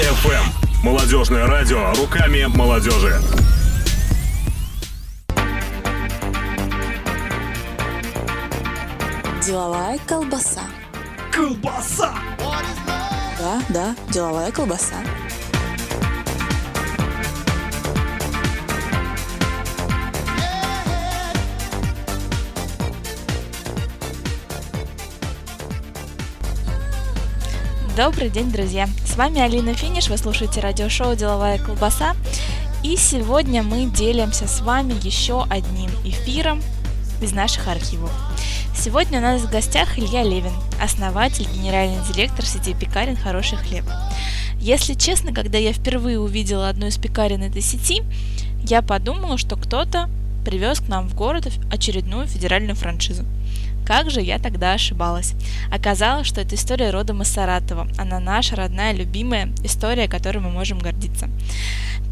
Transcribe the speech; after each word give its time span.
FM. 0.00 0.44
Молодежное 0.82 1.46
радио 1.46 1.92
руками 1.94 2.46
молодежи. 2.46 3.20
Деловая 9.44 9.98
колбаса. 10.06 10.62
Колбаса! 11.30 12.14
Да, 13.38 13.62
да, 13.68 13.96
деловая 14.10 14.50
колбаса. 14.52 14.96
Добрый 28.02 28.30
день, 28.30 28.50
друзья! 28.50 28.88
С 29.04 29.14
вами 29.16 29.42
Алина 29.42 29.74
Финиш, 29.74 30.08
вы 30.08 30.16
слушаете 30.16 30.60
радиошоу 30.60 31.14
«Деловая 31.16 31.58
колбаса». 31.58 32.16
И 32.82 32.96
сегодня 32.96 33.62
мы 33.62 33.84
делимся 33.84 34.48
с 34.48 34.62
вами 34.62 34.94
еще 35.06 35.44
одним 35.50 35.90
эфиром 36.02 36.62
из 37.20 37.32
наших 37.32 37.68
архивов. 37.68 38.10
Сегодня 38.74 39.18
у 39.18 39.22
нас 39.22 39.42
в 39.42 39.50
гостях 39.50 39.98
Илья 39.98 40.22
Левин, 40.22 40.54
основатель, 40.82 41.46
генеральный 41.52 41.98
директор 42.10 42.42
сети 42.46 42.72
пекарен 42.72 43.18
«Хороший 43.18 43.58
хлеб». 43.58 43.84
Если 44.58 44.94
честно, 44.94 45.34
когда 45.34 45.58
я 45.58 45.74
впервые 45.74 46.18
увидела 46.18 46.70
одну 46.70 46.86
из 46.86 46.96
пекарен 46.96 47.42
этой 47.42 47.60
сети, 47.60 48.02
я 48.64 48.80
подумала, 48.80 49.36
что 49.36 49.56
кто-то 49.56 50.08
привез 50.46 50.80
к 50.80 50.88
нам 50.88 51.06
в 51.06 51.14
город 51.14 51.52
очередную 51.70 52.26
федеральную 52.26 52.76
франшизу. 52.76 53.26
Как 53.90 54.08
же 54.08 54.20
я 54.20 54.38
тогда 54.38 54.74
ошибалась. 54.74 55.34
Оказалось, 55.68 56.28
что 56.28 56.40
эта 56.40 56.54
история 56.54 56.90
родом 56.90 57.22
из 57.22 57.28
Саратова. 57.28 57.88
Она 57.98 58.20
наша 58.20 58.54
родная, 58.54 58.92
любимая 58.92 59.50
история, 59.64 60.06
которой 60.06 60.38
мы 60.38 60.48
можем 60.48 60.78
гордиться. 60.78 61.28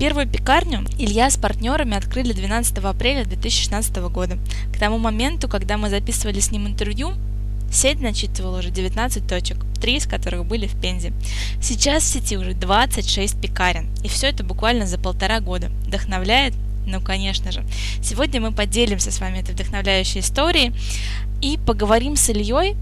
Первую 0.00 0.26
пекарню 0.26 0.84
Илья 0.98 1.30
с 1.30 1.36
партнерами 1.36 1.96
открыли 1.96 2.32
12 2.32 2.78
апреля 2.78 3.24
2016 3.24 3.96
года. 4.10 4.38
К 4.74 4.78
тому 4.80 4.98
моменту, 4.98 5.48
когда 5.48 5.76
мы 5.76 5.88
записывали 5.88 6.40
с 6.40 6.50
ним 6.50 6.66
интервью, 6.66 7.12
Сеть 7.70 8.00
насчитывала 8.00 8.58
уже 8.58 8.70
19 8.70 9.28
точек, 9.28 9.58
три 9.80 9.98
из 9.98 10.06
которых 10.06 10.46
были 10.46 10.66
в 10.66 10.80
Пензе. 10.80 11.12
Сейчас 11.60 12.02
в 12.02 12.06
сети 12.06 12.38
уже 12.38 12.54
26 12.54 13.40
пекарен, 13.40 13.90
и 14.02 14.08
все 14.08 14.28
это 14.28 14.42
буквально 14.42 14.86
за 14.86 14.98
полтора 14.98 15.40
года. 15.40 15.68
Вдохновляет? 15.84 16.54
Ну, 16.88 17.00
конечно 17.02 17.52
же. 17.52 17.64
Сегодня 18.02 18.40
мы 18.40 18.50
поделимся 18.50 19.10
с 19.10 19.20
вами 19.20 19.40
этой 19.40 19.54
вдохновляющей 19.54 20.20
историей 20.20 20.72
и 21.42 21.58
поговорим 21.66 22.16
с 22.16 22.30
Ильей 22.30 22.76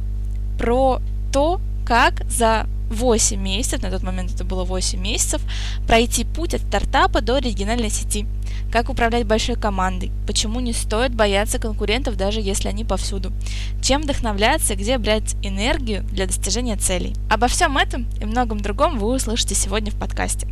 про 0.59 1.01
то, 1.33 1.61
как 1.85 2.25
за 2.31 2.67
8 2.91 3.41
месяцев, 3.41 3.83
на 3.83 3.91
тот 3.91 4.03
момент 4.03 4.33
это 4.35 4.45
было 4.45 4.65
8 4.65 5.01
месяцев, 5.01 5.43
пройти 5.87 6.25
путь 6.25 6.55
от 6.55 6.63
стартапа 6.63 7.21
до 7.21 7.39
региональной 7.39 7.91
сети. 7.91 8.27
Как 8.71 8.91
управлять 8.91 9.27
большой 9.27 9.57
командой, 9.57 10.11
почему 10.27 10.61
не 10.61 10.73
стоит 10.73 11.15
бояться 11.15 11.59
конкурентов, 11.59 12.17
даже 12.17 12.41
если 12.41 12.69
они 12.69 12.85
повсюду, 12.85 13.33
чем 13.81 14.03
вдохновляться 14.03 14.75
и 14.75 14.77
где 14.77 14.99
брать 14.99 15.37
энергию 15.43 16.03
для 16.05 16.27
достижения 16.27 16.77
целей. 16.77 17.15
Обо 17.31 17.49
всем 17.49 17.79
этом 17.79 18.07
и 18.21 18.25
многом 18.25 18.61
другом 18.61 18.99
вы 18.99 19.15
услышите 19.15 19.55
сегодня 19.55 19.91
в 19.91 19.97
подкасте. 19.97 20.49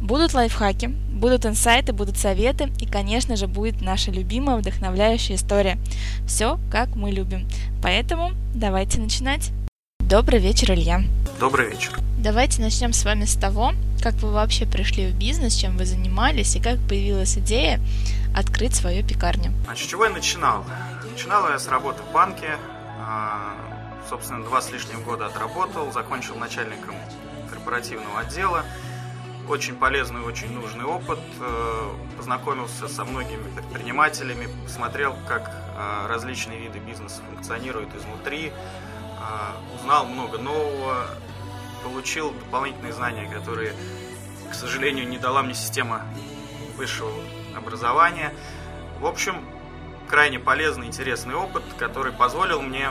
Будут 0.00 0.34
лайфхаки, 0.34 0.86
будут 0.86 1.46
инсайты, 1.46 1.92
будут 1.92 2.18
советы 2.18 2.70
и, 2.80 2.86
конечно 2.86 3.36
же, 3.36 3.46
будет 3.46 3.80
наша 3.80 4.10
любимая 4.10 4.56
вдохновляющая 4.56 5.36
история. 5.36 5.78
Все, 6.26 6.58
как 6.70 6.94
мы 6.96 7.10
любим. 7.10 7.48
Поэтому 7.82 8.32
давайте 8.54 9.00
начинать. 9.00 9.52
Добрый 10.14 10.38
вечер, 10.38 10.70
Илья. 10.70 11.02
Добрый 11.40 11.70
вечер. 11.70 11.92
Давайте 12.16 12.62
начнем 12.62 12.92
с 12.92 13.04
вами 13.04 13.24
с 13.24 13.34
того, 13.34 13.72
как 14.00 14.14
вы 14.22 14.30
вообще 14.30 14.64
пришли 14.64 15.10
в 15.10 15.16
бизнес, 15.16 15.56
чем 15.56 15.76
вы 15.76 15.86
занимались 15.86 16.54
и 16.54 16.62
как 16.62 16.78
появилась 16.88 17.36
идея 17.36 17.80
открыть 18.32 18.76
свою 18.76 19.04
пекарню. 19.04 19.52
А 19.68 19.74
с 19.74 19.78
чего 19.80 20.04
я 20.04 20.12
начинал? 20.12 20.64
Начинал 21.10 21.48
я 21.48 21.58
с 21.58 21.66
работы 21.66 22.04
в 22.08 22.12
банке. 22.12 22.58
А, 23.00 23.56
собственно, 24.08 24.44
два 24.44 24.60
с 24.60 24.70
лишним 24.70 25.02
года 25.02 25.26
отработал, 25.26 25.90
закончил 25.90 26.36
начальником 26.36 26.94
корпоративного 27.50 28.20
отдела. 28.20 28.64
Очень 29.48 29.74
полезный, 29.74 30.20
очень 30.20 30.52
нужный 30.52 30.84
опыт. 30.84 31.18
Э, 31.40 31.90
познакомился 32.16 32.86
со 32.86 33.04
многими 33.04 33.52
предпринимателями, 33.56 34.48
посмотрел, 34.64 35.16
как 35.26 35.50
а, 35.76 36.06
различные 36.06 36.60
виды 36.60 36.78
бизнеса 36.78 37.20
функционируют 37.28 37.92
изнутри, 37.96 38.52
узнал 39.74 40.06
много 40.06 40.38
нового, 40.38 41.06
получил 41.82 42.30
дополнительные 42.32 42.92
знания, 42.92 43.28
которые, 43.28 43.74
к 44.50 44.54
сожалению, 44.54 45.06
не 45.08 45.18
дала 45.18 45.42
мне 45.42 45.54
система 45.54 46.02
высшего 46.76 47.12
образования. 47.56 48.34
В 49.00 49.06
общем, 49.06 49.44
крайне 50.08 50.38
полезный, 50.38 50.86
интересный 50.86 51.34
опыт, 51.34 51.62
который 51.78 52.12
позволил 52.12 52.62
мне 52.62 52.90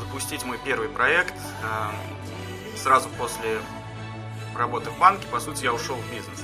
запустить 0.00 0.44
мой 0.44 0.58
первый 0.64 0.88
проект. 0.88 1.34
А, 1.62 1.92
сразу 2.76 3.08
после 3.10 3.58
работы 4.54 4.90
в 4.90 4.98
банке, 4.98 5.26
по 5.28 5.40
сути, 5.40 5.64
я 5.64 5.72
ушел 5.72 5.96
в 5.96 6.10
бизнес. 6.10 6.42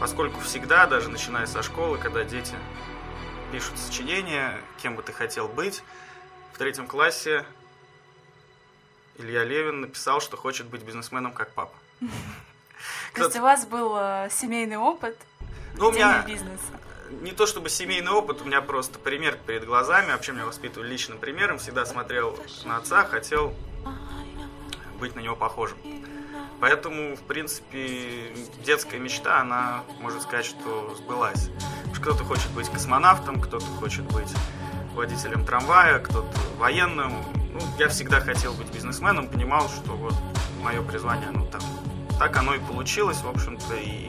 Поскольку 0.00 0.40
всегда, 0.40 0.86
даже 0.86 1.08
начиная 1.08 1.46
со 1.46 1.62
школы, 1.62 1.98
когда 1.98 2.24
дети 2.24 2.54
пишут 3.52 3.78
сочинения, 3.78 4.58
кем 4.82 4.96
бы 4.96 5.02
ты 5.02 5.12
хотел 5.12 5.46
быть, 5.46 5.82
в 6.52 6.58
третьем 6.58 6.86
классе 6.86 7.44
Илья 9.18 9.44
Левин 9.44 9.82
написал, 9.82 10.20
что 10.20 10.36
хочет 10.36 10.66
быть 10.66 10.82
бизнесменом 10.82 11.32
как 11.32 11.52
папа. 11.52 11.74
То 13.14 13.24
есть 13.24 13.36
у 13.36 13.42
вас 13.42 13.66
был 13.66 13.94
э, 13.96 14.28
семейный 14.30 14.76
опыт 14.76 15.16
ну, 15.76 15.88
у 15.88 15.92
меня? 15.92 16.24
Не 17.22 17.32
то 17.32 17.46
чтобы 17.46 17.68
семейный 17.68 18.10
опыт, 18.10 18.40
у 18.42 18.44
меня 18.44 18.62
просто 18.62 18.98
пример 18.98 19.38
перед 19.46 19.64
глазами. 19.64 20.12
Вообще 20.12 20.32
меня 20.32 20.46
воспитывали 20.46 20.88
личным 20.88 21.18
примером. 21.18 21.58
Всегда 21.58 21.84
смотрел 21.84 22.38
на 22.64 22.76
отца, 22.78 23.04
хотел 23.04 23.54
быть 24.98 25.14
на 25.14 25.20
него 25.20 25.36
похожим. 25.36 25.78
Поэтому, 26.60 27.16
в 27.16 27.22
принципе, 27.22 28.32
детская 28.64 28.98
мечта, 28.98 29.40
она, 29.40 29.82
можно 30.00 30.20
сказать, 30.20 30.46
что 30.46 30.94
сбылась. 30.96 31.50
Кто-то 31.94 32.24
хочет 32.24 32.50
быть 32.52 32.68
космонавтом, 32.70 33.40
кто-то 33.40 33.66
хочет 33.66 34.04
быть 34.04 34.32
водителем 34.94 35.44
трамвая, 35.44 35.98
кто-то 35.98 36.38
военным. 36.58 37.12
Ну, 37.52 37.60
я 37.78 37.88
всегда 37.88 38.20
хотел 38.20 38.54
быть 38.54 38.72
бизнесменом, 38.72 39.28
понимал, 39.28 39.68
что 39.68 39.92
вот 39.92 40.14
мое 40.62 40.82
призвание, 40.82 41.30
ну, 41.30 41.46
там, 41.46 41.60
так 42.18 42.36
оно 42.36 42.54
и 42.54 42.58
получилось, 42.58 43.18
в 43.22 43.28
общем-то, 43.28 43.74
и 43.74 44.08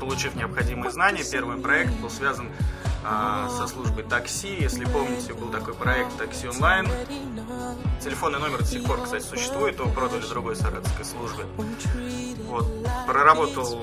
получив 0.00 0.34
необходимые 0.34 0.90
знания, 0.90 1.22
первый 1.30 1.56
проект 1.58 1.92
был 2.00 2.10
связан 2.10 2.50
а, 3.04 3.48
со 3.48 3.66
службой 3.66 4.04
такси. 4.04 4.56
Если 4.60 4.84
помните, 4.84 5.34
был 5.34 5.50
такой 5.50 5.74
проект 5.74 6.16
«Такси 6.16 6.48
онлайн». 6.48 6.88
Телефонный 8.00 8.38
номер 8.38 8.58
до 8.58 8.64
сих 8.64 8.84
пор, 8.84 9.02
кстати, 9.02 9.24
существует, 9.24 9.78
его 9.78 9.88
продали 9.90 10.26
другой 10.26 10.56
саратовской 10.56 11.04
службе. 11.04 11.44
Вот. 12.48 12.66
Проработал 13.06 13.80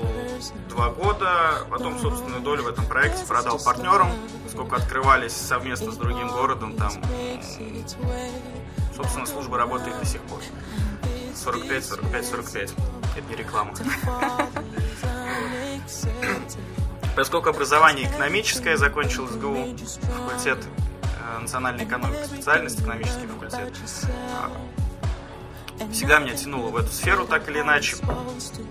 два 0.68 0.90
года, 0.90 1.66
потом 1.70 1.98
собственную 1.98 2.42
долю 2.42 2.64
в 2.64 2.68
этом 2.68 2.86
проекте 2.86 3.24
продал 3.26 3.58
партнерам, 3.58 4.10
поскольку 4.44 4.76
открывались 4.76 5.32
совместно 5.32 5.92
с 5.92 5.96
другим 5.96 6.28
городом, 6.28 6.76
там, 6.76 6.92
собственно, 8.96 9.26
служба 9.26 9.58
работает 9.58 9.98
до 9.98 10.06
сих 10.06 10.22
пор. 10.22 10.40
45, 11.34 11.84
45, 11.84 12.26
45. 12.26 12.74
Это 13.16 13.28
не 13.28 13.36
реклама. 13.36 13.72
Поскольку 17.16 17.50
образование 17.50 18.08
экономическое, 18.08 18.76
закончил 18.76 19.26
СГУ, 19.28 19.76
факультет 20.16 20.58
э, 21.02 21.38
национальной 21.40 21.84
экономики, 21.84 22.24
специальность 22.24 22.80
экономический 22.80 23.26
факультет. 23.26 23.72
Всегда 25.92 26.18
меня 26.18 26.34
тянуло 26.34 26.68
в 26.68 26.76
эту 26.76 26.88
сферу 26.88 27.26
так 27.26 27.48
или 27.48 27.60
иначе. 27.60 27.96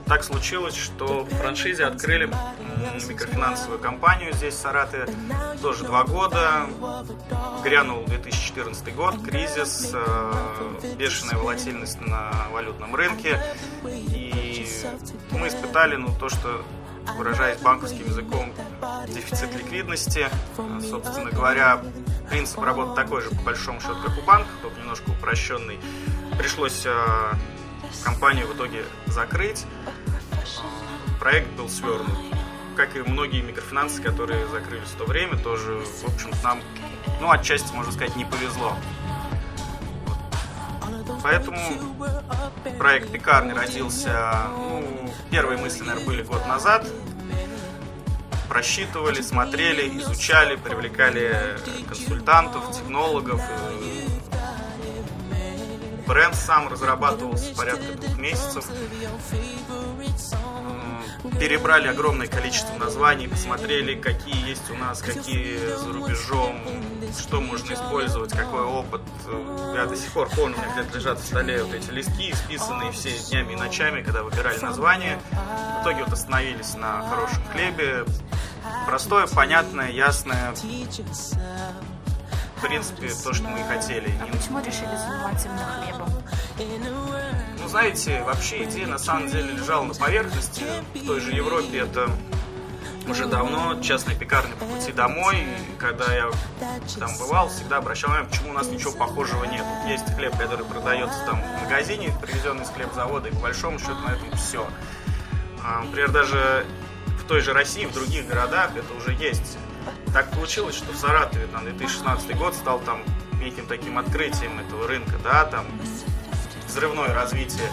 Так 0.05 0.23
случилось, 0.23 0.75
что 0.75 1.23
в 1.23 1.29
франшизе 1.29 1.85
открыли 1.85 2.31
микрофинансовую 3.07 3.79
компанию 3.79 4.33
здесь, 4.33 4.53
в 4.53 4.57
Саратове. 4.57 5.07
Тоже 5.61 5.83
два 5.83 6.03
года. 6.03 6.67
Грянул 7.63 8.05
2014 8.05 8.95
год, 8.95 9.15
кризис, 9.23 9.91
э, 9.93 10.95
бешеная 10.97 11.37
волатильность 11.37 11.99
на 11.99 12.31
валютном 12.51 12.95
рынке. 12.95 13.41
И 13.85 14.67
мы 15.31 15.47
испытали 15.47 15.95
ну, 15.95 16.09
то, 16.17 16.29
что 16.29 16.63
выражаясь 17.15 17.59
банковским 17.59 18.05
языком, 18.05 18.53
дефицит 19.07 19.53
ликвидности. 19.55 20.27
Собственно 20.81 21.31
говоря, 21.31 21.81
принцип 22.29 22.59
работы 22.59 22.95
такой 22.95 23.21
же, 23.21 23.29
по 23.29 23.41
большому 23.43 23.79
счету, 23.79 23.95
как 24.05 24.17
у 24.17 24.21
банка, 24.21 24.49
только 24.61 24.79
немножко 24.79 25.09
упрощенный. 25.09 25.79
Пришлось 26.37 26.83
э, 26.85 27.33
компанию 28.03 28.47
в 28.47 28.55
итоге 28.55 28.83
закрыть. 29.07 29.65
Э, 29.85 31.19
проект 31.19 31.49
был 31.51 31.69
свернут. 31.69 32.17
Как 32.75 32.95
и 32.95 33.01
многие 33.01 33.41
микрофинансы, 33.41 34.01
которые 34.01 34.47
закрылись 34.47 34.87
в 34.87 34.95
то 34.95 35.05
время, 35.05 35.37
тоже, 35.37 35.79
в 35.79 36.05
общем 36.05 36.31
нам, 36.43 36.61
ну, 37.19 37.29
отчасти, 37.29 37.73
можно 37.73 37.91
сказать, 37.91 38.15
не 38.15 38.25
повезло. 38.25 38.75
Поэтому 41.23 41.59
проект 42.77 43.11
«Пекарни» 43.11 43.53
родился, 43.53 44.47
ну, 44.57 45.11
первые 45.29 45.57
мысли, 45.57 45.83
наверное, 45.83 46.05
были 46.05 46.23
год 46.23 46.45
назад. 46.47 46.87
Просчитывали, 48.47 49.21
смотрели, 49.21 49.99
изучали, 49.99 50.55
привлекали 50.55 51.57
консультантов, 51.87 52.71
технологов. 52.71 53.41
Бренд 56.07 56.35
сам 56.35 56.67
разрабатывался 56.67 57.53
порядка 57.55 57.93
двух 57.93 58.17
месяцев 58.17 58.65
перебрали 61.39 61.87
огромное 61.87 62.27
количество 62.27 62.75
названий, 62.77 63.27
посмотрели, 63.27 63.95
какие 63.99 64.47
есть 64.47 64.69
у 64.69 64.75
нас, 64.75 65.01
какие 65.01 65.57
за 65.75 65.91
рубежом, 65.91 66.61
что 67.17 67.41
можно 67.41 67.73
использовать, 67.73 68.31
какой 68.31 68.61
опыт. 68.61 69.01
Я 69.73 69.85
до 69.85 69.95
сих 69.95 70.11
пор 70.11 70.29
помню, 70.29 70.55
у 70.57 70.61
меня 70.61 70.71
где-то 70.73 70.97
лежат 70.97 71.19
в 71.19 71.25
столе 71.25 71.63
вот 71.63 71.73
эти 71.73 71.89
листки, 71.91 72.33
списанные 72.33 72.91
все 72.91 73.11
днями 73.29 73.53
и 73.53 73.55
ночами, 73.55 74.01
когда 74.01 74.23
выбирали 74.23 74.59
название. 74.59 75.19
В 75.31 75.81
итоге 75.83 76.03
вот 76.03 76.13
остановились 76.13 76.75
на 76.75 77.07
хорошем 77.09 77.43
хлебе. 77.51 78.05
Простое, 78.85 79.27
понятное, 79.27 79.91
ясное. 79.91 80.53
В 82.57 82.61
принципе, 82.61 83.09
то, 83.23 83.33
что 83.33 83.47
мы 83.47 83.61
и 83.61 83.63
хотели. 83.63 84.13
А 84.21 84.25
почему 84.25 84.59
решили 84.59 84.95
заниматься 84.97 85.47
именно 85.47 85.65
хлебом? 85.81 86.09
Знаете, 87.69 88.23
вообще 88.23 88.63
идея 88.63 88.87
на 88.87 88.97
самом 88.97 89.29
деле 89.29 89.53
лежала 89.53 89.83
на 89.83 89.93
поверхности. 89.93 90.63
В 90.95 91.05
той 91.05 91.19
же 91.19 91.31
Европе 91.31 91.79
это 91.79 92.09
уже 93.07 93.27
давно 93.27 93.79
частная 93.81 94.15
пекарня 94.15 94.55
по 94.55 94.65
пути 94.65 94.91
домой. 94.91 95.37
И 95.37 95.77
когда 95.77 96.13
я 96.13 96.31
там 96.97 97.11
бывал, 97.19 97.49
всегда 97.49 97.77
обращал 97.77 98.09
внимание, 98.09 98.31
почему 98.31 98.49
у 98.49 98.53
нас 98.53 98.67
ничего 98.67 98.91
похожего 98.91 99.43
нет. 99.45 99.63
Есть 99.87 100.11
хлеб, 100.15 100.35
который 100.37 100.65
продается 100.65 101.23
там 101.25 101.41
в 101.41 101.63
магазине, 101.63 102.11
привезенный 102.21 102.63
из 102.63 102.69
хлебзавода, 102.69 103.29
и 103.29 103.31
по 103.31 103.39
большому 103.39 103.77
счету 103.77 103.99
на 104.05 104.13
этом 104.13 104.31
все. 104.35 104.67
А, 105.63 105.83
например, 105.83 106.11
даже 106.11 106.65
в 107.19 107.27
той 107.27 107.41
же 107.41 107.53
России, 107.53 107.85
в 107.85 107.93
других 107.93 108.27
городах 108.27 108.71
это 108.75 108.93
уже 108.95 109.13
есть. 109.13 109.57
Так 110.11 110.31
получилось, 110.31 110.75
что 110.75 110.91
в 110.91 110.97
Саратове 110.97 111.45
там 111.47 111.63
2016 111.65 112.35
год 112.35 112.55
стал 112.55 112.79
там 112.79 113.03
неким 113.39 113.67
таким 113.67 113.97
открытием 113.99 114.59
этого 114.59 114.87
рынка, 114.87 115.13
да, 115.23 115.45
там 115.45 115.65
взрывное 116.69 117.13
развитие 117.13 117.69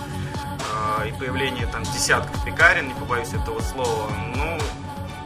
э, 0.98 1.08
и 1.08 1.12
появление 1.12 1.66
там 1.66 1.82
десятков 1.84 2.44
пекарен, 2.44 2.88
не 2.88 2.94
побоюсь 2.94 3.32
этого 3.32 3.60
слова, 3.60 4.10
ну... 4.34 4.58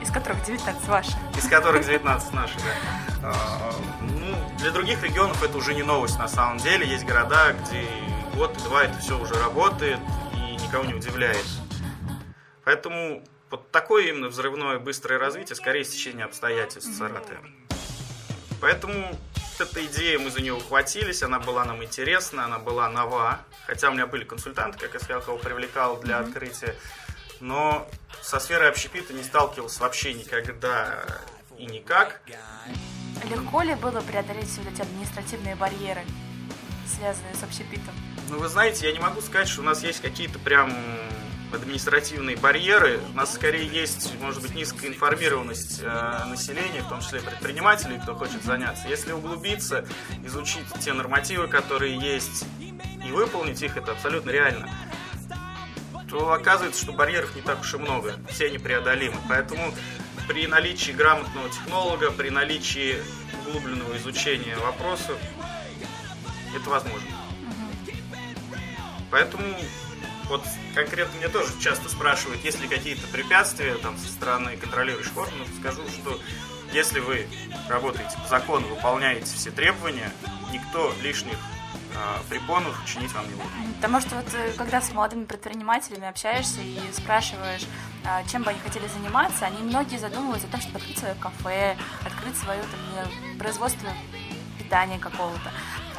Из 0.02 0.10
которых 0.10 0.44
19 0.44 0.88
ваши. 0.88 1.12
Из 1.36 1.48
которых 1.48 1.86
19 1.86 2.32
наши, 2.32 2.54
да. 2.58 3.32
Э, 3.32 3.72
ну, 4.02 4.36
для 4.58 4.70
других 4.70 5.02
регионов 5.02 5.42
это 5.42 5.56
уже 5.56 5.74
не 5.74 5.82
новость 5.82 6.18
на 6.18 6.28
самом 6.28 6.58
деле. 6.58 6.86
Есть 6.86 7.04
города, 7.04 7.52
где 7.52 7.86
год-два 8.34 8.84
это 8.84 8.98
все 8.98 9.18
уже 9.18 9.34
работает 9.34 10.00
и 10.34 10.62
никого 10.62 10.84
не 10.84 10.94
удивляет. 10.94 11.44
Поэтому 12.64 13.22
вот 13.50 13.70
такое 13.70 14.08
именно 14.08 14.28
взрывное 14.28 14.78
быстрое 14.78 15.18
развитие, 15.18 15.56
скорее 15.56 15.84
стечение 15.84 16.24
обстоятельств 16.24 16.94
Саратове. 16.96 17.40
Поэтому 18.60 19.18
эта 19.60 19.84
идея, 19.86 20.18
мы 20.18 20.30
за 20.30 20.40
нее 20.40 20.54
ухватились, 20.54 21.22
она 21.22 21.38
была 21.38 21.64
нам 21.64 21.82
интересна, 21.82 22.44
она 22.44 22.58
была 22.58 22.88
нова. 22.88 23.40
Хотя 23.66 23.90
у 23.90 23.92
меня 23.92 24.06
были 24.06 24.24
консультанты, 24.24 24.78
как 24.78 24.94
я 24.94 25.00
сказал, 25.00 25.22
кого 25.22 25.38
привлекал 25.38 26.00
для 26.00 26.16
mm-hmm. 26.16 26.28
открытия. 26.28 26.76
Но 27.40 27.88
со 28.22 28.38
сферой 28.38 28.68
общепита 28.68 29.12
не 29.12 29.22
сталкивался 29.22 29.80
вообще 29.82 30.14
никогда 30.14 31.04
и 31.58 31.66
никак. 31.66 32.20
Легко 33.24 33.62
ли 33.62 33.74
было 33.74 34.00
преодолеть 34.00 34.48
все 34.48 34.62
эти 34.62 34.82
административные 34.82 35.54
барьеры, 35.56 36.02
связанные 36.86 37.34
с 37.34 37.42
общепитом? 37.42 37.94
Ну, 38.28 38.38
вы 38.38 38.48
знаете, 38.48 38.86
я 38.86 38.92
не 38.92 38.98
могу 38.98 39.20
сказать, 39.20 39.48
что 39.48 39.60
у 39.60 39.64
нас 39.64 39.82
есть 39.82 40.00
какие-то 40.00 40.38
прям 40.38 40.72
административные 41.52 42.36
барьеры. 42.36 43.00
У 43.12 43.16
нас 43.16 43.34
скорее 43.34 43.66
есть, 43.66 44.12
может 44.20 44.42
быть, 44.42 44.54
низкая 44.54 44.90
информированность 44.90 45.80
э, 45.82 46.24
населения, 46.26 46.82
в 46.82 46.88
том 46.88 47.00
числе 47.00 47.20
предпринимателей, 47.20 47.98
кто 48.02 48.14
хочет 48.14 48.42
заняться. 48.42 48.88
Если 48.88 49.12
углубиться, 49.12 49.84
изучить 50.24 50.66
те 50.80 50.92
нормативы, 50.92 51.48
которые 51.48 51.98
есть, 51.98 52.44
и 53.06 53.12
выполнить 53.12 53.62
их, 53.62 53.76
это 53.76 53.92
абсолютно 53.92 54.30
реально 54.30 54.68
то 56.10 56.32
оказывается, 56.32 56.82
что 56.82 56.92
барьеров 56.92 57.34
не 57.36 57.40
так 57.40 57.60
уж 57.60 57.72
и 57.74 57.76
много, 57.76 58.16
все 58.28 58.46
они 58.46 58.58
преодолимы. 58.58 59.16
Поэтому 59.28 59.72
при 60.26 60.46
наличии 60.46 60.90
грамотного 60.90 61.48
технолога, 61.50 62.10
при 62.10 62.30
наличии 62.30 62.96
углубленного 63.46 63.96
изучения 63.96 64.56
вопросов, 64.56 65.16
это 66.54 66.68
возможно. 66.68 67.08
Поэтому 69.10 69.44
вот 70.30 70.42
конкретно 70.74 71.18
мне 71.18 71.28
тоже 71.28 71.52
часто 71.60 71.88
спрашивают, 71.88 72.42
есть 72.44 72.60
ли 72.60 72.68
какие-то 72.68 73.06
препятствия 73.08 73.74
там 73.74 73.98
со 73.98 74.08
стороны 74.08 74.56
контролирующих 74.56 75.16
органов. 75.16 75.48
Скажу, 75.58 75.82
что 75.88 76.18
если 76.72 77.00
вы 77.00 77.26
работаете 77.68 78.16
по 78.22 78.28
закону, 78.28 78.68
выполняете 78.68 79.26
все 79.26 79.50
требования, 79.50 80.10
никто 80.52 80.94
лишних 81.02 81.36
а, 81.96 82.22
препонов 82.28 82.80
чинить 82.86 83.12
вам 83.12 83.26
не 83.26 83.34
будет. 83.34 83.74
Потому 83.76 84.00
что 84.00 84.16
вот 84.16 84.26
э, 84.32 84.52
когда 84.56 84.80
с 84.80 84.92
молодыми 84.92 85.24
предпринимателями 85.24 86.06
общаешься 86.06 86.60
и 86.60 86.78
спрашиваешь, 86.92 87.66
а, 88.04 88.22
чем 88.24 88.44
бы 88.44 88.50
они 88.50 88.60
хотели 88.60 88.86
заниматься, 88.86 89.46
они 89.46 89.58
многие 89.62 89.98
задумываются 89.98 90.46
о 90.46 90.50
том, 90.52 90.60
чтобы 90.60 90.78
открыть 90.78 90.98
свое 90.98 91.14
кафе, 91.14 91.76
открыть 92.06 92.36
свое 92.36 92.62
там, 92.62 93.38
производство 93.38 93.88
питания 94.58 95.00
какого-то. 95.00 95.50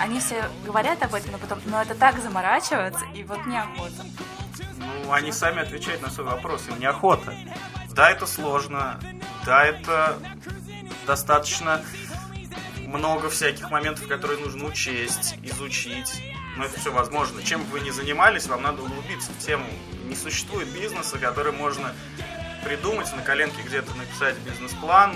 Они 0.01 0.19
все 0.19 0.49
говорят 0.65 1.03
об 1.03 1.13
этом, 1.13 1.31
но 1.33 1.37
потом, 1.37 1.59
но 1.67 1.79
это 1.79 1.93
так 1.93 2.19
заморачиваться, 2.19 3.05
и 3.13 3.23
вот 3.23 3.45
неохота. 3.45 4.03
Ну, 4.77 5.11
они 5.11 5.31
сами 5.31 5.61
отвечают 5.61 6.01
на 6.01 6.09
свой 6.09 6.25
вопрос, 6.25 6.67
им 6.69 6.79
неохота. 6.79 7.35
Да, 7.91 8.09
это 8.09 8.25
сложно, 8.25 8.99
да, 9.45 9.63
это 9.63 10.17
достаточно 11.05 11.85
много 12.79 13.29
всяких 13.29 13.69
моментов, 13.69 14.07
которые 14.07 14.39
нужно 14.39 14.65
учесть, 14.65 15.35
изучить. 15.43 16.19
Но 16.57 16.65
это 16.65 16.79
все 16.79 16.91
возможно. 16.91 17.43
Чем 17.43 17.63
бы 17.63 17.73
вы 17.73 17.81
ни 17.81 17.91
занимались, 17.91 18.47
вам 18.47 18.63
надо 18.63 18.81
углубиться 18.81 19.31
в 19.31 19.37
тему. 19.37 19.67
Не 20.05 20.15
существует 20.15 20.67
бизнеса, 20.69 21.19
который 21.19 21.53
можно 21.53 21.93
придумать, 22.65 23.15
на 23.15 23.21
коленке 23.21 23.61
где-то 23.61 23.93
написать 23.93 24.35
бизнес-план 24.39 25.15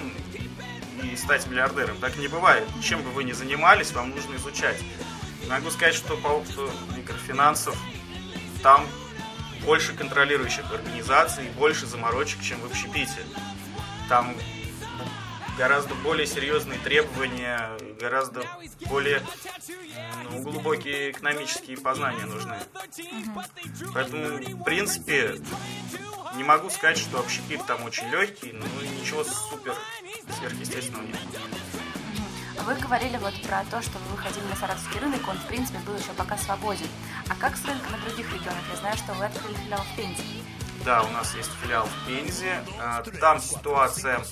и 1.04 1.16
стать 1.16 1.48
миллиардером. 1.48 1.98
Так 1.98 2.18
не 2.18 2.28
бывает. 2.28 2.68
Чем 2.82 3.02
бы 3.02 3.10
вы 3.10 3.24
ни 3.24 3.32
занимались, 3.32 3.92
вам 3.92 4.12
нужно 4.12 4.36
изучать. 4.36 4.78
Могу 5.50 5.70
сказать, 5.70 5.96
что 5.96 6.18
по 6.18 6.28
опыту 6.28 6.70
микрофинансов 6.96 7.78
там 8.64 8.86
больше 9.64 9.94
контролирующих 9.94 10.66
организаций, 10.72 11.50
больше 11.58 11.86
заморочек, 11.86 12.42
чем 12.42 12.60
в 12.62 12.66
общепите. 12.66 13.22
Там 14.10 14.36
гораздо 15.58 15.96
более 15.96 16.28
серьезные 16.28 16.80
требования, 16.80 17.70
гораздо 18.00 18.44
более 18.90 19.22
ну, 20.30 20.42
глубокие 20.42 21.12
экономические 21.12 21.78
познания 21.78 22.26
нужны. 22.26 22.58
Поэтому, 23.94 24.38
в 24.38 24.64
принципе, 24.64 25.36
не 26.36 26.44
могу 26.44 26.70
сказать, 26.70 26.98
что 26.98 27.20
общепит 27.20 27.66
там 27.66 27.84
очень 27.84 28.10
легкий, 28.10 28.52
но 28.52 28.66
ничего 29.00 29.24
супер 29.24 29.76
сверхъестественного 30.38 31.04
нет. 31.04 31.18
Вы 32.66 32.74
говорили 32.76 33.18
вот 33.18 33.40
про 33.44 33.64
то, 33.70 33.82
что 33.82 34.00
вы 34.00 34.16
выходили 34.16 34.44
на 34.46 34.56
саратовский 34.56 35.00
рынок, 35.00 35.22
он, 35.28 35.38
в 35.38 35.48
принципе, 35.48 35.78
был 35.80 35.96
еще 35.96 36.12
пока 36.18 36.36
свободен. 36.38 36.88
А 37.30 37.36
как 37.36 37.56
с 37.56 37.64
рынком 37.64 37.92
на 37.92 37.98
других 38.00 38.26
регионах? 38.34 38.64
Я 38.72 38.80
знаю, 38.80 38.98
что 38.98 39.14
вы 39.14 39.26
открыли 39.26 39.56
филиал 39.56 39.82
в 39.82 39.96
Пензе. 39.96 40.24
Да, 40.86 41.02
у 41.02 41.10
нас 41.10 41.34
есть 41.34 41.50
филиал 41.64 41.88
в 41.88 42.08
Пензе. 42.08 42.64
А, 42.80 43.02
там 43.20 43.42
ситуация 43.42 44.24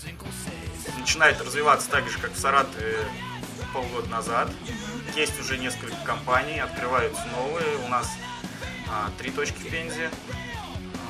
начинает 0.99 1.41
развиваться 1.41 1.89
так 1.89 2.07
же, 2.07 2.19
как 2.19 2.33
в 2.33 2.39
Саратове 2.39 2.99
полгода 3.73 4.07
назад. 4.09 4.51
Есть 5.15 5.39
уже 5.39 5.57
несколько 5.57 5.95
компаний, 6.05 6.59
открываются 6.59 7.23
новые. 7.35 7.77
У 7.77 7.87
нас 7.87 8.07
а, 8.87 9.09
три 9.17 9.31
точки 9.31 9.57
в 9.57 9.71
Пензе. 9.71 10.11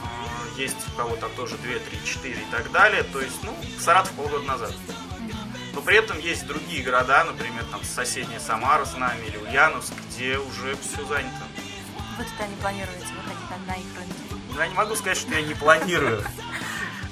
А, 0.02 0.58
есть 0.58 0.78
у 0.94 0.98
кого-то 0.98 1.28
тоже 1.36 1.58
2, 1.58 1.74
3, 1.74 2.06
4 2.06 2.34
и 2.34 2.46
так 2.50 2.72
далее. 2.72 3.04
То 3.04 3.20
есть, 3.20 3.44
ну, 3.44 3.54
Саратов 3.80 4.14
полгода 4.14 4.46
назад. 4.46 4.74
Но 5.74 5.82
при 5.82 5.98
этом 5.98 6.20
есть 6.20 6.48
другие 6.48 6.84
города, 6.84 7.26
например, 7.26 7.66
там 7.70 7.84
соседняя 7.84 8.40
Самара 8.40 8.86
с 8.86 8.96
нами 8.96 9.26
или 9.26 9.36
Ульяновск, 9.36 9.94
где 10.08 10.38
уже 10.38 10.78
все 10.78 11.04
занято. 11.06 11.44
Вы 12.18 12.24
туда 12.24 12.48
не 12.48 12.56
планируете 12.56 13.08
выходить 13.08 13.68
на 13.68 13.74
их 13.74 13.98
рынки? 13.98 14.13
Ну, 14.54 14.60
я 14.60 14.68
не 14.68 14.76
могу 14.76 14.96
сказать, 14.96 15.18
что 15.18 15.34
я 15.34 15.42
не 15.42 15.56
планирую. 15.56 16.24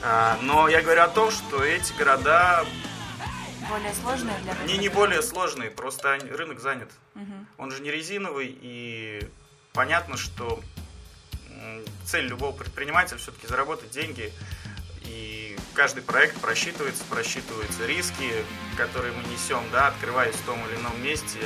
А, 0.04 0.38
но 0.42 0.68
я 0.68 0.82
говорю 0.82 1.02
о 1.02 1.08
том, 1.08 1.32
что 1.32 1.64
эти 1.64 1.94
города... 1.94 2.66
Более 3.70 3.94
сложные 3.94 4.38
для 4.40 4.54
рынка? 4.54 4.68
Не, 4.68 4.78
не 4.78 4.90
более 4.90 5.22
сложные, 5.22 5.72
просто 5.72 6.20
рынок 6.30 6.60
занят. 6.60 6.92
Угу. 7.16 7.46
Он 7.58 7.72
же 7.72 7.82
не 7.82 7.90
резиновый, 7.92 8.56
и 8.62 9.28
понятно, 9.74 10.18
что 10.18 10.62
цель 12.06 12.26
любого 12.26 12.52
предпринимателя 12.52 13.18
все-таки 13.18 13.48
заработать 13.48 13.92
деньги 13.92 14.34
и 15.04 15.58
каждый 15.74 16.04
проект 16.04 16.40
просчитывается, 16.42 17.04
просчитываются 17.06 17.86
риски, 17.86 18.46
которые 18.78 19.14
мы 19.14 19.24
несем, 19.32 19.64
да, 19.72 19.88
открываясь 19.88 20.36
в 20.36 20.46
том 20.46 20.60
или 20.68 20.76
ином 20.78 21.02
месте. 21.04 21.40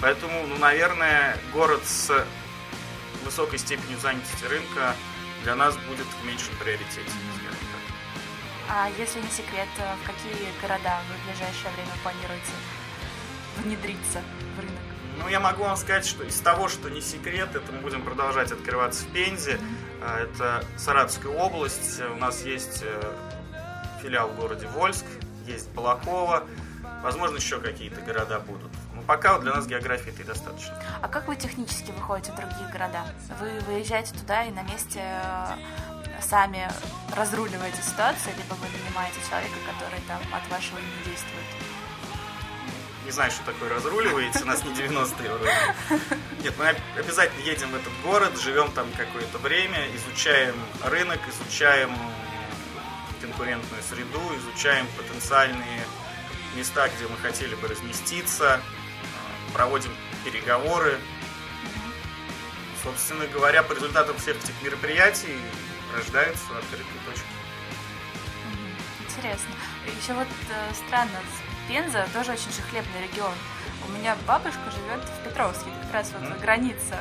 Поэтому, 0.00 0.46
ну, 0.46 0.56
наверное, 0.58 1.36
город 1.52 1.82
с 1.84 2.26
высокой 3.24 3.58
степенью 3.58 3.98
занятости 3.98 4.44
рынка 4.44 4.94
для 5.44 5.54
нас 5.54 5.76
будет 5.88 6.06
в 6.06 6.26
меньшем 6.26 6.56
приоритете, 6.56 7.02
скажем 7.04 7.68
так. 7.72 7.84
А 8.70 8.88
если 8.98 9.20
не 9.20 9.28
секрет, 9.28 9.68
э, 9.78 9.94
в 10.02 10.06
какие 10.06 10.50
города 10.60 11.00
вы 11.08 11.16
в 11.16 11.26
ближайшее 11.26 11.70
время 11.74 11.92
планируете 12.02 12.52
внедриться 13.58 14.22
в 14.56 14.60
рынок? 14.60 14.80
Ну, 15.18 15.28
я 15.28 15.38
могу 15.38 15.62
вам 15.62 15.76
сказать, 15.76 16.06
что 16.06 16.24
из 16.24 16.40
того, 16.40 16.68
что 16.68 16.88
не 16.88 17.02
секрет, 17.02 17.54
это 17.54 17.70
мы 17.72 17.78
будем 17.80 18.02
продолжать 18.02 18.50
открываться 18.52 19.04
в 19.04 19.08
Пензе. 19.12 19.60
А, 20.02 20.22
Это 20.22 20.64
Саратовская 20.76 21.30
область. 21.30 22.00
У 22.00 22.16
нас 22.16 22.42
есть 22.42 22.82
э, 22.82 23.14
филиал 24.02 24.30
в 24.30 24.36
городе 24.36 24.66
Вольск, 24.68 25.04
есть 25.46 25.70
Балакова. 25.72 26.44
Возможно, 27.02 27.36
еще 27.36 27.60
какие-то 27.60 28.00
города 28.00 28.40
будут. 28.40 28.72
Пока 29.06 29.38
для 29.38 29.52
нас 29.52 29.66
географии 29.66 30.10
это 30.10 30.22
и 30.22 30.24
достаточно. 30.24 30.82
А 31.02 31.08
как 31.08 31.28
вы 31.28 31.36
технически 31.36 31.90
выходите 31.90 32.32
в 32.32 32.36
другие 32.36 32.68
города? 32.72 33.04
Вы 33.38 33.60
выезжаете 33.60 34.14
туда 34.14 34.44
и 34.44 34.50
на 34.50 34.62
месте 34.62 35.00
э, 35.02 35.56
сами 36.22 36.68
разруливаете 37.14 37.82
ситуацию, 37.82 38.34
либо 38.36 38.54
вы 38.54 38.66
нанимаете 38.68 39.16
человека, 39.28 39.54
который 39.66 40.00
там 40.08 40.20
от 40.32 40.48
вашего 40.50 40.78
имени 40.78 41.04
действует? 41.04 41.44
Не 43.04 43.10
знаю, 43.10 43.30
что 43.30 43.44
такое 43.44 43.68
разруливаете, 43.68 44.42
у 44.42 44.46
нас 44.46 44.64
не 44.64 44.70
90-е 44.70 45.30
вроде. 45.30 45.52
Нет, 46.42 46.54
мы 46.56 46.74
обязательно 46.98 47.44
едем 47.44 47.70
в 47.70 47.74
этот 47.74 47.92
город, 48.02 48.40
живем 48.40 48.72
там 48.72 48.86
какое-то 48.96 49.36
время, 49.38 49.78
изучаем 49.94 50.54
рынок, 50.82 51.20
изучаем 51.28 51.94
конкурентную 53.20 53.82
среду, 53.82 54.20
изучаем 54.38 54.86
потенциальные 54.96 55.82
места, 56.56 56.88
где 56.88 57.06
мы 57.06 57.18
хотели 57.18 57.54
бы 57.56 57.68
разместиться, 57.68 58.62
проводим 59.54 59.92
переговоры. 60.24 60.98
Собственно 62.82 63.26
говоря, 63.28 63.62
по 63.62 63.72
результатам 63.72 64.16
всех 64.18 64.36
этих 64.36 64.60
мероприятий 64.62 65.38
рождаются 65.96 66.44
открытые 66.58 66.84
точки. 67.06 67.26
Интересно. 69.08 69.54
Еще 70.02 70.12
вот 70.12 70.26
э, 70.50 70.74
странно, 70.86 71.18
Пенза 71.68 72.06
тоже 72.12 72.32
очень 72.32 72.52
же 72.52 72.60
хлебный 72.68 73.02
регион. 73.08 73.32
У 73.88 73.92
меня 73.92 74.16
бабушка 74.26 74.58
живет 74.70 75.02
в 75.04 75.24
Петровске, 75.24 75.70
как 75.84 75.92
раз 75.94 76.10
вот 76.12 76.28
Мгм. 76.28 76.40
граница. 76.40 76.96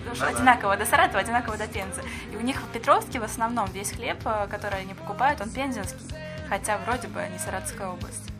потому 0.00 0.16
что 0.16 0.26
Да-да. 0.26 0.36
одинаково 0.36 0.76
до 0.76 0.84
Саратова, 0.84 1.20
одинаково 1.20 1.56
до 1.56 1.66
Пензы. 1.66 2.02
И 2.30 2.36
у 2.36 2.40
них 2.40 2.60
в 2.60 2.68
Петровске 2.72 3.20
в 3.20 3.24
основном 3.24 3.70
весь 3.72 3.90
хлеб, 3.92 4.18
э, 4.26 4.46
который 4.50 4.80
они 4.80 4.92
покупают, 4.92 5.40
он 5.40 5.48
пензенский. 5.48 5.98
Хотя 6.50 6.76
вроде 6.78 7.08
бы 7.08 7.26
не 7.32 7.38
Саратовская 7.38 7.88
область. 7.88 8.30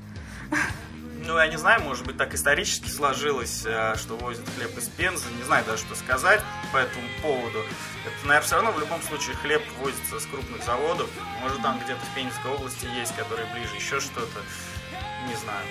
Ну, 1.27 1.39
я 1.39 1.47
не 1.47 1.57
знаю, 1.57 1.81
может 1.83 2.05
быть, 2.07 2.19
так 2.19 2.35
исторически 2.35 2.89
сложилось, 2.89 3.65
э, 3.65 3.95
что 3.97 4.15
возят 4.17 4.47
хлеб 4.57 4.77
из 4.77 4.89
Пензы. 4.89 5.25
Не 5.39 5.43
знаю 5.45 5.65
даже, 5.65 5.83
что 5.83 5.95
сказать 5.95 6.41
по 6.71 6.77
этому 6.77 7.07
поводу. 7.23 7.61
Это, 8.05 8.27
наверное, 8.27 8.47
все 8.47 8.57
равно 8.57 8.73
в 8.73 8.79
любом 8.79 9.01
случае 9.01 9.35
хлеб 9.37 9.63
возится 9.79 10.21
с 10.21 10.27
крупных 10.27 10.63
заводов. 10.65 11.09
Может, 11.41 11.63
там 11.63 11.81
где-то 11.83 12.01
в 12.01 12.15
Пензенской 12.15 12.51
области 12.51 12.87
есть, 12.99 13.17
которые 13.17 13.47
ближе, 13.55 13.75
еще 13.75 14.01
что-то. 14.01 14.41
Не 15.27 15.35
знаю. 15.37 15.65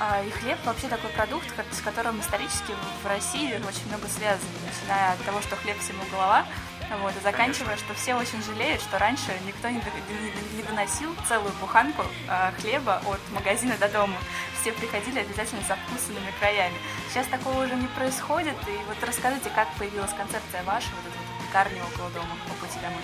А, 0.00 0.24
И 0.24 0.30
хлеб 0.30 0.58
вообще 0.64 0.88
такой 0.88 1.10
продукт, 1.10 1.46
с 1.70 1.80
которым 1.80 2.18
исторически 2.20 2.74
в 3.04 3.06
России 3.06 3.54
очень 3.54 3.86
много 3.86 4.08
связано, 4.08 4.50
начиная 4.66 5.12
от 5.12 5.22
того, 5.24 5.40
что 5.42 5.54
хлеб 5.54 5.78
всему 5.78 6.02
голова, 6.10 6.44
вот, 6.98 7.14
и 7.16 7.20
заканчивая, 7.20 7.76
что 7.76 7.94
все 7.94 8.14
очень 8.14 8.42
жалеют, 8.42 8.80
что 8.82 8.98
раньше 8.98 9.32
никто 9.46 9.68
не, 9.68 9.76
не- 9.76 10.56
не 10.56 10.62
доносил 10.62 11.14
целую 11.28 11.52
буханку 11.60 12.02
а, 12.28 12.52
хлеба 12.60 13.00
от 13.06 13.20
магазина 13.32 13.76
до 13.78 13.88
дома. 13.88 14.16
Все 14.60 14.72
приходили 14.72 15.20
обязательно 15.20 15.62
со 15.66 15.76
вкусными 15.76 16.32
краями. 16.40 16.76
Сейчас 17.10 17.26
такого 17.26 17.64
уже 17.64 17.74
не 17.74 17.86
происходит, 17.88 18.56
и 18.68 18.76
вот 18.88 18.96
расскажите, 19.06 19.50
как 19.54 19.68
появилась 19.78 20.12
концепция 20.12 20.62
ваша, 20.64 20.88
вот 20.90 21.12
эта 21.12 21.18
вот 21.18 21.46
пекарня 21.46 21.82
около 21.92 22.10
дома 22.10 22.36
по 22.48 22.54
пути 22.54 22.78
домой. 22.80 23.02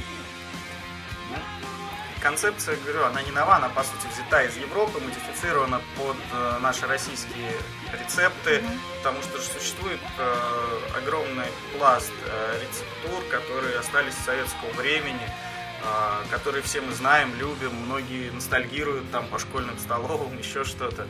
Концепция, 2.23 2.77
говорю, 2.77 3.05
она 3.05 3.23
не 3.23 3.31
нова, 3.31 3.57
она, 3.57 3.69
по 3.69 3.85
сути, 3.85 4.07
взята 4.13 4.43
из 4.43 4.57
Европы, 4.57 4.99
модифицирована 4.99 5.81
под 5.97 6.17
э, 6.33 6.59
наши 6.61 6.87
российские 6.87 7.53
рецепты, 7.93 8.63
потому 8.99 9.23
что 9.23 9.39
же 9.39 9.45
существует 9.45 10.01
э, 10.19 10.99
огромный 10.99 11.47
пласт 11.77 12.13
э, 12.27 12.61
рецептур, 12.61 13.23
которые 13.31 13.79
остались 13.79 14.15
с 14.15 14.25
советского 14.25 14.71
времени, 14.73 15.21
э, 15.23 16.31
которые 16.31 16.63
все 16.63 16.81
мы 16.81 16.93
знаем, 16.93 17.33
любим, 17.39 17.73
многие 17.87 18.31
ностальгируют 18.31 19.11
там 19.13 19.29
по 19.29 19.39
школьным 19.39 19.79
столовым, 19.79 20.37
еще 20.39 20.65
что-то. 20.65 21.07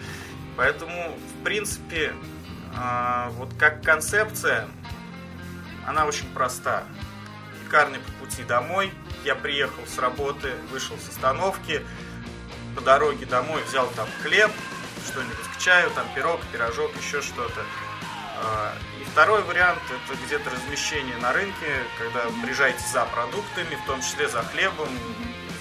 Поэтому, 0.59 1.17
в 1.17 1.45
принципе, 1.45 2.13
э, 2.77 3.29
вот 3.31 3.49
как 3.59 3.83
концепция, 3.83 4.69
она 5.87 6.05
очень 6.05 6.27
проста. 6.35 6.85
Пекарня 7.65 7.99
по 7.99 8.25
пути 8.25 8.43
домой. 8.45 8.93
Я 9.29 9.35
приехал 9.35 9.87
с 9.87 9.99
работы, 9.99 10.55
вышел 10.73 10.97
с 10.97 11.11
остановки. 11.11 11.85
По 12.75 12.81
дороге 12.81 13.27
домой 13.27 13.63
взял 13.65 13.87
там 13.89 14.09
хлеб, 14.23 14.51
что-нибудь 15.07 15.49
к 15.55 15.59
чаю, 15.59 15.91
там 15.91 16.07
пирог, 16.15 16.41
пирожок, 16.51 16.91
еще 16.97 17.21
что-то. 17.21 17.63
А, 18.43 18.73
И 18.99 19.05
второй 19.05 19.43
вариант 19.43 19.83
это 19.85 20.19
где-то 20.25 20.49
размещение 20.49 21.19
на 21.19 21.35
рынке, 21.35 21.85
когда 21.99 22.21
приезжаете 22.43 22.83
за 22.91 23.05
продуктами, 23.05 23.75
в 23.75 23.87
том 23.87 24.01
числе 24.01 24.29
за 24.29 24.43
хлебом, 24.45 24.89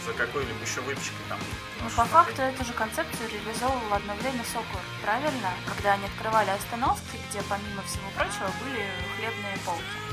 за 0.05 0.13
какой-либо 0.13 0.63
еще 0.63 0.79
выпечкой 0.79 1.25
там. 1.27 1.39
Ну, 1.83 1.89
по 1.89 2.05
факту 2.05 2.41
эту 2.43 2.63
же 2.63 2.71
концепцию 2.71 3.27
реализовывал 3.29 3.93
одно 3.93 4.15
время 4.15 4.45
Сокур, 4.45 4.79
правильно? 5.03 5.51
Когда 5.67 5.91
они 5.95 6.05
открывали 6.05 6.51
остановки, 6.51 7.19
где 7.29 7.41
помимо 7.49 7.83
всего 7.83 8.07
прочего 8.15 8.49
были 8.63 8.87
хлебные 9.17 9.57
полки. 9.65 10.06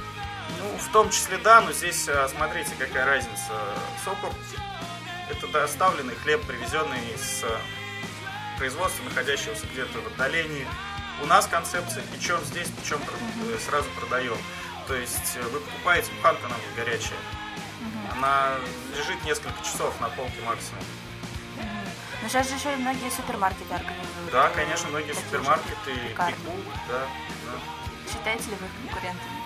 Ну, 0.58 0.78
в 0.78 0.92
том 0.92 1.10
числе, 1.10 1.38
да, 1.38 1.60
но 1.60 1.72
здесь, 1.72 2.08
а, 2.08 2.28
смотрите, 2.28 2.70
какая 2.78 3.06
разница. 3.06 3.52
Сокур– 4.04 4.30
это 5.30 5.46
доставленный 5.48 6.14
хлеб, 6.14 6.42
привезенный 6.46 7.00
из 7.14 7.44
а, 7.44 7.60
производства, 8.58 9.02
находящегося 9.04 9.66
где-то 9.72 10.00
в 10.00 10.06
отдалении. 10.06 10.66
У 11.22 11.26
нас 11.26 11.46
концепция 11.46 12.02
печем 12.12 12.40
здесь, 12.44 12.68
печем 12.68 13.00
э, 13.48 13.58
сразу 13.58 13.88
продаем. 13.98 14.36
То 14.88 14.94
есть 14.94 15.36
э, 15.36 15.42
вы 15.42 15.60
покупаете, 15.60 16.10
буханка 16.16 16.46
она 16.46 16.56
будет 16.56 16.84
горячая. 16.84 17.18
Она 18.12 18.54
лежит 18.96 19.22
несколько 19.24 19.62
часов 19.64 19.98
на 20.00 20.08
полке 20.08 20.40
максимум. 20.44 20.82
Но 22.22 22.28
сейчас 22.28 22.48
же 22.48 22.54
еще 22.54 22.72
и 22.72 22.76
многие 22.76 23.10
супермаркеты 23.10 23.74
организуют. 23.74 24.32
Да, 24.32 24.48
э, 24.48 24.54
конечно, 24.54 24.88
многие 24.88 25.12
супермаркеты 25.12 25.94
пекут, 26.16 26.64
да, 26.88 27.06
да. 27.46 28.10
Считаете 28.10 28.50
ли 28.50 28.56
вы 28.56 28.66
их 28.66 28.90
конкурентами? 28.90 29.43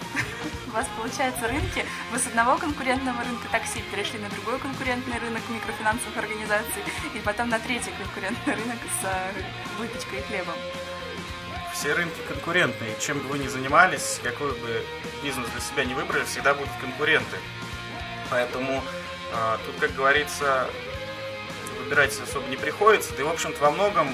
У 0.66 0.70
вас, 0.70 0.86
получается, 0.96 1.48
рынки, 1.48 1.84
вы 2.12 2.18
с 2.18 2.26
одного 2.26 2.58
конкурентного 2.58 3.22
рынка 3.22 3.48
такси 3.50 3.82
перешли 3.90 4.18
на 4.18 4.28
другой 4.28 4.58
конкурентный 4.58 5.18
рынок 5.18 5.42
микрофинансовых 5.48 6.16
организаций, 6.16 6.82
и 7.14 7.18
потом 7.20 7.48
на 7.48 7.58
третий 7.58 7.90
конкурентный 7.98 8.54
рынок 8.54 8.78
с 9.00 9.04
э, 9.04 9.32
выпечкой 9.78 10.18
и 10.18 10.22
хлебом. 10.22 10.54
Все 11.72 11.94
рынки 11.94 12.20
конкурентные. 12.28 12.96
Чем 13.00 13.18
бы 13.20 13.28
вы 13.28 13.38
ни 13.38 13.46
занимались, 13.46 14.20
какой 14.22 14.50
бы 14.52 14.84
бизнес 15.22 15.48
для 15.50 15.60
себя 15.60 15.84
не 15.84 15.94
выбрали, 15.94 16.24
всегда 16.24 16.52
будут 16.52 16.72
конкуренты. 16.80 17.36
Поэтому 18.30 18.82
а, 19.32 19.58
тут, 19.64 19.76
как 19.78 19.94
говорится, 19.94 20.68
выбирать 21.78 22.18
особо 22.20 22.46
не 22.48 22.56
приходится. 22.56 23.14
Да 23.14 23.22
и, 23.22 23.24
в 23.24 23.28
общем-то, 23.28 23.60
во 23.62 23.70
многом, 23.70 24.08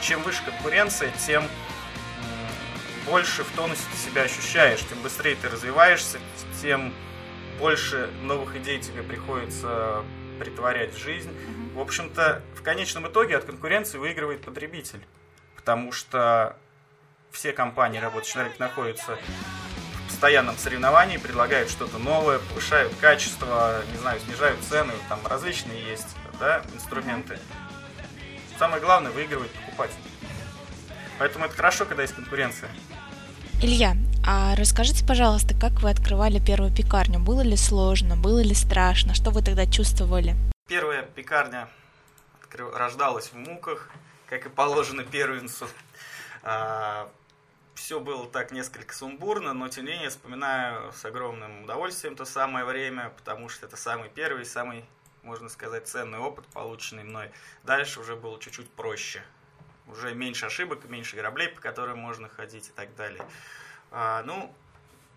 чем 0.00 0.22
выше 0.22 0.42
конкуренция, 0.44 1.12
тем 1.24 1.44
больше 3.06 3.44
в 3.44 3.50
тонусе 3.52 3.82
ты 3.92 3.98
себя 3.98 4.22
ощущаешь, 4.22 4.80
тем 4.88 5.00
быстрее 5.02 5.36
ты 5.36 5.48
развиваешься, 5.48 6.18
тем 6.60 6.92
больше 7.58 8.10
новых 8.22 8.56
идей 8.56 8.80
тебе 8.80 9.02
приходится 9.02 10.04
притворять 10.40 10.94
в 10.94 10.98
жизнь. 10.98 11.32
В 11.74 11.80
общем-то, 11.80 12.42
в 12.54 12.62
конечном 12.62 13.06
итоге 13.08 13.36
от 13.36 13.44
конкуренции 13.44 13.98
выигрывает 13.98 14.42
потребитель, 14.42 15.00
потому 15.56 15.92
что 15.92 16.56
все 17.30 17.52
компании, 17.52 17.98
работающие 17.98 18.38
на 18.38 18.44
рынке, 18.44 18.58
находятся 18.60 19.16
в 19.16 20.08
постоянном 20.08 20.56
соревновании, 20.56 21.16
предлагают 21.16 21.70
что-то 21.70 21.98
новое, 21.98 22.38
повышают 22.38 22.92
качество, 23.00 23.82
не 23.92 23.98
знаю, 23.98 24.20
снижают 24.20 24.60
цены, 24.62 24.92
там 25.08 25.20
различные 25.26 25.82
есть 25.82 26.16
да, 26.38 26.62
инструменты. 26.74 27.38
Самое 28.58 28.80
главное, 28.80 29.10
выигрывает 29.10 29.50
покупатель. 29.50 29.94
Поэтому 31.18 31.46
это 31.46 31.54
хорошо, 31.54 31.84
когда 31.84 32.02
есть 32.02 32.14
конкуренция. 32.14 32.70
Илья, 33.62 33.96
а 34.26 34.54
расскажите, 34.56 35.06
пожалуйста, 35.06 35.54
как 35.58 35.80
вы 35.80 35.88
открывали 35.90 36.38
первую 36.38 36.74
пекарню? 36.74 37.18
Было 37.18 37.40
ли 37.40 37.56
сложно, 37.56 38.16
было 38.16 38.42
ли 38.42 38.54
страшно? 38.54 39.14
Что 39.14 39.30
вы 39.30 39.42
тогда 39.42 39.64
чувствовали? 39.66 40.36
Первая 40.68 41.02
пекарня 41.02 41.68
рождалась 42.52 43.28
в 43.28 43.34
муках, 43.36 43.90
как 44.28 44.46
и 44.46 44.48
положено 44.50 45.02
первенцу. 45.02 45.66
Все 47.74 48.00
было 48.00 48.26
так 48.26 48.52
несколько 48.52 48.94
сумбурно, 48.94 49.54
но 49.54 49.68
тем 49.68 49.86
не 49.86 49.92
менее 49.92 50.10
вспоминаю 50.10 50.92
с 50.92 51.04
огромным 51.04 51.64
удовольствием 51.64 52.16
то 52.16 52.24
самое 52.24 52.64
время, 52.64 53.12
потому 53.16 53.48
что 53.48 53.66
это 53.66 53.76
самый 53.76 54.10
первый, 54.10 54.44
самый, 54.44 54.84
можно 55.22 55.48
сказать, 55.48 55.88
ценный 55.88 56.18
опыт, 56.18 56.44
полученный 56.52 57.04
мной. 57.04 57.30
Дальше 57.62 58.00
уже 58.00 58.14
было 58.14 58.38
чуть-чуть 58.38 58.70
проще. 58.70 59.22
Уже 59.86 60.14
меньше 60.14 60.46
ошибок, 60.46 60.84
меньше 60.88 61.16
граблей, 61.16 61.48
по 61.48 61.60
которым 61.60 61.98
можно 61.98 62.28
ходить 62.28 62.68
и 62.68 62.72
так 62.72 62.94
далее. 62.96 63.24
А, 63.90 64.22
ну, 64.24 64.54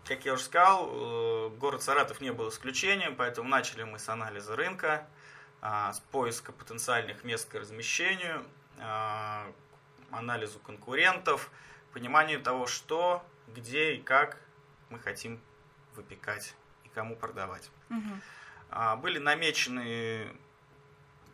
как 0.06 0.26
я 0.26 0.34
уже 0.34 0.44
сказал, 0.44 0.90
э, 0.90 1.50
город 1.58 1.84
Саратов 1.84 2.22
не 2.22 2.32
был 2.32 2.50
исключением, 2.50 3.16
поэтому 3.16 3.50
начали 3.50 3.84
мы 3.84 4.00
с 4.00 4.08
анализа 4.10 4.56
рынка, 4.56 5.08
а, 5.62 5.94
с 5.94 6.00
поиска 6.00 6.52
потенциальных 6.52 7.24
мест 7.24 7.50
к 7.50 7.56
размещению, 7.56 8.46
а, 8.80 9.52
анализу 10.12 10.60
конкурентов, 10.60 11.50
пониманию 11.94 12.42
того, 12.42 12.68
что, 12.68 13.26
где 13.48 13.96
и 13.96 14.02
как 14.02 14.38
мы 14.90 15.00
хотим 15.00 15.42
выпекать 15.96 16.54
и 16.84 16.90
кому 16.90 17.16
продавать. 17.16 17.70
Мгм. 17.90 18.22
Были 19.02 19.18
намечены 19.18 20.32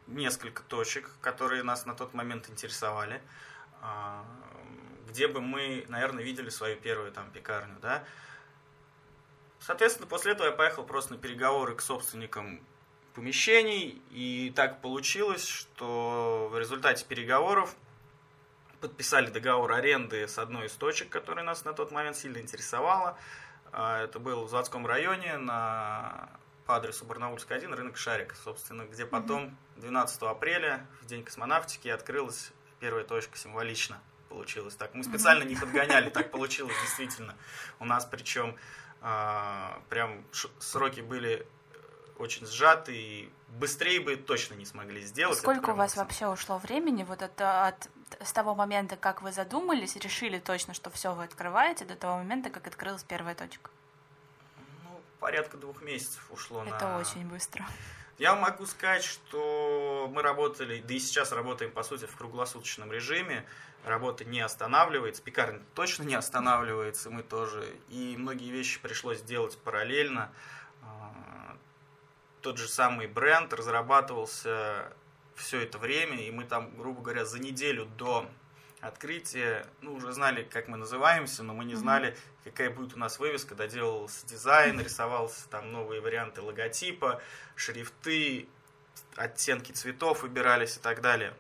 несколько 0.08 0.64
точек, 0.64 1.10
которые 1.22 1.64
нас 1.64 1.86
на 1.86 1.96
тот 1.96 2.14
момент 2.14 2.50
интересовали, 2.50 3.22
а, 3.82 4.26
где 5.08 5.28
бы 5.28 5.42
мы, 5.42 5.86
наверное, 5.88 6.24
видели 6.24 6.50
свою 6.50 6.78
первую 6.78 7.12
там 7.12 7.30
пекарню, 7.32 7.76
да. 7.82 8.04
Соответственно, 9.60 10.08
после 10.08 10.34
этого 10.34 10.48
я 10.48 10.54
поехал 10.54 10.84
просто 10.84 11.14
на 11.14 11.20
переговоры 11.20 11.76
к 11.76 11.82
собственникам 11.82 12.62
помещений, 13.14 14.02
и 14.10 14.52
так 14.56 14.82
получилось, 14.82 15.48
что 15.48 16.50
в 16.52 16.58
результате 16.58 17.06
переговоров 17.06 17.76
подписали 18.82 19.28
договор 19.30 19.72
аренды 19.72 20.28
с 20.28 20.38
одной 20.38 20.66
из 20.66 20.74
точек, 20.74 21.10
которая 21.10 21.46
нас 21.46 21.64
на 21.64 21.74
тот 21.74 21.92
момент 21.92 22.18
сильно 22.18 22.40
интересовала. 22.40 23.18
А, 23.72 24.04
Это 24.04 24.20
был 24.20 24.46
в 24.46 24.50
заводском 24.50 24.86
районе 24.86 25.38
на 25.38 26.30
по 26.66 26.76
адресу 26.76 27.06
Барнаульская 27.06 27.58
1, 27.58 27.74
рынок 27.74 27.98
Шарик, 27.98 28.36
собственно, 28.36 28.84
где 28.84 29.06
потом 29.06 29.58
12 29.78 30.22
апреля, 30.24 30.86
в 31.02 31.06
день 31.06 31.24
космонавтики, 31.24 31.88
открылась 31.88 32.52
первая 32.80 33.04
точка 33.04 33.38
символично. 33.38 34.00
Получилось 34.30 34.76
так. 34.76 34.94
Мы 34.94 35.04
специально 35.04 35.44
не 35.44 35.56
подгоняли, 35.56 36.10
так 36.10 36.32
получилось 36.32 36.76
действительно. 36.82 37.36
У 37.80 37.86
нас 37.86 38.06
причем 38.06 38.56
а, 39.02 39.82
прям 39.90 40.24
сроки 40.60 41.02
были 41.02 41.46
очень 42.18 42.46
сжаты, 42.46 42.96
и 42.96 43.32
быстрее 43.50 44.00
бы 44.00 44.16
точно 44.16 44.56
не 44.56 44.66
смогли 44.66 45.02
сделать. 45.02 45.38
Сколько 45.38 45.72
у 45.72 45.76
вас 45.76 45.96
вообще 45.96 46.28
ушло 46.28 46.58
времени 46.58 47.04
вот 47.04 47.22
это 47.22 47.68
от 47.68 47.90
с 48.22 48.32
того 48.32 48.56
момента, 48.56 48.96
как 48.96 49.22
вы 49.22 49.32
задумались, 49.32 49.96
решили 49.96 50.40
точно, 50.40 50.74
что 50.74 50.90
все 50.90 51.14
вы 51.14 51.24
открываете, 51.24 51.86
до 51.86 51.96
того 51.96 52.18
момента, 52.18 52.50
как 52.50 52.68
открылась 52.68 53.04
первая 53.04 53.36
точка? 53.36 53.70
Порядка 55.24 55.56
двух 55.56 55.82
месяцев 55.82 56.22
ушло 56.32 56.66
на... 56.66 56.76
Это 56.76 56.98
очень 56.98 57.26
быстро. 57.26 57.66
Я 58.18 58.36
могу 58.36 58.66
сказать, 58.66 59.06
что 59.06 60.12
мы 60.14 60.22
работали, 60.22 60.84
да 60.86 60.94
и 60.94 61.00
сейчас 61.00 61.32
работаем, 61.32 61.72
по 61.72 61.82
сути, 61.82 62.04
в 62.04 62.18
круглосуточном 62.18 62.92
режиме. 62.92 63.46
Работа 63.86 64.26
не 64.26 64.42
останавливается, 64.42 65.22
пекарня 65.22 65.62
точно 65.76 66.04
не 66.04 66.16
останавливается, 66.16 67.10
мы 67.10 67.24
тоже. 67.24 67.66
И 67.88 68.18
многие 68.18 68.52
вещи 68.52 68.82
пришлось 68.82 69.22
делать 69.22 69.58
параллельно. 69.60 70.30
А, 70.82 71.56
Тот 72.42 72.58
же 72.58 72.68
самый 72.68 73.08
бренд 73.08 73.54
разрабатывался 73.54 74.92
все 75.36 75.62
это 75.62 75.78
время, 75.78 76.18
и 76.18 76.32
мы 76.32 76.44
там, 76.44 76.76
грубо 76.76 77.02
говоря, 77.02 77.24
за 77.24 77.40
неделю 77.40 77.86
до 77.86 78.30
открытия, 78.84 79.66
ну, 79.82 79.94
уже 79.94 80.12
знали, 80.12 80.44
как 80.44 80.68
мы 80.68 80.78
называемся, 80.78 81.42
но 81.42 81.54
мы 81.54 81.64
не 81.64 81.76
знали, 81.76 82.18
какая 82.44 82.70
будет 82.70 82.96
у 82.96 83.00
нас 83.00 83.18
вывеска, 83.18 83.56
доделывался 83.56 84.28
дизайн, 84.28 84.80
рисовался 84.80 85.48
там 85.50 85.72
новые 85.72 86.02
варианты 86.02 86.42
логотипа, 86.42 87.22
шрифты, 87.56 88.48
оттенки 89.16 89.72
цветов 89.72 90.24
выбирались 90.24 90.76
и 90.76 90.80
так 90.82 91.02
далее. 91.02 91.34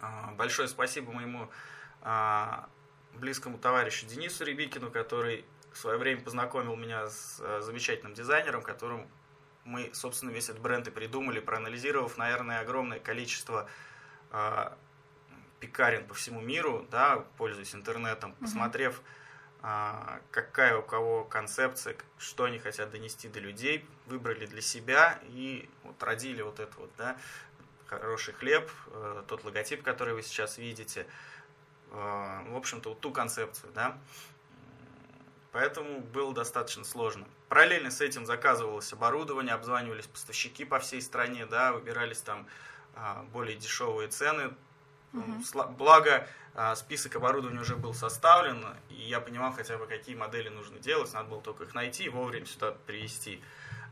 А, 0.00 0.32
Большое 0.36 0.68
спасибо 0.68 1.10
моему 1.10 1.50
а, 2.02 2.68
близкому 3.14 3.58
товарищу 3.58 4.06
Денису 4.06 4.44
Рябикину, 4.44 4.92
который 4.92 5.44
в 5.72 5.78
свое 5.78 5.98
время 5.98 6.20
познакомил 6.20 6.76
меня 6.76 7.08
с 7.10 7.40
а, 7.40 7.60
замечательным 7.60 8.14
дизайнером, 8.14 8.62
которым 8.62 9.08
мы, 9.64 9.90
собственно, 9.94 10.30
весь 10.30 10.48
этот 10.48 10.62
бренд 10.62 10.86
и 10.86 10.92
придумали, 10.92 11.40
проанализировав, 11.40 12.16
наверное, 12.16 12.60
огромное 12.60 13.00
количество 13.00 13.68
пекарен 15.60 16.06
по 16.06 16.14
всему 16.14 16.40
миру, 16.40 16.86
да, 16.90 17.24
пользуясь 17.36 17.74
интернетом, 17.74 18.32
посмотрев, 18.34 19.00
а, 19.62 20.20
какая 20.30 20.76
у 20.76 20.82
кого 20.82 21.24
концепция, 21.24 21.96
что 22.18 22.44
они 22.44 22.58
хотят 22.58 22.90
донести 22.90 23.28
до 23.28 23.40
людей, 23.40 23.84
выбрали 24.06 24.46
для 24.46 24.60
себя 24.60 25.18
и 25.24 25.68
вот 25.82 26.02
родили 26.02 26.42
вот 26.42 26.60
это 26.60 26.72
вот, 26.78 26.90
да, 26.96 27.16
хороший 27.86 28.34
хлеб, 28.34 28.70
э, 28.88 29.22
тот 29.28 29.44
логотип, 29.44 29.82
который 29.82 30.14
вы 30.14 30.22
сейчас 30.22 30.58
видите, 30.58 31.06
э, 31.90 32.42
в 32.48 32.56
общем-то, 32.56 32.90
вот 32.90 33.00
ту 33.00 33.12
концепцию, 33.12 33.72
да. 33.74 33.98
Поэтому 35.52 36.00
было 36.00 36.34
достаточно 36.34 36.84
сложно. 36.84 37.26
Параллельно 37.48 37.90
с 37.90 38.00
этим 38.00 38.26
заказывалось 38.26 38.92
оборудование, 38.92 39.54
обзванивались 39.54 40.06
поставщики 40.06 40.64
по 40.64 40.78
всей 40.80 41.00
стране, 41.00 41.46
да, 41.46 41.72
выбирались 41.72 42.20
там 42.20 42.46
а, 42.94 43.24
более 43.32 43.56
дешевые 43.56 44.08
цены. 44.08 44.54
Сла- 45.42 45.68
Благо, 45.68 46.26
а, 46.54 46.74
список 46.76 47.16
оборудования 47.16 47.60
уже 47.60 47.76
был 47.76 47.94
составлен, 47.94 48.64
и 48.88 48.94
я 48.94 49.20
понимал 49.20 49.52
хотя 49.52 49.76
бы, 49.78 49.86
какие 49.86 50.14
модели 50.14 50.48
нужно 50.48 50.78
делать, 50.78 51.12
надо 51.12 51.28
было 51.28 51.42
только 51.42 51.64
их 51.64 51.74
найти 51.74 52.04
и 52.04 52.08
вовремя 52.08 52.46
сюда 52.46 52.72
привезти. 52.86 53.42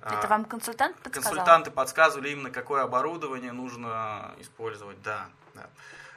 А, 0.00 0.18
Это 0.18 0.28
вам 0.28 0.44
консультант 0.44 0.96
подсказал? 0.98 1.30
Консультанты 1.32 1.70
подсказывали 1.70 2.30
именно, 2.30 2.50
какое 2.50 2.82
оборудование 2.82 3.52
нужно 3.52 4.34
использовать, 4.38 5.00
да. 5.02 5.28
да. 5.54 5.68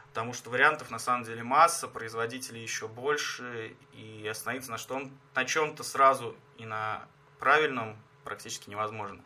Потому 0.09 0.33
что 0.33 0.49
вариантов 0.49 0.89
на 0.89 0.99
самом 0.99 1.23
деле 1.23 1.43
масса, 1.43 1.87
производителей 1.87 2.61
еще 2.61 2.87
больше, 2.87 3.75
и 3.93 4.27
остановиться 4.27 4.71
на, 4.71 4.77
что, 4.77 5.09
на 5.35 5.45
чем-то 5.45 5.83
сразу 5.83 6.35
и 6.57 6.65
на 6.65 7.05
правильном 7.39 7.95
практически 8.23 8.69
невозможно. 8.69 9.21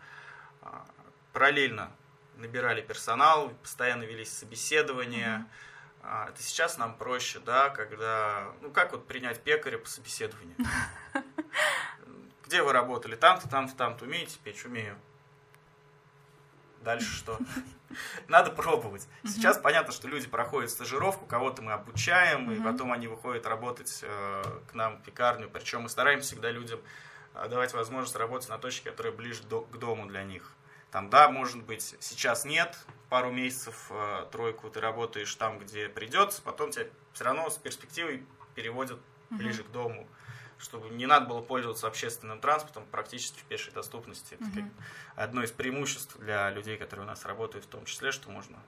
А, 0.61 0.85
Параллельно 1.33 1.91
набирали 2.37 2.81
персонал, 2.81 3.49
постоянно 3.61 4.03
велись 4.03 4.31
собеседования. 4.37 5.47
А, 5.47 5.70
Это 6.03 6.41
сейчас 6.41 6.77
нам 6.77 6.95
проще, 6.95 7.39
да, 7.39 7.69
когда, 7.69 8.51
ну 8.61 8.71
как 8.71 8.91
вот 8.91 9.07
принять 9.07 9.41
пекаря 9.41 9.77
по 9.77 9.87
собеседованию? 9.87 10.55
Где 12.45 12.63
вы 12.63 12.73
работали? 12.73 13.15
Там-то, 13.15 13.47
там-то, 13.47 13.75
там-то. 13.75 14.05
Умеете 14.05 14.37
печь? 14.43 14.65
Умею. 14.65 14.97
Дальше 16.81 17.15
что? 17.15 17.37
Надо 18.27 18.51
пробовать. 18.51 19.07
Сейчас 19.23 19.57
понятно, 19.57 19.93
что 19.93 20.07
люди 20.07 20.27
проходят 20.27 20.71
стажировку, 20.71 21.25
кого-то 21.25 21.61
мы 21.61 21.73
обучаем, 21.73 22.51
и 22.51 22.59
потом 22.59 22.91
они 22.91 23.07
выходят 23.07 23.45
работать 23.45 23.99
э, 24.01 24.43
к 24.69 24.73
нам 24.73 24.97
в 24.97 25.03
пекарню. 25.03 25.49
Причем 25.49 25.83
мы 25.83 25.89
стараемся 25.89 26.29
всегда 26.29 26.49
людям 26.49 26.79
э, 27.35 27.47
давать 27.47 27.73
возможность 27.73 28.15
работать 28.15 28.49
на 28.49 28.57
точке, 28.57 28.89
которая 28.89 29.13
ближе 29.13 29.43
к 29.43 29.77
дому 29.77 30.07
для 30.07 30.23
них. 30.23 30.51
Там, 30.91 31.09
да, 31.09 31.29
может 31.29 31.63
быть, 31.63 31.95
сейчас 31.99 32.43
нет, 32.43 32.77
пару 33.09 33.31
месяцев, 33.31 33.87
э, 33.89 34.25
тройку 34.31 34.69
ты 34.69 34.81
работаешь 34.81 35.33
там, 35.35 35.57
где 35.57 35.87
придется, 35.87 36.41
потом 36.41 36.71
тебя 36.71 36.87
все 37.13 37.23
равно 37.23 37.49
с 37.49 37.57
перспективой 37.57 38.25
переводят 38.55 38.99
ближе 39.29 39.63
к 39.63 39.71
дому, 39.71 40.05
чтобы 40.57 40.89
не 40.89 41.05
надо 41.05 41.27
было 41.27 41.41
пользоваться 41.41 41.87
общественным 41.87 42.41
транспортом 42.41 42.85
практически 42.91 43.39
в 43.39 43.43
пешей 43.43 43.71
доступности. 43.71 44.33
Это 44.33 44.43
как 44.43 44.63
одно 45.15 45.43
из 45.43 45.51
преимуществ 45.51 46.17
для 46.17 46.49
людей, 46.49 46.77
которые 46.77 47.05
у 47.05 47.07
нас 47.07 47.25
работают, 47.25 47.65
в 47.65 47.69
том 47.69 47.85
числе, 47.85 48.11
что 48.11 48.29
можно 48.29 48.59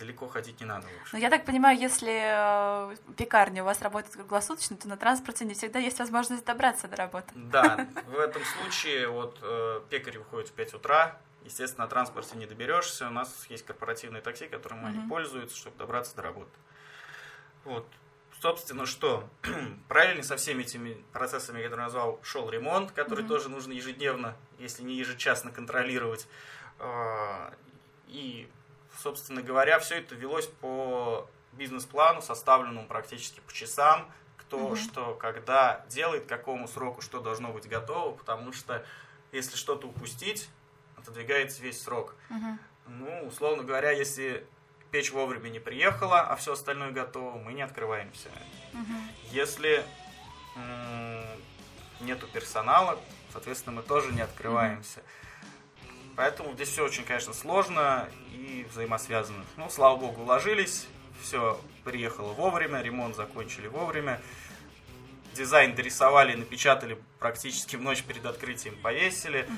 далеко 0.00 0.26
ходить 0.26 0.58
не 0.60 0.66
надо. 0.66 0.86
Ну, 1.12 1.18
я 1.18 1.30
так 1.30 1.44
понимаю, 1.44 1.78
если 1.78 2.90
э, 2.92 2.96
пекарня 3.16 3.62
у 3.62 3.66
вас 3.66 3.82
работает 3.82 4.16
круглосуточно, 4.16 4.76
то 4.76 4.88
на 4.88 4.96
транспорте 4.96 5.44
не 5.44 5.54
всегда 5.54 5.78
есть 5.78 5.98
возможность 5.98 6.44
добраться 6.44 6.88
до 6.88 6.96
работы. 6.96 7.28
Да, 7.34 7.86
в 8.06 8.18
этом 8.18 8.42
случае 8.44 9.08
вот 9.08 9.38
э, 9.42 9.80
пекарь 9.90 10.18
выходит 10.18 10.48
в 10.48 10.52
5 10.52 10.74
утра, 10.74 11.18
естественно, 11.44 11.84
на 11.84 11.90
транспорте 11.90 12.36
не 12.36 12.46
доберешься, 12.46 13.06
у 13.06 13.10
нас 13.10 13.46
есть 13.48 13.64
корпоративные 13.64 14.22
такси, 14.22 14.48
которым 14.48 14.84
они 14.86 15.06
пользуются, 15.08 15.56
чтобы 15.56 15.76
добраться 15.76 16.16
до 16.16 16.22
работы. 16.22 16.50
Вот. 17.64 17.86
Собственно, 18.40 18.86
что? 18.86 19.28
Параллельно 19.88 20.22
со 20.22 20.36
всеми 20.38 20.62
этими 20.62 21.04
процессами, 21.12 21.60
я 21.60 21.68
назвал, 21.68 22.18
шел 22.22 22.48
ремонт, 22.48 22.90
который 22.92 23.26
тоже 23.26 23.50
нужно 23.50 23.72
ежедневно, 23.72 24.34
если 24.58 24.82
не 24.82 24.94
ежечасно 24.94 25.50
контролировать. 25.50 26.26
А, 26.78 27.52
И, 28.08 28.48
собственно 28.98 29.42
говоря, 29.42 29.78
все 29.78 29.96
это 29.98 30.14
велось 30.14 30.46
по 30.46 31.28
бизнес-плану, 31.52 32.22
составленному 32.22 32.86
практически 32.86 33.40
по 33.40 33.52
часам, 33.52 34.10
кто 34.36 34.74
что, 34.76 35.14
когда 35.14 35.84
делает, 35.88 36.24
к 36.24 36.28
какому 36.28 36.66
сроку 36.68 37.00
что 37.02 37.20
должно 37.20 37.52
быть 37.52 37.68
готово, 37.68 38.16
потому 38.16 38.52
что 38.52 38.84
если 39.32 39.56
что-то 39.56 39.86
упустить, 39.88 40.48
отодвигается 40.96 41.62
весь 41.62 41.80
срок. 41.80 42.14
Ну, 42.86 43.26
условно 43.26 43.62
говоря, 43.62 43.92
если 43.92 44.46
печь 44.90 45.12
вовремя 45.12 45.48
не 45.48 45.60
приехала, 45.60 46.20
а 46.20 46.34
все 46.36 46.54
остальное 46.54 46.90
готово, 46.90 47.38
мы 47.38 47.52
не 47.52 47.62
открываемся. 47.62 48.28
Если 49.30 49.84
м, 50.56 51.24
нету 52.00 52.26
персонала, 52.26 52.98
соответственно, 53.32 53.76
мы 53.76 53.82
тоже 53.82 54.12
не 54.12 54.20
открываемся. 54.20 55.02
Поэтому 56.20 56.52
здесь 56.52 56.68
все 56.68 56.84
очень, 56.84 57.02
конечно, 57.04 57.32
сложно 57.32 58.06
и 58.30 58.66
взаимосвязано. 58.70 59.42
Ну, 59.56 59.70
слава 59.70 59.96
богу, 59.96 60.20
уложились, 60.20 60.86
все 61.22 61.58
приехало 61.82 62.34
вовремя, 62.34 62.82
ремонт 62.82 63.16
закончили 63.16 63.68
вовремя. 63.68 64.20
дизайн 65.32 65.74
дорисовали, 65.74 66.34
напечатали 66.34 66.98
практически 67.18 67.76
в 67.76 67.80
ночь 67.80 68.02
перед 68.02 68.26
открытием, 68.26 68.76
повесили. 68.82 69.48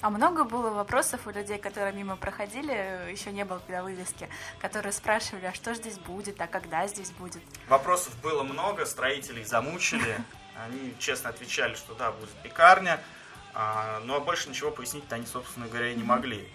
А 0.00 0.10
много 0.10 0.42
было 0.42 0.70
вопросов 0.70 1.24
у 1.28 1.30
людей, 1.30 1.58
которые 1.58 1.92
мимо 1.92 2.16
проходили, 2.16 3.08
еще 3.12 3.30
не 3.30 3.44
было 3.44 3.60
когда 3.60 3.84
вывески, 3.84 4.28
которые 4.58 4.92
спрашивали, 4.92 5.44
а 5.44 5.54
что 5.54 5.72
здесь 5.74 6.00
будет, 6.00 6.40
а 6.40 6.48
когда 6.48 6.88
здесь 6.88 7.12
будет? 7.12 7.42
Вопросов 7.68 8.12
было 8.22 8.42
много, 8.42 8.86
строителей 8.86 9.44
замучили. 9.44 10.16
Они 10.64 10.94
честно 10.98 11.30
отвечали, 11.30 11.76
что 11.76 11.94
да, 11.94 12.10
будет 12.10 12.30
пекарня, 12.42 13.00
а, 13.58 14.00
но 14.04 14.20
больше 14.20 14.50
ничего 14.50 14.70
пояснить 14.70 15.10
они, 15.10 15.24
собственно 15.24 15.66
говоря, 15.66 15.94
не 15.94 16.02
могли. 16.02 16.46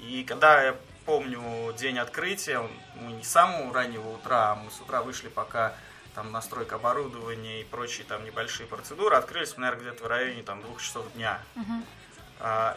И 0.00 0.24
когда 0.24 0.62
я 0.62 0.76
помню 1.04 1.70
день 1.74 1.98
открытия, 1.98 2.66
мы 2.94 3.12
не 3.12 3.22
с 3.22 3.28
самого 3.28 3.74
раннего 3.74 4.08
утра, 4.08 4.52
а 4.52 4.54
мы 4.54 4.70
с 4.70 4.80
утра 4.80 5.02
вышли, 5.02 5.28
пока 5.28 5.74
там 6.14 6.32
настройка 6.32 6.76
оборудования 6.76 7.60
и 7.60 7.64
прочие 7.64 8.06
там 8.06 8.24
небольшие 8.24 8.66
процедуры, 8.66 9.16
открылись 9.16 9.54
мы, 9.56 9.64
наверное, 9.64 9.90
где-то 9.90 10.04
в 10.04 10.06
районе 10.06 10.42
там 10.42 10.62
двух 10.62 10.80
часов 10.80 11.12
дня. 11.12 11.42
А, 11.56 11.60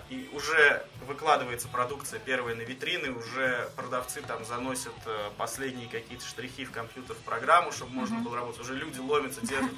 и 0.09 0.29
уже 0.33 0.85
выкладывается 1.07 1.69
продукция 1.69 2.19
первая 2.19 2.53
на 2.53 2.61
витрины, 2.61 3.11
уже 3.11 3.69
продавцы 3.77 4.21
там 4.21 4.43
заносят 4.43 4.93
э, 5.05 5.29
последние 5.37 5.87
какие-то 5.87 6.25
штрихи 6.25 6.65
в 6.65 6.71
компьютер, 6.71 7.15
в 7.15 7.19
программу, 7.19 7.71
чтобы 7.71 7.93
можно 7.93 8.19
было 8.19 8.35
работать. 8.35 8.59
Уже 8.59 8.75
люди 8.75 8.99
ломятся, 8.99 9.39
держат 9.45 9.71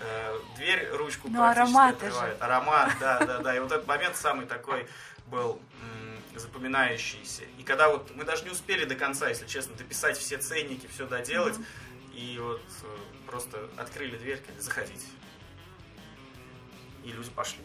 э, 0.00 0.38
дверь, 0.56 0.88
ручку 0.92 1.28
Ну, 1.28 1.38
практически 1.38 1.76
ароматы 1.76 2.06
открывают. 2.06 2.42
Аромат, 2.42 2.92
да, 2.98 3.18
да, 3.20 3.38
да. 3.38 3.56
И 3.56 3.60
вот 3.60 3.70
этот 3.70 3.86
момент 3.86 4.16
самый 4.16 4.46
такой 4.46 4.88
был 5.26 5.60
запоминающийся. 6.34 7.44
И 7.58 7.62
когда 7.62 7.88
вот 7.88 8.14
мы 8.14 8.24
даже 8.24 8.44
не 8.44 8.50
успели 8.50 8.84
до 8.84 8.94
конца, 8.94 9.28
если 9.28 9.46
честно, 9.46 9.74
дописать 9.76 10.18
все 10.18 10.38
ценники, 10.38 10.88
все 10.92 11.06
доделать, 11.06 11.56
и 12.12 12.38
вот 12.40 12.62
э, 12.82 12.86
просто 13.26 13.68
открыли 13.76 14.16
дверь, 14.16 14.42
заходите. 14.58 15.06
И 17.04 17.08
люди 17.12 17.30
пошли. 17.30 17.64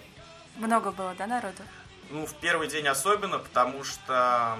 Много 0.55 0.91
было, 0.91 1.13
да, 1.17 1.27
народу? 1.27 1.63
Ну, 2.09 2.25
в 2.25 2.33
первый 2.35 2.67
день 2.67 2.87
особенно, 2.87 3.39
потому 3.39 3.83
что 3.83 4.59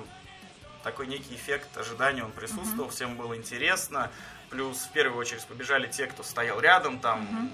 такой 0.84 1.08
некий 1.08 1.36
эффект 1.36 1.78
ожидания 1.78 2.24
он 2.24 2.32
присутствовал, 2.32 2.90
всем 2.90 3.16
было 3.18 3.36
интересно. 3.36 4.12
Плюс 4.50 4.78
в 4.78 4.92
первую 4.92 5.20
очередь 5.20 5.46
побежали 5.46 5.88
те, 5.88 6.08
кто 6.08 6.24
стоял 6.24 6.60
рядом, 6.60 7.00
там 7.00 7.52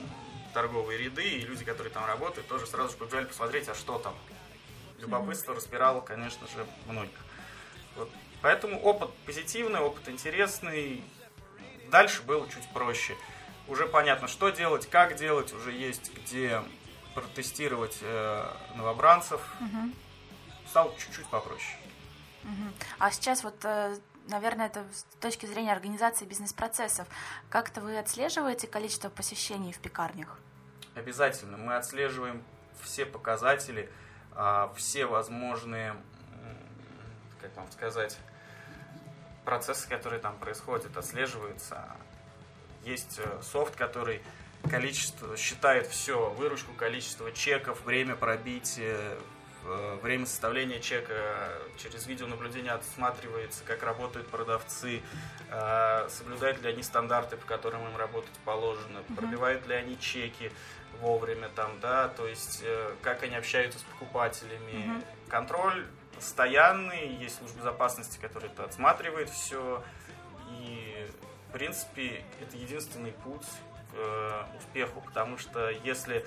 торговые 0.53 0.97
ряды, 0.97 1.27
и 1.27 1.41
люди, 1.41 1.65
которые 1.65 1.91
там 1.91 2.05
работают, 2.05 2.47
тоже 2.47 2.65
сразу 2.65 2.91
же 2.91 2.97
побежали 2.97 3.25
посмотреть, 3.25 3.67
а 3.67 3.75
что 3.75 3.99
там. 3.99 4.15
Любопытство 4.99 5.53
распирало, 5.53 6.01
конечно 6.01 6.47
же, 6.47 6.65
многих. 6.87 7.17
Вот. 7.95 8.09
Поэтому 8.41 8.79
опыт 8.81 9.11
позитивный, 9.25 9.79
опыт 9.79 10.07
интересный. 10.07 11.03
Дальше 11.89 12.21
было 12.23 12.47
чуть 12.49 12.67
проще. 12.73 13.15
Уже 13.67 13.87
понятно, 13.87 14.27
что 14.27 14.49
делать, 14.49 14.89
как 14.89 15.15
делать, 15.15 15.51
уже 15.53 15.71
есть 15.71 16.13
где 16.13 16.63
протестировать 17.15 17.97
э, 18.01 18.45
новобранцев. 18.75 19.41
Стало 20.69 20.93
чуть-чуть 20.97 21.27
попроще. 21.27 21.77
А 22.99 23.11
сейчас 23.11 23.43
вот, 23.43 23.55
э, 23.63 23.97
наверное, 24.27 24.67
это 24.67 24.83
с 24.93 25.03
точки 25.19 25.45
зрения 25.45 25.71
организации 25.71 26.25
бизнес-процессов. 26.25 27.07
Как-то 27.49 27.81
вы 27.81 27.97
отслеживаете 27.97 28.67
количество 28.67 29.09
посещений 29.09 29.71
в 29.71 29.79
пекарнях? 29.79 30.37
Обязательно. 30.93 31.57
Мы 31.57 31.75
отслеживаем 31.75 32.43
все 32.81 33.05
показатели, 33.05 33.89
а, 34.33 34.71
все 34.75 35.05
возможные, 35.05 35.95
как 37.41 37.55
вам 37.55 37.71
сказать, 37.71 38.17
процессы, 39.45 39.87
которые 39.87 40.19
там 40.19 40.37
происходят, 40.37 40.95
отслеживаются. 40.97 41.85
Есть 42.83 43.19
э, 43.19 43.41
софт, 43.41 43.75
который 43.75 44.21
количество 44.69 45.35
считает 45.37 45.87
все, 45.87 46.29
выручку, 46.31 46.73
количество 46.73 47.31
чеков, 47.31 47.83
время 47.83 48.15
пробития, 48.15 48.97
э, 49.63 49.99
время 50.01 50.25
составления 50.25 50.79
чека 50.79 51.13
через 51.77 52.07
видеонаблюдение 52.07 52.71
отсматривается, 52.71 53.63
как 53.65 53.83
работают 53.83 54.27
продавцы, 54.27 55.01
э, 55.49 56.07
соблюдают 56.09 56.61
ли 56.61 56.69
они 56.69 56.83
стандарты, 56.83 57.37
по 57.37 57.45
которым 57.45 57.87
им 57.87 57.97
работать 57.97 58.33
положено, 58.43 59.01
пробивают 59.15 59.67
ли 59.67 59.75
они 59.75 59.99
чеки 59.99 60.51
вовремя 61.01 61.49
там, 61.49 61.71
да, 61.81 62.07
то 62.09 62.27
есть 62.27 62.61
э, 62.63 62.95
как 63.01 63.23
они 63.23 63.35
общаются 63.35 63.79
с 63.79 63.83
покупателями. 63.83 65.03
Контроль 65.27 65.85
постоянный, 66.15 67.07
есть 67.15 67.37
служба 67.37 67.59
безопасности, 67.59 68.17
которая 68.21 68.49
это 68.49 68.63
отсматривает 68.63 69.29
все, 69.29 69.83
и 70.59 71.07
в 71.49 71.51
принципе 71.53 72.23
это 72.41 72.55
единственный 72.57 73.11
путь 73.11 73.45
к 73.95 73.97
э, 73.97 74.43
успеху, 74.59 75.01
потому 75.01 75.37
что 75.37 75.69
если 75.69 76.25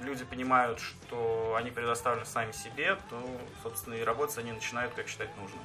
люди 0.00 0.24
понимают, 0.24 0.80
что 0.80 1.54
они 1.58 1.70
предоставлены 1.70 2.24
сами 2.24 2.52
себе, 2.52 2.96
то, 3.10 3.22
собственно, 3.62 3.94
и 3.94 4.02
работать 4.02 4.38
они 4.38 4.52
начинают, 4.52 4.94
как 4.94 5.08
считать 5.08 5.28
нужным. 5.36 5.60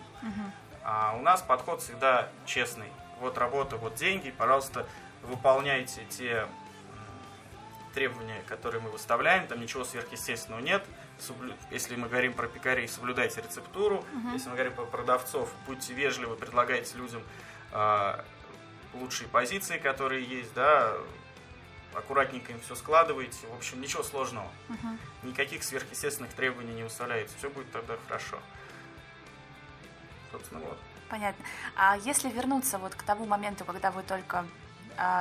А 0.83 1.15
у 1.17 1.21
нас 1.21 1.41
подход 1.41 1.81
всегда 1.81 2.29
честный. 2.45 2.89
Вот 3.21 3.37
работа, 3.37 3.77
вот 3.77 3.95
деньги, 3.95 4.31
пожалуйста, 4.31 4.85
выполняйте 5.23 6.03
те 6.09 6.47
требования, 7.93 8.41
которые 8.47 8.81
мы 8.81 8.89
выставляем, 8.91 9.47
там 9.47 9.61
ничего 9.61 9.85
сверхъестественного 9.85 10.59
нет. 10.59 10.83
Соблю- 11.17 11.55
Если 11.71 11.95
мы 11.95 12.09
говорим 12.09 12.33
про 12.33 12.47
пекарей, 12.47 12.89
соблюдайте 12.89 13.41
рецептуру. 13.41 14.03
Если 14.33 14.49
мы 14.49 14.55
говорим 14.55 14.73
про 14.73 14.83
продавцов, 14.85 15.49
будьте 15.65 15.93
вежливы, 15.93 16.35
предлагайте 16.35 16.97
людям 16.97 17.23
а, 17.71 18.23
лучшие 18.95 19.27
позиции, 19.27 19.77
которые 19.77 20.23
есть, 20.23 20.53
да, 20.53 20.93
аккуратненько 21.93 22.51
им 22.51 22.59
все 22.61 22.75
складываете. 22.75 23.47
В 23.47 23.55
общем, 23.55 23.81
ничего 23.81 24.03
сложного. 24.03 24.49
Никаких 25.23 25.63
сверхъестественных 25.63 26.33
требований 26.33 26.73
не 26.73 26.83
выставляется. 26.83 27.37
Все 27.37 27.49
будет 27.49 27.71
тогда 27.71 27.97
хорошо. 28.07 28.39
Собственно, 30.31 30.61
вот. 30.61 30.77
Понятно. 31.09 31.45
А 31.75 31.97
если 31.97 32.29
вернуться 32.29 32.77
вот 32.77 32.95
к 32.95 33.03
тому 33.03 33.25
моменту, 33.25 33.63
когда 33.63 33.91
вы 33.91 34.03
только 34.03 34.45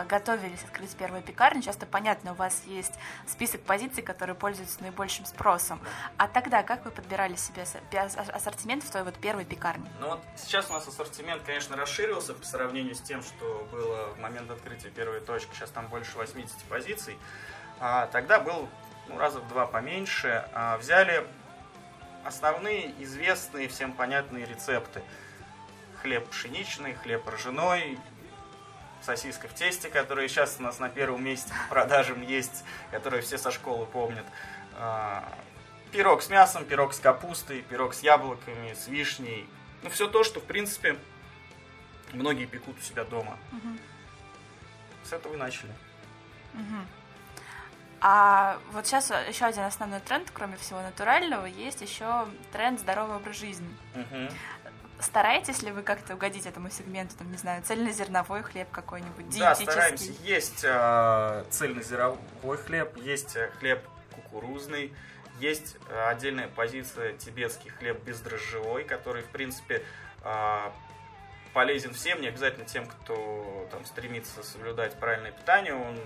готовились 0.09 0.63
открыть 0.65 0.95
первую 0.97 1.23
пекарню, 1.23 1.63
часто 1.63 1.87
понятно, 1.87 2.33
у 2.33 2.35
вас 2.35 2.63
есть 2.67 2.95
список 3.27 3.63
позиций, 3.63 4.03
которые 4.03 4.37
пользуются 4.37 4.83
наибольшим 4.83 5.25
спросом. 5.25 5.81
А 6.17 6.29
тогда 6.29 6.63
как 6.63 6.85
вы 6.85 6.91
подбирали 6.91 7.37
себе 7.37 7.65
ассортимент 7.99 8.85
в 8.85 8.91
той 8.91 9.03
вот 9.03 9.15
первой 9.15 9.45
пекарне? 9.45 9.91
Ну 10.01 10.09
вот 10.11 10.21
сейчас 10.37 10.71
у 10.71 10.73
нас 10.73 10.87
ассортимент, 10.87 11.43
конечно, 11.45 11.77
расширился 11.77 12.35
по 12.35 12.45
сравнению 12.45 12.95
с 12.95 13.01
тем, 13.01 13.23
что 13.23 13.67
было 13.71 14.09
в 14.15 14.21
момент 14.21 14.51
открытия 14.51 14.91
первой 14.91 15.21
точки. 15.21 15.55
Сейчас 15.55 15.71
там 15.71 15.89
больше 15.89 16.17
80 16.17 16.57
позиций. 16.65 17.19
А 17.81 18.07
тогда 18.07 18.41
был 18.41 18.69
ну, 19.09 19.19
раза 19.19 19.41
в 19.41 19.49
два 19.49 19.67
поменьше. 19.67 20.49
А 20.53 20.79
взяли 20.79 21.27
основные, 22.25 22.93
известные, 23.03 23.69
всем 23.69 23.93
понятные 23.93 24.45
рецепты. 24.47 25.03
Хлеб 26.03 26.29
пшеничный, 26.29 26.95
хлеб 26.95 27.27
ржаной, 27.29 27.99
сосиска 29.05 29.49
в 29.49 29.55
тесте, 29.55 29.89
которая 29.89 30.29
сейчас 30.29 30.57
у 30.59 30.63
нас 30.63 30.79
на 30.79 30.89
первом 30.89 31.23
месте 31.25 31.53
по 31.69 31.75
продажам 31.75 32.23
есть, 32.23 32.65
которые 32.91 33.23
все 33.23 33.39
со 33.39 33.51
школы 33.51 33.87
помнят. 33.87 34.25
А, 34.75 35.33
Пирог 35.95 36.23
с 36.23 36.29
мясом, 36.29 36.65
пирог 36.65 36.93
с 36.93 36.99
капустой, 36.99 37.63
пирог 37.63 37.95
с 37.95 38.01
яблоками, 38.01 38.75
с 38.75 38.89
вишней. 38.89 39.49
Ну, 39.85 39.91
все 39.91 40.09
то, 40.09 40.25
что, 40.25 40.41
в 40.41 40.43
принципе, 40.43 40.97
многие 42.13 42.47
пекут 42.47 42.77
у 42.79 42.81
себя 42.81 43.05
дома. 43.05 43.39
С 45.05 45.13
этого 45.13 45.35
и 45.35 45.37
начали. 45.37 45.71
А 48.01 48.59
вот 48.73 48.87
сейчас 48.87 49.13
еще 49.29 49.45
один 49.45 49.63
основной 49.63 50.01
тренд, 50.01 50.31
кроме 50.33 50.57
всего 50.57 50.83
натурального, 50.83 51.47
есть 51.47 51.81
еще 51.81 52.27
тренд 52.53 52.81
здоровый 52.81 53.17
образ 53.17 53.37
жизни. 53.37 53.69
Мгм. 53.95 54.31
Стараетесь 55.05 55.63
ли 55.63 55.71
вы 55.71 55.83
как-то 55.83 56.15
угодить 56.15 56.47
этому 56.47 56.71
сегменту, 56.71 57.15
там, 57.17 57.31
не 57.31 57.37
знаю, 57.37 57.63
цельнозерновой 57.63 58.43
хлеб 58.43 58.71
какой-нибудь, 58.71 59.29
Да, 59.39 59.55
диетический? 59.55 59.71
стараемся. 59.71 60.13
Есть 60.23 60.65
э, 60.65 61.45
цельнозерновой 61.51 62.57
хлеб, 62.65 62.97
есть 62.97 63.37
э, 63.37 63.51
хлеб 63.59 63.81
кукурузный, 64.15 64.95
есть 65.41 65.77
э, 65.91 66.09
отдельная 66.09 66.49
позиция 66.49 67.13
тибетский 67.13 67.71
хлеб 67.71 68.03
бездрожжевой, 68.03 68.85
который, 68.85 69.23
в 69.23 69.29
принципе, 69.29 69.85
э, 70.23 70.71
полезен 71.53 71.93
всем, 71.93 72.23
не 72.23 72.29
обязательно 72.29 72.65
тем, 72.65 72.87
кто 72.87 73.69
там 73.71 73.85
стремится 73.85 74.43
соблюдать 74.43 74.99
правильное 74.99 75.33
питание. 75.33 75.75
Он 75.75 75.99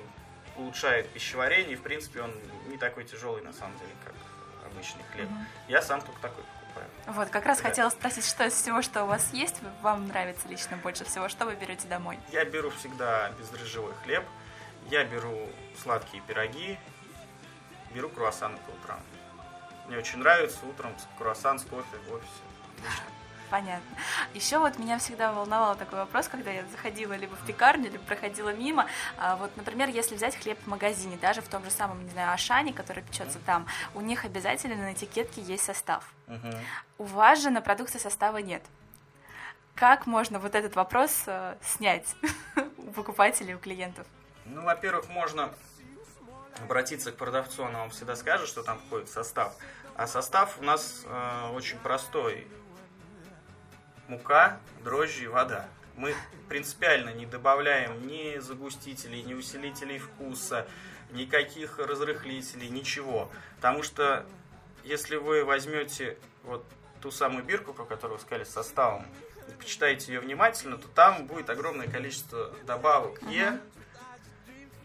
улучшает 0.57 1.09
пищеварение, 1.11 1.75
и, 1.75 1.77
в 1.77 1.83
принципе, 1.83 2.21
он 2.23 2.35
не 2.67 2.77
такой 2.77 3.05
тяжелый, 3.05 3.43
на 3.43 3.53
самом 3.53 3.79
деле, 3.79 3.93
как 4.05 4.15
обычный 4.73 5.05
хлеб. 5.13 5.29
Я 5.69 5.83
сам 5.83 6.01
только 6.01 6.21
такой 6.21 6.43
покупаю. 6.43 6.88
Вот, 7.09 7.31
как 7.31 7.47
раз 7.47 7.59
Да. 7.59 7.69
хотела 7.71 7.89
спросить, 7.89 8.27
что 8.27 8.45
из 8.45 8.53
всего, 8.53 8.83
что 8.83 9.05
у 9.05 9.07
вас 9.07 9.33
есть, 9.33 9.57
вам 9.81 10.09
нравится 10.09 10.47
лично 10.49 10.77
больше 10.77 11.05
всего, 11.05 11.29
что 11.29 11.47
вы 11.47 11.55
берете 11.55 11.89
домой? 11.89 12.19
Я 12.31 12.45
беру 12.45 12.71
всегда 12.71 13.31
бездрожжевой 13.31 13.95
хлеб, 14.05 14.25
я 14.91 15.05
беру 15.05 15.49
сладкие 15.83 16.23
пироги, 16.23 16.79
беру 17.95 18.11
круассаны 18.11 18.59
по 18.59 18.71
утрам. 18.73 19.01
Мне 19.87 19.97
очень 19.97 20.19
нравится 20.19 20.59
утром 20.67 20.95
круассан 21.17 21.59
с 21.59 21.65
кофе 21.65 21.97
в 22.09 22.13
офисе. 22.13 22.31
Отлично. 22.79 23.05
Понятно. 23.51 23.97
Еще 24.35 24.59
вот 24.59 24.79
меня 24.79 24.99
всегда 24.99 25.33
волновал 25.33 25.75
такой 25.77 25.99
вопрос, 26.01 26.29
когда 26.29 26.51
я 26.51 26.65
заходила 26.67 27.15
либо 27.15 27.35
в 27.35 27.47
пекарню, 27.47 27.91
либо 27.91 28.05
проходила 28.05 28.51
мимо. 28.51 28.87
А 29.17 29.37
вот, 29.37 29.57
например, 29.57 29.89
если 29.89 30.15
взять 30.15 30.37
хлеб 30.37 30.59
в 30.63 30.67
магазине, 30.67 31.17
даже 31.17 31.41
в 31.41 31.49
том 31.49 31.65
же 31.65 31.71
самом, 31.71 32.05
не 32.05 32.11
знаю, 32.11 32.33
Ашане, 32.33 32.73
который 32.73 33.03
печется 33.03 33.39
там, 33.39 33.67
у 33.95 34.01
них 34.01 34.25
обязательно 34.25 34.77
на 34.77 34.93
этикетке 34.93 35.41
есть 35.41 35.65
состав. 35.65 36.05
У 36.99 37.05
вас 37.05 37.41
же 37.41 37.51
на 37.51 37.61
продукции 37.61 37.99
состава 37.99 38.39
нет. 38.39 38.63
Как 39.75 40.07
можно 40.07 40.41
вот 40.41 40.57
этот 40.57 40.75
вопрос 40.75 41.23
э, 41.27 41.55
снять 41.63 42.05
у 42.79 42.91
покупателей, 42.91 43.55
у 43.55 43.59
клиентов? 43.59 44.09
Ну, 44.45 44.63
во-первых, 44.63 45.09
можно 45.09 45.55
обратиться 46.61 47.13
к 47.13 47.17
продавцу, 47.17 47.63
он 47.63 47.75
вам 47.75 47.91
всегда 47.91 48.17
скажет, 48.17 48.49
что 48.49 48.65
там 48.65 48.81
входит 48.81 49.09
состав. 49.09 49.55
А 49.95 50.09
состав 50.09 50.59
у 50.59 50.65
нас 50.65 51.05
э, 51.07 51.51
очень 51.53 51.79
простой. 51.79 52.49
Мука, 54.09 54.59
дрожжи 54.83 55.25
и 55.25 55.27
вода. 55.27 55.69
Мы 55.95 56.15
принципиально 56.49 57.11
не 57.11 57.27
добавляем 57.27 58.07
ни 58.07 58.39
загустителей, 58.39 59.23
ни 59.23 59.35
усилителей 59.35 59.99
вкуса, 59.99 60.67
никаких 61.11 61.79
разрыхлителей, 61.79 62.71
ничего. 62.71 63.31
Потому 63.57 63.83
что 63.83 64.25
если 64.83 65.17
вы 65.17 65.45
возьмете 65.45 66.17
вот 66.45 66.65
ту 67.03 67.11
самую 67.11 67.45
бирку, 67.45 67.75
про 67.75 67.85
которую 67.85 68.17
вы 68.19 68.25
сказали, 68.25 68.45
с 68.45 68.51
составом, 68.51 69.05
и 69.47 69.53
почитаете 69.53 70.15
ее 70.15 70.21
внимательно, 70.21 70.79
то 70.79 70.89
там 70.89 71.27
будет 71.27 71.51
огромное 71.51 71.87
количество 71.87 72.51
добавок 72.65 73.21
Е. 73.29 73.61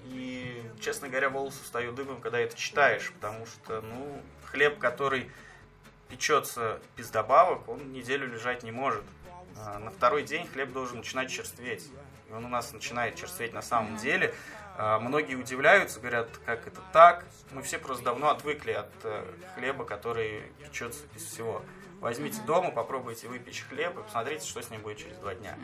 И, 0.05 0.61
честно 0.81 1.07
говоря, 1.07 1.29
волосы 1.29 1.63
встают 1.63 1.95
дыбом, 1.95 2.19
когда 2.19 2.39
это 2.39 2.57
читаешь, 2.57 3.09
потому 3.13 3.45
что, 3.45 3.79
ну, 3.79 4.21
хлеб, 4.43 4.79
который 4.79 5.31
печется 6.13 6.79
без 6.95 7.09
добавок, 7.09 7.67
он 7.67 7.91
неделю 7.91 8.27
лежать 8.27 8.61
не 8.61 8.71
может. 8.71 9.03
А 9.57 9.79
на 9.79 9.89
второй 9.89 10.21
день 10.21 10.47
хлеб 10.47 10.71
должен 10.71 10.97
начинать 10.97 11.31
черстветь. 11.31 11.89
И 12.29 12.33
он 12.33 12.45
у 12.45 12.49
нас 12.49 12.71
начинает 12.71 13.15
черстветь 13.15 13.51
на 13.51 13.63
самом 13.63 13.97
деле. 13.97 14.33
А, 14.77 14.99
Многие 14.99 15.33
удивляются, 15.35 15.99
говорят, 15.99 16.29
как 16.45 16.67
это 16.67 16.81
так. 16.91 17.25
Мы 17.51 17.63
все 17.63 17.79
просто 17.79 18.03
давно 18.03 18.29
отвыкли 18.29 18.73
от 18.73 18.91
э, 19.03 19.25
хлеба, 19.55 19.85
который 19.85 20.43
печется 20.63 21.01
без 21.15 21.23
всего. 21.23 21.63
Возьмите 21.99 22.41
дома, 22.43 22.69
попробуйте 22.69 23.27
выпечь 23.27 23.65
хлеб 23.67 23.97
и 23.97 24.03
посмотрите, 24.03 24.47
что 24.47 24.61
с 24.61 24.69
ним 24.69 24.81
будет 24.81 24.99
через 24.99 25.17
два 25.17 25.33
дня. 25.33 25.57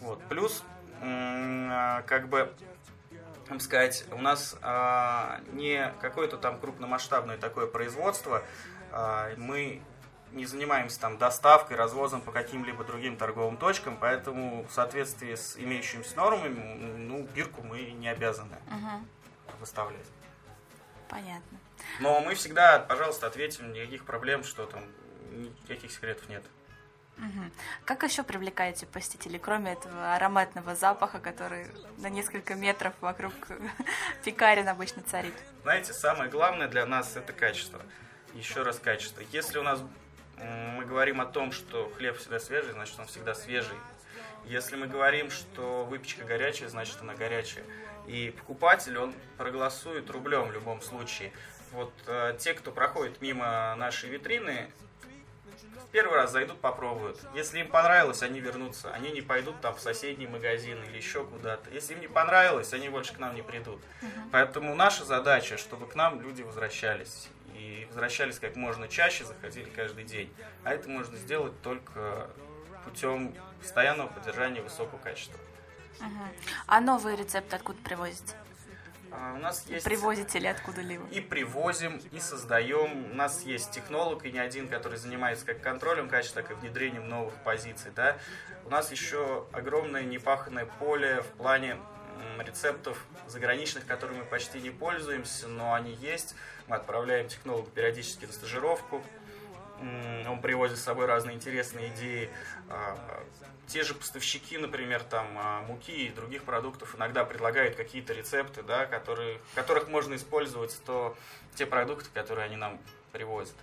Вот. 0.00 0.22
Плюс, 0.28 0.64
а, 1.00 2.02
как 2.02 2.28
бы, 2.28 2.52
сказать, 3.58 4.04
у 4.12 4.18
нас 4.18 4.54
не 5.52 5.94
какое-то 6.02 6.36
там 6.36 6.58
крупномасштабное 6.58 7.38
такое 7.38 7.66
производство. 7.66 8.42
А, 8.92 9.30
мы 9.36 9.82
не 10.32 10.46
занимаемся 10.46 11.00
там 11.00 11.18
доставкой, 11.18 11.76
развозом 11.76 12.20
по 12.20 12.32
каким-либо 12.32 12.84
другим 12.84 13.16
торговым 13.16 13.56
точкам, 13.56 13.96
поэтому 13.98 14.64
в 14.64 14.72
соответствии 14.72 15.34
с 15.34 15.56
имеющимися 15.56 16.16
нормами, 16.16 16.96
ну, 16.98 17.22
бирку 17.34 17.62
мы 17.62 17.82
не 17.92 18.08
обязаны 18.08 18.56
выставлять. 19.60 20.06
Понятно. 21.08 21.58
Но 22.00 22.20
мы 22.20 22.34
всегда, 22.34 22.78
пожалуйста, 22.80 23.26
ответим, 23.26 23.72
никаких 23.72 24.04
проблем, 24.04 24.44
что 24.44 24.66
там, 24.66 24.84
никаких 25.30 25.90
секретов 25.90 26.28
нет. 26.28 26.44
Мгм. 27.16 27.50
Как 27.84 28.04
еще 28.04 28.22
привлекаете 28.22 28.86
посетителей, 28.86 29.38
кроме 29.38 29.72
этого 29.72 30.14
ароматного 30.14 30.76
запаха, 30.76 31.18
который 31.18 31.66
на 31.96 32.08
несколько 32.08 32.54
метров 32.54 32.94
вокруг 33.00 33.32
пекарен 34.24 34.68
обычно 34.68 35.02
царит? 35.02 35.34
Знаете, 35.62 35.92
самое 35.92 36.30
главное 36.30 36.68
для 36.68 36.86
нас 36.86 37.16
это 37.16 37.32
качество. 37.32 37.80
Еще 38.34 38.62
раз 38.62 38.78
качество. 38.78 39.22
Если 39.32 39.58
у 39.58 39.62
нас 39.62 39.80
мы 40.76 40.84
говорим 40.84 41.20
о 41.20 41.26
том, 41.26 41.52
что 41.52 41.90
хлеб 41.96 42.16
всегда 42.18 42.38
свежий, 42.38 42.72
значит 42.72 42.98
он 42.98 43.06
всегда 43.06 43.34
свежий. 43.34 43.76
Если 44.44 44.76
мы 44.76 44.86
говорим, 44.86 45.30
что 45.30 45.84
выпечка 45.84 46.24
горячая, 46.24 46.68
значит 46.68 46.96
она 47.00 47.14
горячая. 47.14 47.64
И 48.06 48.30
покупатель, 48.30 48.96
он 48.96 49.14
проголосует 49.36 50.08
рублем 50.10 50.48
в 50.48 50.52
любом 50.52 50.80
случае. 50.80 51.32
Вот 51.72 51.92
э, 52.06 52.36
те, 52.38 52.54
кто 52.54 52.72
проходит 52.72 53.20
мимо 53.20 53.74
нашей 53.76 54.08
витрины, 54.08 54.70
в 55.84 55.90
первый 55.90 56.14
раз 56.14 56.32
зайдут, 56.32 56.60
попробуют. 56.60 57.18
Если 57.34 57.60
им 57.60 57.68
понравилось, 57.68 58.22
они 58.22 58.40
вернутся. 58.40 58.90
Они 58.92 59.10
не 59.10 59.20
пойдут 59.20 59.60
там 59.60 59.74
в 59.74 59.80
соседний 59.80 60.26
магазин 60.26 60.82
или 60.84 60.96
еще 60.96 61.24
куда-то. 61.24 61.70
Если 61.70 61.94
им 61.94 62.00
не 62.00 62.08
понравилось, 62.08 62.72
они 62.72 62.88
больше 62.88 63.14
к 63.14 63.18
нам 63.18 63.34
не 63.34 63.42
придут. 63.42 63.82
Поэтому 64.32 64.74
наша 64.74 65.04
задача, 65.04 65.58
чтобы 65.58 65.86
к 65.86 65.94
нам 65.94 66.20
люди 66.20 66.42
возвращались. 66.42 67.28
И 67.58 67.86
возвращались 67.86 68.38
как 68.38 68.54
можно 68.54 68.86
чаще, 68.86 69.24
заходили 69.24 69.68
каждый 69.70 70.04
день. 70.04 70.32
А 70.62 70.72
это 70.72 70.88
можно 70.88 71.16
сделать 71.16 71.60
только 71.60 72.30
путем 72.84 73.34
постоянного 73.60 74.06
поддержания 74.08 74.62
высокого 74.62 74.98
качества. 74.98 75.38
Мгм. 75.98 76.28
А 76.66 76.80
новые 76.80 77.16
рецепты 77.16 77.56
откуда 77.56 77.78
привозите? 77.82 78.34
А 79.10 79.34
у 79.34 79.38
нас 79.38 79.66
есть... 79.66 79.84
Привозите 79.84 80.38
ли 80.38 80.46
откуда-либо? 80.46 81.04
и 81.08 81.20
привозим, 81.20 82.00
и 82.12 82.20
создаем. 82.20 83.10
У 83.10 83.14
нас 83.14 83.42
есть 83.42 83.72
технолог, 83.72 84.24
и 84.24 84.30
не 84.30 84.38
один, 84.38 84.68
который 84.68 84.98
занимается 84.98 85.44
как 85.46 85.60
контролем 85.60 86.08
качества, 86.08 86.42
так 86.42 86.52
и 86.52 86.54
внедрением 86.54 87.08
новых 87.08 87.34
позиций. 87.42 87.90
Да? 87.96 88.18
У 88.64 88.70
нас 88.70 88.92
еще 88.92 89.46
огромное 89.52 90.04
непаханное 90.04 90.66
поле 90.66 91.22
в 91.22 91.38
плане 91.38 91.78
рецептов 92.40 93.04
заграничных, 93.26 93.86
которыми 93.86 94.18
мы 94.18 94.24
почти 94.24 94.60
не 94.60 94.70
пользуемся, 94.70 95.48
но 95.48 95.74
они 95.74 95.92
есть. 95.92 96.34
Мы 96.66 96.76
отправляем 96.76 97.28
технологу 97.28 97.68
периодически 97.70 98.26
на 98.26 98.32
стажировку. 98.32 99.02
Он 99.80 100.40
привозит 100.40 100.78
с 100.78 100.82
собой 100.82 101.06
разные 101.06 101.36
интересные 101.36 101.88
идеи. 101.90 102.30
А, 102.68 102.98
Те 103.68 103.84
же 103.84 103.94
поставщики, 103.94 104.58
например, 104.58 105.04
там 105.04 105.26
а, 105.36 105.62
муки 105.62 106.06
и 106.06 106.10
других 106.10 106.42
продуктов 106.42 106.96
иногда 106.96 107.24
предлагают 107.24 107.76
какие-то 107.76 108.12
рецепты, 108.12 108.62
да, 108.62 108.86
которые, 108.86 109.40
которых 109.54 109.88
можно 109.88 110.16
использовать 110.16 110.76
то, 110.84 111.16
те 111.54 111.64
продукты, 111.64 112.10
которые 112.12 112.46
они 112.46 112.56
нам 112.56 112.80
привозят. 113.12 113.54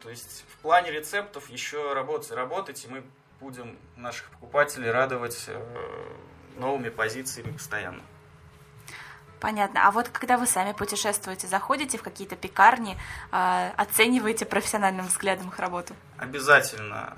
То 0.00 0.10
есть 0.10 0.44
в 0.52 0.58
плане 0.58 0.92
рецептов 0.92 1.50
еще 1.50 1.92
работать 1.92 2.30
и 2.30 2.34
работать, 2.34 2.84
и 2.84 2.88
мы 2.88 3.02
будем 3.40 3.76
наших 3.96 4.30
покупателей 4.30 4.90
радовать 4.90 5.44
э, 5.48 6.16
новыми 6.56 6.88
позициями 6.88 7.52
постоянно. 7.52 8.02
Понятно. 9.40 9.86
А 9.86 9.90
вот 9.90 10.08
когда 10.08 10.38
вы 10.38 10.46
сами 10.46 10.72
путешествуете, 10.72 11.46
заходите 11.46 11.98
в 11.98 12.02
какие-то 12.02 12.34
пекарни, 12.34 12.96
а, 13.30 13.72
оцениваете 13.76 14.46
профессиональным 14.46 15.06
взглядом 15.06 15.48
их 15.48 15.58
работу? 15.58 15.94
Обязательно 16.16 17.14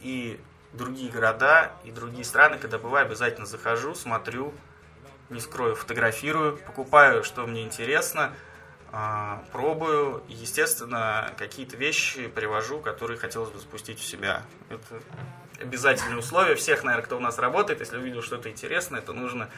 и 0.00 0.40
другие 0.72 1.10
города, 1.10 1.72
и 1.84 1.90
другие 1.90 2.24
страны, 2.24 2.58
когда 2.58 2.78
бываю, 2.78 3.06
обязательно 3.06 3.46
захожу, 3.46 3.94
смотрю, 3.94 4.54
не 5.28 5.40
скрою, 5.40 5.74
фотографирую, 5.74 6.56
покупаю, 6.58 7.24
что 7.24 7.44
мне 7.46 7.64
интересно, 7.64 8.32
а, 8.92 9.42
пробую, 9.50 10.22
и, 10.28 10.34
естественно, 10.34 11.32
какие-то 11.36 11.76
вещи 11.76 12.28
привожу, 12.28 12.78
которые 12.78 13.18
хотелось 13.18 13.50
бы 13.50 13.58
запустить 13.58 13.98
в 13.98 14.06
себя. 14.06 14.42
Это 14.68 15.02
обязательное 15.60 16.18
условие 16.18 16.54
всех, 16.56 16.84
наверное, 16.84 17.04
кто 17.04 17.16
у 17.16 17.20
нас 17.20 17.38
работает. 17.38 17.80
Если 17.80 17.96
увидел 17.96 18.22
что-то 18.22 18.50
интересное, 18.50 19.00
то 19.00 19.12
нужно 19.12 19.48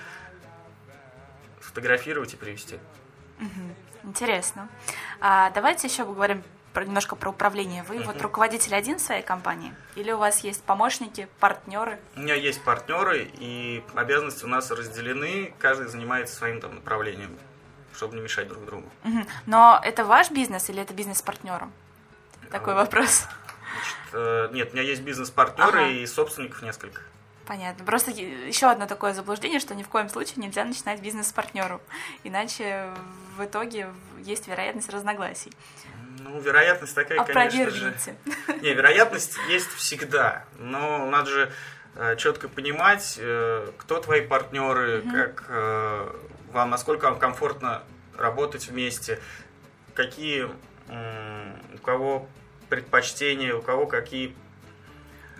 сфотографировать 1.62 2.34
и 2.34 2.36
привести. 2.36 2.78
Интересно. 4.04 4.68
А, 5.20 5.50
давайте 5.50 5.86
еще 5.88 6.04
поговорим 6.04 6.42
про- 6.72 6.84
немножко 6.84 7.16
про 7.16 7.30
управление. 7.30 7.82
Вы 7.82 8.00
вот 8.02 8.20
руководитель 8.22 8.74
один 8.74 8.98
своей 8.98 9.22
компании? 9.22 9.74
Или 9.96 10.12
у 10.12 10.18
вас 10.18 10.40
есть 10.40 10.62
помощники, 10.62 11.28
партнеры? 11.40 11.98
У 12.16 12.20
меня 12.20 12.34
есть 12.34 12.62
партнеры, 12.62 13.30
и 13.34 13.82
обязанности 13.94 14.44
у 14.44 14.48
нас 14.48 14.70
разделены, 14.70 15.52
каждый 15.58 15.88
занимается 15.88 16.34
своим 16.36 16.60
там 16.60 16.76
направлением, 16.76 17.36
чтобы 17.94 18.16
не 18.16 18.22
мешать 18.22 18.48
друг 18.48 18.64
другу. 18.64 18.88
Но 19.46 19.80
это 19.82 20.04
ваш 20.04 20.30
бизнес 20.30 20.68
или 20.70 20.80
это 20.80 20.94
бизнес 20.94 21.18
с 21.18 21.22
партнером? 21.22 21.72
Такой 22.50 22.72
А, 22.74 22.76
вопрос. 22.76 23.26
Значит, 23.88 23.96
э, 24.12 24.48
нет, 24.52 24.70
у 24.72 24.76
меня 24.76 24.82
есть 24.86 25.02
бизнес-партнеры 25.02 25.80
Ага. 25.80 25.88
и 25.88 26.06
собственников 26.06 26.62
несколько. 26.62 27.02
Понятно. 27.46 27.84
Просто 27.84 28.10
еще 28.10 28.66
одно 28.70 28.86
такое 28.86 29.14
заблуждение, 29.14 29.58
что 29.58 29.74
ни 29.74 29.82
в 29.82 29.88
коем 29.88 30.08
случае 30.10 30.34
нельзя 30.36 30.64
начинать 30.64 31.00
бизнес 31.00 31.28
с 31.28 31.32
партнером. 31.32 31.80
Иначе 32.22 32.90
в 33.36 33.44
итоге 33.44 33.88
есть 34.20 34.48
вероятность 34.48 34.90
разногласий. 34.90 35.52
Ну, 36.20 36.38
вероятность 36.40 36.94
такая, 36.94 37.24
конечно 37.24 37.70
же. 37.70 37.94
Не, 38.60 38.74
вероятность 38.74 39.38
есть 39.48 39.68
всегда, 39.74 40.44
но 40.58 41.06
надо 41.06 41.30
же 41.30 41.52
четко 42.18 42.48
понимать, 42.48 43.16
э, 43.18 43.70
кто 43.78 43.98
твои 44.00 44.20
партнеры, 44.20 45.02
как 45.10 45.46
э, 45.48 46.12
вам, 46.52 46.70
насколько 46.70 47.06
вам 47.06 47.18
комфортно 47.18 47.82
работать 48.16 48.68
вместе, 48.68 49.20
какие 49.94 50.48
у 50.90 51.78
кого 51.82 52.28
предпочтения, 52.68 53.54
у 53.54 53.62
кого 53.62 53.86
какие 53.86 54.34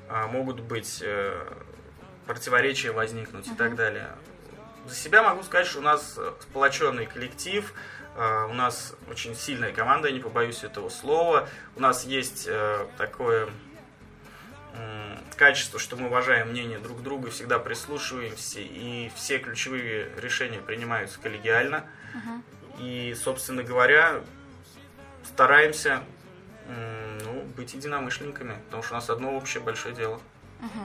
а, 0.08 0.26
могут 0.26 0.60
быть 0.60 1.00
э, 1.02 1.46
противоречия 2.26 2.92
возникнуть 2.92 3.46
и 3.46 3.54
так 3.54 3.74
далее. 3.74 4.08
За 4.86 4.94
себя 4.94 5.22
могу 5.22 5.42
сказать, 5.42 5.66
что 5.66 5.80
у 5.80 5.82
нас 5.82 6.14
э, 6.16 6.32
сплоченный 6.40 7.06
коллектив, 7.06 7.72
э, 8.16 8.46
у 8.48 8.54
нас 8.54 8.94
очень 9.10 9.34
сильная 9.34 9.72
команда, 9.72 10.08
я 10.08 10.14
не 10.14 10.20
побоюсь 10.20 10.64
этого 10.64 10.88
слова. 10.88 11.48
У 11.76 11.80
нас 11.80 12.04
есть 12.04 12.46
э, 12.48 12.86
такое 12.96 13.48
качество, 15.36 15.80
что 15.80 15.96
мы 15.96 16.06
уважаем 16.06 16.50
мнение 16.50 16.78
друг 16.78 17.02
друга, 17.02 17.30
всегда 17.30 17.58
прислушиваемся, 17.58 18.60
и 18.60 19.10
все 19.16 19.38
ключевые 19.38 20.08
решения 20.16 20.60
принимаются 20.60 21.18
коллегиально. 21.18 21.84
Uh-huh. 22.14 22.42
И, 22.78 23.16
собственно 23.20 23.64
говоря, 23.64 24.20
стараемся 25.24 26.04
ну, 26.68 27.42
быть 27.56 27.74
единомышленниками, 27.74 28.54
потому 28.66 28.82
что 28.82 28.94
у 28.94 28.96
нас 28.96 29.10
одно 29.10 29.36
общее 29.36 29.62
большое 29.62 29.94
дело. 29.94 30.20
Угу. 30.60 30.84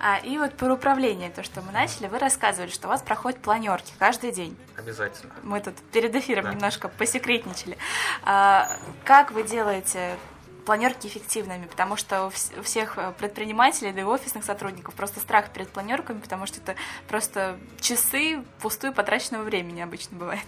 А, 0.00 0.18
и 0.18 0.38
вот 0.38 0.54
про 0.54 0.72
управление, 0.72 1.30
то, 1.30 1.42
что 1.42 1.60
мы 1.60 1.70
начали, 1.70 2.06
вы 2.06 2.18
рассказывали, 2.18 2.70
что 2.70 2.88
у 2.88 2.90
вас 2.90 3.02
проходят 3.02 3.40
планерки 3.40 3.92
каждый 3.98 4.32
день. 4.32 4.56
Обязательно. 4.76 5.32
Мы 5.42 5.60
тут 5.60 5.74
перед 5.92 6.14
эфиром 6.14 6.44
да. 6.44 6.52
немножко 6.54 6.88
посекретничали. 6.88 7.76
А, 8.24 8.70
как 9.04 9.32
вы 9.32 9.42
делаете 9.42 10.16
планерки 10.64 11.08
эффективными, 11.08 11.66
потому 11.66 11.96
что 11.96 12.26
у 12.26 12.62
всех 12.62 12.96
предпринимателей, 13.18 13.92
да 13.92 14.00
и 14.00 14.04
офисных 14.04 14.44
сотрудников 14.44 14.94
просто 14.94 15.20
страх 15.20 15.52
перед 15.52 15.68
планерками, 15.68 16.20
потому 16.20 16.46
что 16.46 16.60
это 16.60 16.76
просто 17.08 17.58
часы 17.80 18.42
пустую 18.60 18.92
потраченного 18.92 19.42
времени 19.42 19.80
обычно 19.80 20.16
бывает. 20.16 20.46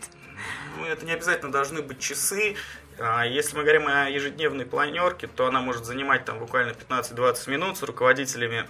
Ну, 0.78 0.84
это 0.84 1.04
не 1.04 1.12
обязательно 1.12 1.50
должны 1.50 1.82
быть 1.82 1.98
часы. 1.98 2.56
А 2.98 3.24
если 3.24 3.56
мы 3.56 3.62
говорим 3.62 3.88
о 3.88 4.08
ежедневной 4.08 4.66
планерке, 4.66 5.26
то 5.26 5.46
она 5.46 5.60
может 5.60 5.84
занимать 5.84 6.24
там 6.24 6.38
буквально 6.38 6.70
15-20 6.70 7.50
минут 7.50 7.76
с 7.76 7.82
руководителями 7.82 8.66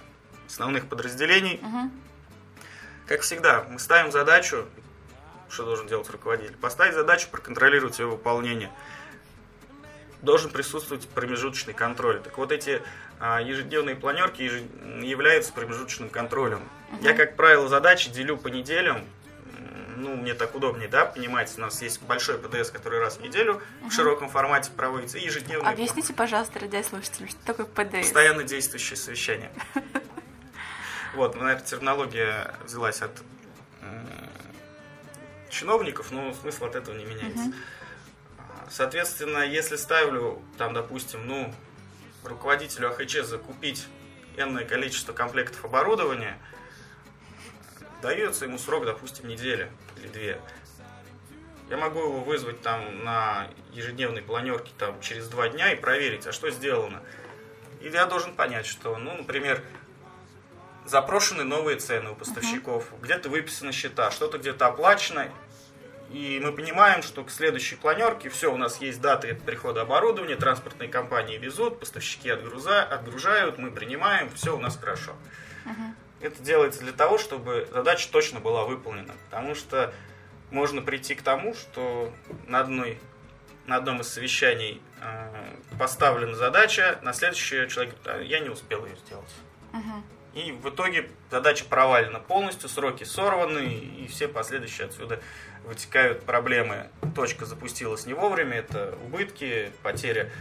основных 0.47 0.87
подразделений. 0.87 1.59
Угу. 1.61 1.91
Как 3.07 3.21
всегда, 3.21 3.65
мы 3.69 3.77
ставим 3.77 4.11
задачу, 4.11 4.65
что 5.49 5.65
должен 5.65 5.87
делать 5.87 6.09
руководитель, 6.09 6.55
поставить 6.55 6.95
задачу 6.95 7.27
проконтролировать 7.29 7.99
ее 7.99 8.07
выполнение. 8.07 8.71
Должен 10.21 10.49
присутствовать 10.49 11.07
промежуточный 11.07 11.75
контроль. 11.75 12.19
Так 12.19 12.37
вот 12.39 12.51
эти 12.51 12.81
а, 13.19 13.39
ежедневные 13.41 13.95
планерки 13.95 14.41
являются 14.41 15.53
промежуточным 15.53 16.09
контролем. 16.09 16.61
Угу. 16.93 17.03
Я, 17.03 17.13
как 17.13 17.35
правило, 17.35 17.67
задачи 17.67 18.09
делю 18.09 18.37
по 18.37 18.47
неделям 18.47 19.05
ну, 19.95 20.15
мне 20.15 20.33
так 20.33 20.55
удобнее, 20.55 20.87
да, 20.87 21.05
понимаете, 21.05 21.53
у 21.57 21.61
нас 21.61 21.81
есть 21.81 22.01
большой 22.03 22.37
ПДС, 22.37 22.69
который 22.71 22.99
раз 22.99 23.17
в 23.17 23.21
неделю 23.21 23.61
угу. 23.81 23.89
в 23.89 23.93
широком 23.93 24.29
формате 24.29 24.71
проводится, 24.75 25.17
и 25.17 25.25
ежедневный. 25.25 25.69
Объясните, 25.69 26.13
пожалуйста, 26.13 26.59
радиослушателям, 26.59 27.29
что 27.29 27.39
такое 27.45 27.65
ПДС? 27.65 28.07
Постоянно 28.07 28.43
действующее 28.43 28.97
совещание. 28.97 29.51
Вот, 31.15 31.35
ну, 31.35 31.43
наверное, 31.43 31.65
терминология 31.65 32.53
взялась 32.65 33.01
от 33.01 33.11
чиновников, 35.49 36.11
но 36.11 36.33
смысл 36.33 36.65
от 36.65 36.75
этого 36.75 36.95
не 36.95 37.05
меняется. 37.05 37.53
Соответственно, 38.69 39.45
если 39.45 39.77
ставлю, 39.77 40.41
там, 40.57 40.73
допустим, 40.73 41.25
ну, 41.25 41.53
руководителю 42.23 42.89
АХЧ 42.89 43.21
закупить 43.21 43.87
энное 44.35 44.65
количество 44.65 45.13
комплектов 45.13 45.63
оборудования, 45.63 46.37
дается 48.01 48.45
ему 48.45 48.57
срок, 48.57 48.85
допустим, 48.85 49.27
недели 49.27 49.71
или 49.97 50.07
две. 50.07 50.41
Я 51.69 51.77
могу 51.77 51.99
его 51.99 52.19
вызвать 52.19 52.61
там 52.61 53.03
на 53.03 53.47
ежедневной 53.73 54.21
планерке 54.21 54.71
там, 54.77 54.99
через 55.01 55.27
два 55.27 55.49
дня 55.49 55.73
и 55.73 55.75
проверить, 55.75 56.27
а 56.27 56.31
что 56.31 56.51
сделано. 56.51 57.01
Или 57.81 57.93
я 57.95 58.05
должен 58.05 58.35
понять, 58.35 58.65
что, 58.65 58.97
ну, 58.97 59.15
например, 59.17 59.63
запрошены 60.85 61.43
новые 61.43 61.77
цены 61.77 62.11
у 62.11 62.15
поставщиков, 62.15 62.91
uh-huh. 62.91 63.01
где-то 63.01 63.29
выписаны 63.29 63.71
счета, 63.71 64.11
что-то 64.11 64.37
где-то 64.37 64.67
оплачено, 64.67 65.27
и 66.11 66.39
мы 66.41 66.51
понимаем, 66.51 67.01
что 67.01 67.23
к 67.23 67.31
следующей 67.31 67.75
планерке 67.75 68.29
все, 68.29 68.53
у 68.53 68.57
нас 68.57 68.79
есть 68.79 69.01
даты 69.01 69.33
прихода 69.33 69.81
оборудования, 69.81 70.35
транспортные 70.35 70.87
компании 70.87 71.37
везут, 71.37 71.79
поставщики 71.79 72.29
отгруза, 72.29 72.83
отгружают, 72.83 73.57
мы 73.57 73.71
принимаем, 73.71 74.29
все 74.35 74.55
у 74.55 74.59
нас 74.59 74.77
хорошо. 74.77 75.15
Uh-huh. 75.65 75.93
Это 76.25 76.41
делается 76.41 76.81
для 76.81 76.91
того, 76.91 77.17
чтобы 77.19 77.67
задача 77.71 78.09
точно 78.11 78.39
была 78.39 78.65
выполнена. 78.65 79.13
Потому 79.29 79.53
что 79.53 79.93
можно 80.49 80.81
прийти 80.81 81.13
к 81.13 81.21
тому, 81.21 81.53
что 81.53 82.11
на, 82.47 82.61
одной, 82.61 82.99
на 83.67 83.75
одном 83.75 84.01
из 84.01 84.07
совещаний 84.07 84.81
э, 85.01 85.55
поставлена 85.77 86.35
задача, 86.35 86.99
на 87.03 87.13
следующий 87.13 87.67
человек 87.69 87.95
говорит, 88.03 88.07
а 88.07 88.21
я 88.21 88.39
не 88.39 88.49
успел 88.49 88.85
ее 88.85 88.95
сделать. 88.95 89.33
Угу. 89.73 90.03
И 90.33 90.51
в 90.51 90.69
итоге 90.69 91.09
задача 91.29 91.63
провалена 91.65 92.19
полностью, 92.19 92.69
сроки 92.69 93.03
сорваны, 93.03 93.65
и 93.65 94.07
все 94.07 94.27
последующие 94.27 94.87
отсюда 94.87 95.21
вытекают 95.63 96.23
проблемы. 96.23 96.89
Точка 97.15 97.45
запустилась 97.45 98.05
не 98.05 98.13
вовремя, 98.13 98.57
это 98.57 98.97
убытки, 99.05 99.71
потеря 99.83 100.31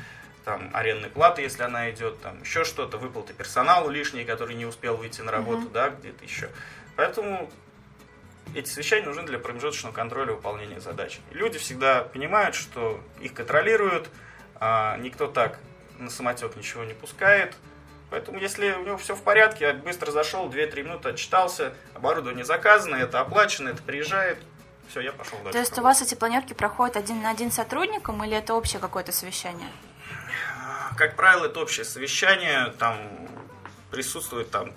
там 0.45 0.71
арендной 0.73 1.11
платы, 1.11 1.43
если 1.43 1.63
она 1.63 1.91
идет, 1.91 2.21
там 2.21 2.41
еще 2.43 2.65
что-то, 2.65 2.99
выплаты 2.99 3.33
персоналу 3.33 3.91
лишние, 3.91 4.25
который 4.25 4.55
не 4.55 4.67
успел 4.67 4.97
выйти 4.97 5.23
на 5.23 5.33
работу, 5.33 5.63
uh-huh. 5.63 5.73
да, 5.73 5.89
где-то 5.91 6.25
еще. 6.25 6.51
Поэтому 6.97 7.51
эти 8.55 8.69
совещания 8.69 9.07
нужны 9.07 9.25
для 9.25 9.39
промежуточного 9.39 9.93
контроля 9.93 10.33
выполнения 10.33 10.81
задач. 10.81 11.19
И 11.31 11.35
люди 11.35 11.59
всегда 11.59 12.03
понимают, 12.03 12.55
что 12.55 13.01
их 13.21 13.33
контролируют, 13.35 14.09
а 14.57 14.97
никто 14.99 15.27
так 15.27 15.59
на 15.99 16.11
самотек 16.11 16.57
ничего 16.57 16.85
не 16.85 16.95
пускает. 16.95 17.55
Поэтому, 18.11 18.39
если 18.39 18.73
у 18.73 18.85
него 18.85 18.97
все 18.97 19.17
в 19.17 19.23
порядке, 19.23 19.73
быстро 19.73 20.13
зашел, 20.13 20.49
2-3 20.49 20.83
минуты 20.83 21.09
отчитался, 21.11 21.73
оборудование 21.95 22.45
заказано, 22.45 22.97
это 22.97 23.21
оплачено, 23.21 23.71
это 23.71 23.83
приезжает, 23.83 24.39
все, 24.89 25.01
я 25.01 25.13
пошел 25.13 25.39
дальше. 25.39 25.53
То 25.53 25.59
есть 25.59 25.79
у 25.79 25.83
вас 25.83 26.03
эти 26.03 26.15
планерки 26.15 26.53
проходят 26.53 26.97
один 26.97 27.23
на 27.23 27.31
один 27.31 27.51
сотрудником 27.51 28.23
или 28.23 28.37
это 28.37 28.55
общее 28.55 28.81
какое-то 28.81 29.11
совещание? 29.11 29.69
Как 30.97 31.17
правило, 31.17 31.47
это 31.47 31.61
общее 31.61 31.85
совещание, 31.85 32.73
там 32.79 32.99
присутствует 33.91 34.51
там 34.51 34.73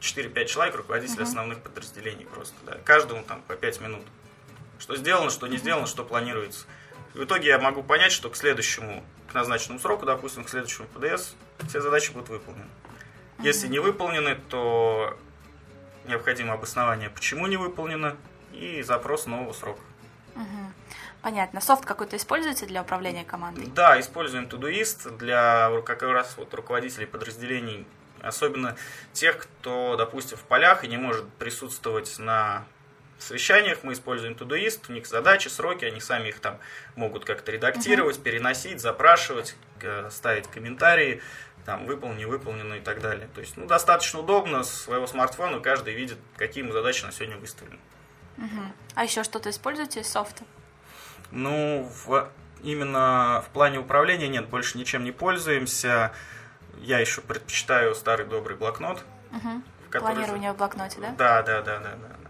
4-5 0.00 0.44
человек, 0.46 0.76
руководители 0.76 1.20
uh-huh. 1.20 1.28
основных 1.28 1.60
подразделений 1.60 2.26
просто, 2.26 2.54
да. 2.66 2.78
Каждому 2.84 3.22
там 3.22 3.42
по 3.42 3.54
5 3.54 3.80
минут. 3.80 4.02
Что 4.78 4.96
сделано, 4.96 5.30
что 5.30 5.46
не 5.46 5.58
сделано, 5.58 5.86
что 5.86 6.04
планируется. 6.04 6.66
И 7.14 7.18
в 7.18 7.24
итоге 7.24 7.48
я 7.48 7.58
могу 7.58 7.82
понять, 7.82 8.12
что 8.12 8.30
к 8.30 8.36
следующему, 8.36 9.04
к 9.30 9.34
назначенному 9.34 9.78
сроку, 9.78 10.06
допустим, 10.06 10.44
к 10.44 10.48
следующему 10.48 10.88
ПДС, 10.88 11.34
все 11.68 11.80
задачи 11.80 12.10
будут 12.12 12.30
выполнены. 12.30 12.64
Uh-huh. 12.64 13.44
Если 13.44 13.68
не 13.68 13.78
выполнены, 13.78 14.36
то 14.48 15.18
необходимо 16.06 16.54
обоснование, 16.54 17.10
почему 17.10 17.46
не 17.46 17.56
выполнено, 17.56 18.16
и 18.52 18.82
запрос 18.82 19.26
нового 19.26 19.52
срока. 19.52 19.80
Uh-huh. 20.34 20.72
Понятно. 21.22 21.60
Софт 21.60 21.84
какой-то 21.84 22.16
используете 22.16 22.66
для 22.66 22.82
управления 22.82 23.24
командой? 23.24 23.66
Да, 23.74 23.98
используем 24.00 24.46
Todoist 24.46 25.16
для 25.16 25.70
как 25.82 26.02
раз 26.02 26.34
вот 26.36 26.52
руководителей 26.52 27.06
подразделений, 27.06 27.86
особенно 28.20 28.76
тех, 29.12 29.38
кто, 29.38 29.96
допустим, 29.96 30.36
в 30.36 30.42
полях 30.42 30.82
и 30.82 30.88
не 30.88 30.96
может 30.96 31.28
присутствовать 31.34 32.18
на 32.18 32.64
совещаниях. 33.18 33.84
Мы 33.84 33.92
используем 33.92 34.34
Todoist, 34.34 34.86
у 34.88 34.92
них 34.92 35.06
задачи, 35.06 35.46
сроки, 35.46 35.84
они 35.84 36.00
сами 36.00 36.30
их 36.30 36.40
там 36.40 36.58
могут 36.96 37.24
как-то 37.24 37.52
редактировать, 37.52 38.16
uh-huh. 38.16 38.22
переносить, 38.22 38.80
запрашивать, 38.80 39.54
ставить 40.10 40.48
комментарии, 40.48 41.22
там, 41.64 41.86
выполнено, 41.86 42.18
не 42.18 42.26
выполнено 42.26 42.74
и 42.74 42.80
так 42.80 43.00
далее. 43.00 43.28
То 43.32 43.40
есть, 43.40 43.56
ну, 43.56 43.66
достаточно 43.66 44.18
удобно, 44.18 44.64
с 44.64 44.82
своего 44.82 45.06
смартфона 45.06 45.60
каждый 45.60 45.94
видит, 45.94 46.18
какие 46.36 46.64
ему 46.64 46.72
задачи 46.72 47.04
на 47.04 47.12
сегодня 47.12 47.36
выставлены. 47.36 47.78
Угу. 48.38 48.72
А 48.96 49.04
еще 49.04 49.22
что-то 49.22 49.50
используете 49.50 50.00
из 50.00 50.08
софта? 50.10 50.42
Ну, 51.30 51.90
в, 52.06 52.28
именно 52.62 53.42
в 53.46 53.50
плане 53.50 53.78
управления 53.78 54.28
нет, 54.28 54.48
больше 54.48 54.78
ничем 54.78 55.04
не 55.04 55.12
пользуемся. 55.12 56.12
Я 56.78 56.98
еще 56.98 57.20
предпочитаю 57.20 57.94
старый 57.94 58.26
добрый 58.26 58.56
блокнот. 58.56 59.04
Угу. 59.30 59.62
Который... 59.90 60.14
Планирование 60.14 60.52
в 60.52 60.56
блокноте, 60.56 61.00
да? 61.00 61.14
Да, 61.16 61.42
да, 61.42 61.62
да, 61.62 61.78
да, 61.78 61.90
да. 61.90 62.22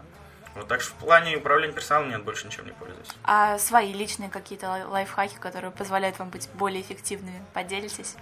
Вот, 0.55 0.67
так 0.67 0.81
что 0.81 0.91
в 0.91 0.95
плане 0.95 1.37
управления 1.37 1.73
персоналом 1.73 2.09
нет, 2.09 2.23
больше 2.23 2.45
ничем 2.45 2.65
не 2.65 2.73
пользуюсь. 2.73 3.07
А 3.23 3.57
свои 3.57 3.91
личные 3.91 4.29
какие-то 4.29 4.85
лайфхаки, 4.87 5.35
которые 5.39 5.71
позволяют 5.71 6.19
вам 6.19 6.29
быть 6.29 6.47
более 6.53 6.81
эффективными, 6.81 7.43
поделитесь? 7.53 8.15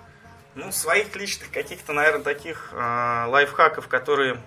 Ну, 0.56 0.72
своих 0.72 1.16
личных 1.16 1.52
каких-то, 1.52 1.94
наверное, 1.94 2.24
таких 2.24 2.70
э, 2.74 3.26
лайфхаков, 3.28 3.88
которые 3.88 4.38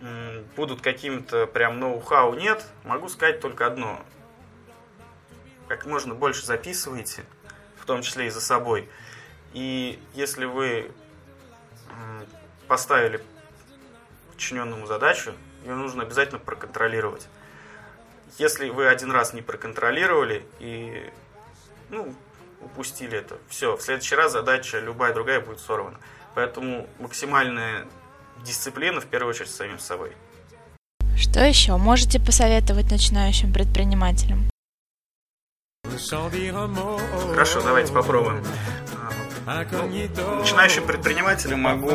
э, 0.00 0.42
будут 0.56 0.80
каким-то 0.80 1.46
прям 1.46 1.80
ноу-хау 1.80 2.34
нет. 2.34 2.64
Могу 2.84 3.08
сказать 3.08 3.40
только 3.40 3.66
одно 3.66 4.00
как 5.68 5.86
можно 5.86 6.14
больше 6.14 6.44
записываете, 6.44 7.24
в 7.80 7.84
том 7.84 8.02
числе 8.02 8.26
и 8.26 8.30
за 8.30 8.40
собой. 8.40 8.88
И 9.52 9.98
если 10.14 10.44
вы 10.44 10.90
поставили 12.68 13.22
подчиненному 14.32 14.86
задачу, 14.86 15.32
ее 15.64 15.74
нужно 15.74 16.02
обязательно 16.02 16.38
проконтролировать. 16.38 17.28
Если 18.38 18.68
вы 18.68 18.88
один 18.88 19.10
раз 19.10 19.32
не 19.32 19.42
проконтролировали 19.42 20.44
и 20.58 21.10
ну, 21.88 22.14
упустили 22.60 23.18
это, 23.18 23.38
все, 23.48 23.76
в 23.76 23.82
следующий 23.82 24.14
раз 24.14 24.32
задача 24.32 24.78
любая 24.78 25.14
другая 25.14 25.40
будет 25.40 25.60
сорвана. 25.60 25.98
Поэтому 26.34 26.86
максимальная 26.98 27.86
дисциплина 28.44 29.00
в 29.00 29.06
первую 29.06 29.30
очередь 29.30 29.50
с 29.50 29.56
самим 29.56 29.78
собой. 29.78 30.12
Что 31.16 31.40
еще 31.40 31.76
можете 31.76 32.20
посоветовать 32.20 32.90
начинающим 32.90 33.52
предпринимателям? 33.52 34.50
Хорошо, 37.30 37.60
давайте 37.62 37.92
попробуем. 37.92 38.42
Ну, 39.46 40.34
начинающим 40.40 40.86
предпринимателям 40.86 41.60
могу 41.60 41.92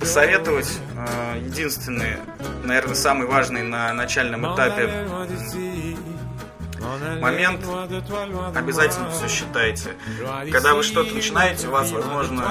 посоветовать 0.00 0.68
э, 0.96 1.38
единственный, 1.44 2.16
наверное, 2.64 2.96
самый 2.96 3.28
важный 3.28 3.62
на 3.62 3.92
начальном 3.92 4.52
этапе 4.52 5.06
момент 7.20 7.64
обязательно 8.56 9.10
все 9.10 9.28
считайте. 9.28 9.90
Когда 10.50 10.74
вы 10.74 10.82
что-то 10.82 11.14
начинаете, 11.14 11.68
у 11.68 11.70
вас, 11.70 11.90
возможно, 11.92 12.44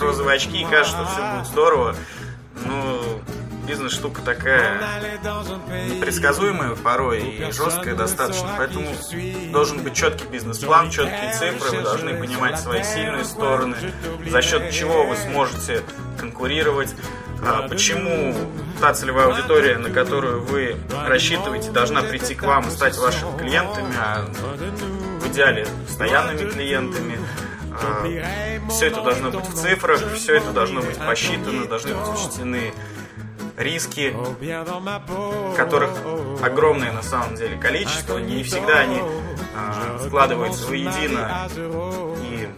розовые 0.00 0.36
очки 0.36 0.60
и 0.62 0.64
кажется, 0.64 0.96
что 0.96 1.06
все 1.06 1.36
будет 1.36 1.46
здорово, 1.46 1.96
но 2.64 2.97
бизнес 3.68 3.92
штука 3.92 4.22
такая 4.22 4.80
предсказуемая 6.00 6.74
порой 6.74 7.22
и 7.22 7.52
жесткая 7.52 7.94
достаточно, 7.94 8.54
поэтому 8.56 8.86
должен 9.52 9.82
быть 9.82 9.94
четкий 9.94 10.26
бизнес-план, 10.26 10.90
четкие 10.90 11.32
цифры, 11.34 11.76
вы 11.76 11.82
должны 11.82 12.14
понимать 12.14 12.58
свои 12.58 12.82
сильные 12.82 13.24
стороны, 13.24 13.76
за 14.26 14.42
счет 14.42 14.70
чего 14.72 15.04
вы 15.04 15.16
сможете 15.16 15.82
конкурировать, 16.18 16.94
а 17.42 17.68
почему 17.68 18.34
та 18.80 18.94
целевая 18.94 19.26
аудитория, 19.26 19.76
на 19.76 19.90
которую 19.90 20.42
вы 20.42 20.76
рассчитываете, 21.06 21.70
должна 21.70 22.02
прийти 22.02 22.34
к 22.34 22.42
вам 22.42 22.66
и 22.66 22.70
стать 22.70 22.96
вашими 22.96 23.36
клиентами, 23.36 23.94
а 23.98 24.24
в 25.20 25.28
идеале 25.28 25.66
постоянными 25.86 26.50
клиентами. 26.50 27.18
А, 27.80 28.04
все 28.70 28.86
это 28.86 29.02
должно 29.02 29.30
быть 29.30 29.48
в 29.48 29.54
цифрах, 29.54 30.00
все 30.14 30.36
это 30.36 30.52
должно 30.52 30.80
быть 30.80 30.96
посчитано, 30.96 31.66
должны 31.66 31.94
быть 31.94 32.08
учтены 32.08 32.72
риски, 33.58 34.14
которых 35.56 35.90
огромное 36.42 36.92
на 36.92 37.02
самом 37.02 37.34
деле 37.34 37.56
количество, 37.58 38.18
не 38.18 38.42
всегда 38.42 38.80
они 38.80 38.98
э, 38.98 39.98
складываются 40.06 40.66
воедино 40.66 41.48
и 42.22 42.48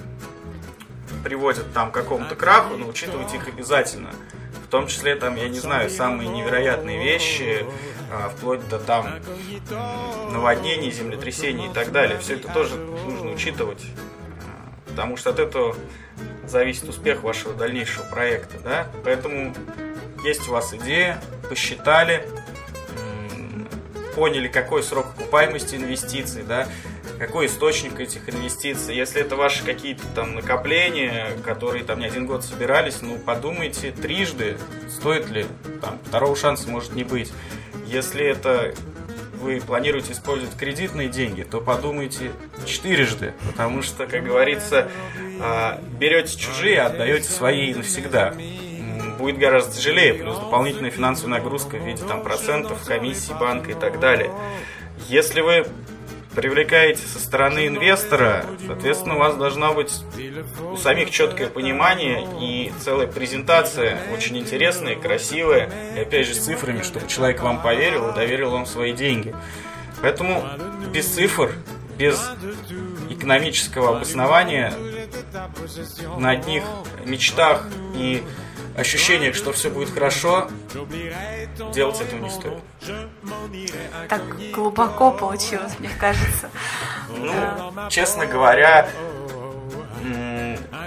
приводят 1.25 1.73
там 1.73 1.91
к 1.91 1.95
какому-то 1.95 2.35
краху, 2.35 2.77
но 2.77 2.87
учитывать 2.87 3.33
их 3.35 3.49
обязательно. 3.49 4.11
В 4.67 4.71
том 4.71 4.87
числе, 4.87 5.17
там, 5.17 5.35
я 5.35 5.49
не 5.49 5.59
знаю, 5.59 5.91
самые 5.91 6.29
невероятные 6.29 7.03
вещи, 7.03 7.67
э, 8.11 8.29
вплоть 8.37 8.67
до 8.69 8.79
там 8.79 9.15
наводнений, 10.31 10.93
землетрясений 10.93 11.67
и 11.67 11.73
так 11.73 11.91
далее. 11.91 12.19
Все 12.19 12.35
это 12.35 12.53
тоже 12.53 12.77
нужно 12.77 13.33
учитывать, 13.33 13.83
э, 13.83 14.91
потому 14.91 15.17
что 15.17 15.31
от 15.31 15.41
этого 15.41 15.75
зависит 16.47 16.89
успех 16.89 17.23
вашего 17.23 17.55
дальнейшего 17.55 18.05
проекта, 18.05 18.59
да? 18.63 18.87
Поэтому 19.05 19.55
есть 20.25 20.49
у 20.49 20.53
вас 20.53 20.75
идея, 20.75 21.23
посчитали, 21.49 22.27
поняли, 24.15 24.49
какой 24.49 24.83
срок 24.83 25.07
окупаемости 25.17 25.77
инвестиций, 25.77 26.43
да, 26.43 26.69
какой 27.19 27.47
источник 27.47 28.01
этих 28.01 28.29
инвестиций. 28.29 28.97
Если 28.97 29.21
это 29.21 29.37
ваши 29.37 29.65
какие-то 29.65 30.03
там 30.15 30.35
накопления, 30.35 31.33
которые 31.45 31.85
там 31.85 32.01
не 32.01 32.07
один 32.07 32.27
год 32.27 32.45
собирались, 32.45 33.03
ну 33.03 33.19
подумайте 33.19 33.93
трижды, 33.93 34.59
стоит 34.89 35.29
ли, 35.31 35.47
там, 35.81 35.99
второго 36.07 36.37
шанса 36.37 36.69
может 36.69 36.95
не 36.95 37.05
быть. 37.05 37.33
Если 37.87 38.25
это 38.25 38.75
вы 39.41 39.61
планируете 39.61 40.13
использовать 40.13 40.57
кредитные 40.57 41.09
деньги, 41.09 41.43
то 41.43 41.61
подумайте 41.61 42.31
четырежды, 42.67 43.33
потому 43.47 43.83
что, 43.83 44.07
как 44.07 44.23
говорится, 44.23 44.89
а, 45.41 45.81
берете 45.99 46.39
чужие, 46.39 46.83
отдаете 46.83 47.29
свои 47.29 47.73
навсегда 47.75 48.35
будет 49.19 49.39
гораздо 49.39 49.75
тяжелее, 49.75 50.15
плюс 50.15 50.37
дополнительная 50.39 50.91
финансовая 50.91 51.39
нагрузка 51.39 51.77
в 51.77 51.87
виде 51.87 52.03
там, 52.05 52.23
процентов, 52.23 52.85
комиссий 52.85 53.35
банка 53.35 53.73
и 53.73 53.75
так 53.75 54.01
далее. 54.01 54.31
Если 55.09 55.41
вы 55.41 55.67
привлекаете 56.35 57.03
со 57.03 57.19
стороны 57.19 57.67
инвестора, 57.67 58.45
соответственно, 58.67 59.17
у 59.17 59.19
вас 59.19 59.35
должна 59.35 59.73
быть 59.73 59.93
у 60.73 60.77
самих 60.77 61.11
четкое 61.11 61.49
понимание 61.49 62.27
и 62.41 62.73
целая 62.81 63.09
презентация, 63.09 63.99
очень 64.15 64.39
интересная, 64.39 64.95
красивая, 64.97 65.71
и 65.97 66.01
опять 66.01 66.27
же 66.27 66.35
с 66.35 66.39
цифрами, 66.39 66.83
чтобы 66.83 67.09
человек 67.09 67.43
вам 67.43 67.61
поверил 67.61 68.11
и 68.11 68.15
доверил 68.15 68.51
вам 68.51 68.67
свои 68.67 68.93
деньги. 68.93 69.35
Поэтому 70.03 70.45
без 70.93 71.07
цифр, 71.09 71.53
без 71.99 72.31
экономического 73.11 73.97
обоснования 73.97 74.73
на 76.17 76.31
одних 76.31 76.63
мечтах 77.05 77.67
и 77.95 78.23
ощущениях, 78.81 79.35
что 79.35 79.53
все 79.53 79.71
будет 79.71 79.91
хорошо, 79.91 80.49
делать 81.73 82.01
этого 82.01 82.21
не 82.21 82.31
стоит. 82.31 82.59
Так 84.09 84.23
глубоко 84.53 85.13
получилось, 85.13 85.73
мне 85.79 85.91
кажется. 85.99 86.51
Ну, 87.17 87.33
честно 87.89 88.27
говоря, 88.27 88.89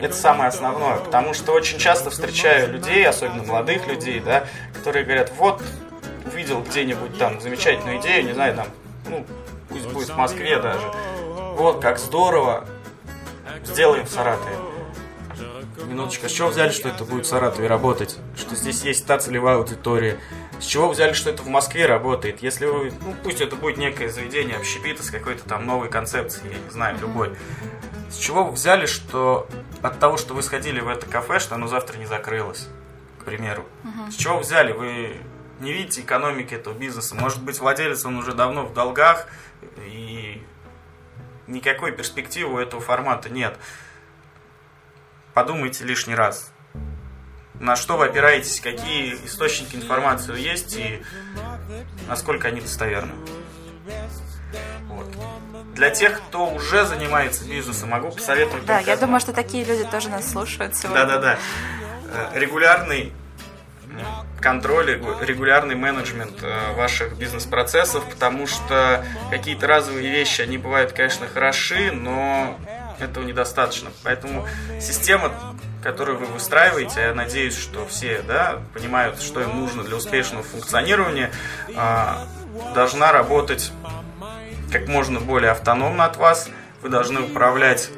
это 0.01 0.13
самое 0.13 0.49
основное, 0.49 0.97
потому 0.97 1.33
что 1.33 1.53
очень 1.53 1.77
часто 1.77 2.09
встречаю 2.09 2.71
людей, 2.73 3.07
особенно 3.07 3.43
молодых 3.43 3.87
людей, 3.87 4.19
да, 4.19 4.45
которые 4.73 5.05
говорят, 5.05 5.31
вот, 5.37 5.61
увидел 6.25 6.61
где-нибудь 6.61 7.17
там 7.17 7.39
замечательную 7.39 7.99
идею, 7.99 8.25
не 8.25 8.33
знаю, 8.33 8.55
там, 8.55 8.67
ну, 9.07 9.25
пусть 9.69 9.87
будет 9.87 10.09
в 10.09 10.17
Москве 10.17 10.59
даже, 10.59 10.85
вот, 11.55 11.81
как 11.81 11.99
здорово, 11.99 12.65
сделаем 13.63 14.05
в 14.05 14.09
Саратове 14.09 14.72
минуточку, 15.81 16.27
с 16.27 16.31
чего 16.31 16.49
взяли, 16.49 16.71
что 16.71 16.89
это 16.89 17.03
будет 17.03 17.25
в 17.25 17.29
Саратове 17.29 17.67
работать? 17.67 18.17
Что 18.35 18.55
здесь 18.55 18.83
есть 18.83 19.05
та 19.05 19.17
целевая 19.17 19.57
аудитория? 19.57 20.19
С 20.59 20.65
чего 20.65 20.89
взяли, 20.89 21.13
что 21.13 21.29
это 21.29 21.41
в 21.43 21.47
Москве 21.47 21.85
работает? 21.85 22.41
Если 22.41 22.65
вы, 22.65 22.93
ну 23.01 23.15
пусть 23.23 23.41
это 23.41 23.55
будет 23.55 23.77
некое 23.77 24.09
заведение 24.09 24.57
общепита 24.57 25.03
с 25.03 25.09
какой-то 25.09 25.43
там 25.47 25.65
новой 25.65 25.89
концепцией, 25.89 26.53
я 26.53 26.59
не 26.59 26.69
знаю, 26.69 26.97
любой. 26.99 27.35
С 28.09 28.17
чего 28.17 28.43
вы 28.43 28.51
взяли, 28.51 28.85
что 28.85 29.47
от 29.81 29.99
того, 29.99 30.17
что 30.17 30.33
вы 30.33 30.43
сходили 30.43 30.79
в 30.79 30.87
это 30.87 31.05
кафе, 31.05 31.39
что 31.39 31.55
оно 31.55 31.67
завтра 31.67 31.97
не 31.97 32.05
закрылось, 32.05 32.67
к 33.19 33.25
примеру? 33.25 33.65
Угу. 33.83 34.11
С 34.11 34.15
чего 34.15 34.37
взяли? 34.37 34.71
Вы 34.71 35.17
не 35.59 35.73
видите 35.73 36.01
экономики 36.01 36.53
этого 36.53 36.73
бизнеса? 36.73 37.15
Может 37.15 37.41
быть, 37.41 37.59
владелец, 37.59 38.05
он 38.05 38.17
уже 38.17 38.33
давно 38.33 38.65
в 38.65 38.73
долгах, 38.73 39.27
и 39.77 40.43
никакой 41.47 41.91
перспективы 41.91 42.53
у 42.53 42.57
этого 42.59 42.81
формата 42.81 43.29
нет 43.29 43.57
подумайте 45.33 45.83
лишний 45.83 46.15
раз. 46.15 46.51
На 47.59 47.75
что 47.75 47.97
вы 47.97 48.05
опираетесь, 48.07 48.59
какие 48.59 49.15
источники 49.25 49.75
информации 49.75 50.39
есть 50.39 50.75
и 50.75 51.01
насколько 52.07 52.47
они 52.47 52.61
достоверны. 52.61 53.13
Вот. 54.87 55.07
Для 55.73 55.89
тех, 55.89 56.21
кто 56.21 56.47
уже 56.47 56.85
занимается 56.85 57.45
бизнесом, 57.45 57.89
могу 57.89 58.11
посоветовать. 58.11 58.65
Да, 58.65 58.79
я 58.79 58.97
думаю, 58.97 59.19
что 59.19 59.33
такие 59.33 59.63
люди 59.63 59.85
тоже 59.85 60.09
нас 60.09 60.29
слушают 60.31 60.75
сегодня. 60.75 61.05
Да-да-да. 61.05 61.37
Э, 62.11 62.39
регулярный 62.39 63.13
контроль, 64.39 65.01
регулярный 65.21 65.75
менеджмент 65.75 66.43
э, 66.43 66.73
ваших 66.73 67.17
бизнес-процессов, 67.17 68.03
потому 68.09 68.45
что 68.47 69.05
какие-то 69.29 69.67
разовые 69.67 70.11
вещи, 70.11 70.41
они 70.41 70.57
бывают, 70.57 70.91
конечно, 70.91 71.27
хороши, 71.27 71.91
но 71.91 72.59
этого 72.99 73.23
недостаточно. 73.23 73.89
Поэтому 74.03 74.47
система, 74.79 75.31
которую 75.81 76.17
вы 76.17 76.25
выстраиваете, 76.25 77.01
я 77.01 77.13
надеюсь, 77.13 77.57
что 77.57 77.85
все 77.85 78.21
да, 78.21 78.61
понимают, 78.73 79.21
что 79.21 79.41
им 79.41 79.59
нужно 79.59 79.83
для 79.83 79.95
успешного 79.95 80.43
функционирования, 80.43 81.31
а, 81.75 82.27
должна 82.73 83.11
работать 83.11 83.71
как 84.71 84.87
можно 84.87 85.19
более 85.19 85.51
автономно 85.51 86.05
от 86.05 86.17
вас. 86.17 86.49
Вы 86.81 86.89
должны 86.89 87.21
управлять 87.21 87.89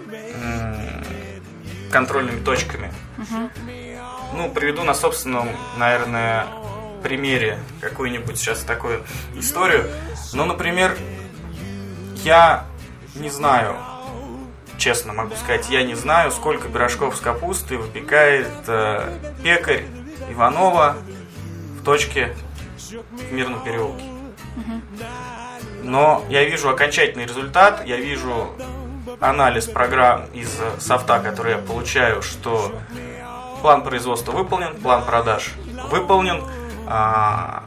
контрольными 1.92 2.44
точками. 2.44 2.92
Ну, 4.34 4.50
приведу 4.50 4.84
на 4.84 4.94
собственном, 4.94 5.50
наверное, 5.78 6.46
примере 7.02 7.60
какую-нибудь 7.82 8.38
сейчас 8.38 8.62
такую 8.64 9.04
историю. 9.36 9.90
Ну, 10.34 10.44
например, 10.46 10.98
я 12.24 12.66
не 13.16 13.30
знаю, 13.30 13.78
честно 14.78 15.14
могу 15.14 15.36
сказать, 15.36 15.70
я 15.70 15.84
не 15.84 15.96
знаю, 15.96 16.32
сколько 16.32 16.68
пирожков 16.68 17.16
с 17.16 17.20
капустой 17.20 17.78
выпекает 17.78 18.50
э, 18.68 19.18
пекарь 19.44 19.86
Иванова 20.30 20.98
в 21.80 21.84
точке 21.84 22.36
в 23.12 23.32
Мирном 23.32 23.64
переулке. 23.64 24.04
Но 25.84 26.26
я 26.30 26.44
вижу 26.44 26.70
окончательный 26.70 27.26
результат, 27.26 27.86
я 27.86 27.98
вижу 27.98 28.52
анализ 29.20 29.66
программ 29.66 30.26
из 30.34 30.50
софта, 30.80 31.20
который 31.20 31.54
я 31.54 31.58
получаю, 31.60 32.22
что 32.22 32.72
план 33.62 33.84
производства 33.84 34.32
выполнен, 34.32 34.76
план 34.76 35.04
продаж 35.06 35.54
выполнен, 35.90 36.44
а, 36.88 37.64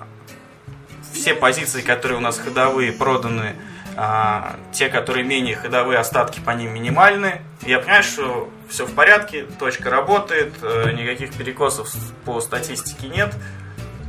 все 1.13 1.35
позиции, 1.35 1.81
которые 1.81 2.19
у 2.19 2.21
нас 2.21 2.39
ходовые, 2.39 2.93
проданы 2.93 3.57
а, 4.01 4.55
те, 4.71 4.89
которые 4.89 5.25
менее 5.25 5.57
ходовые, 5.57 5.99
остатки 5.99 6.39
по 6.39 6.53
ним 6.53 6.73
минимальны. 6.73 7.43
Я 7.63 7.81
понимаю, 7.81 8.05
что 8.05 8.49
все 8.69 8.87
в 8.87 8.95
порядке, 8.95 9.45
точка 9.59 9.91
работает, 9.91 10.55
э, 10.63 10.93
никаких 10.93 11.35
перекосов 11.35 11.93
по 12.25 12.41
статистике 12.41 13.09
нет, 13.09 13.35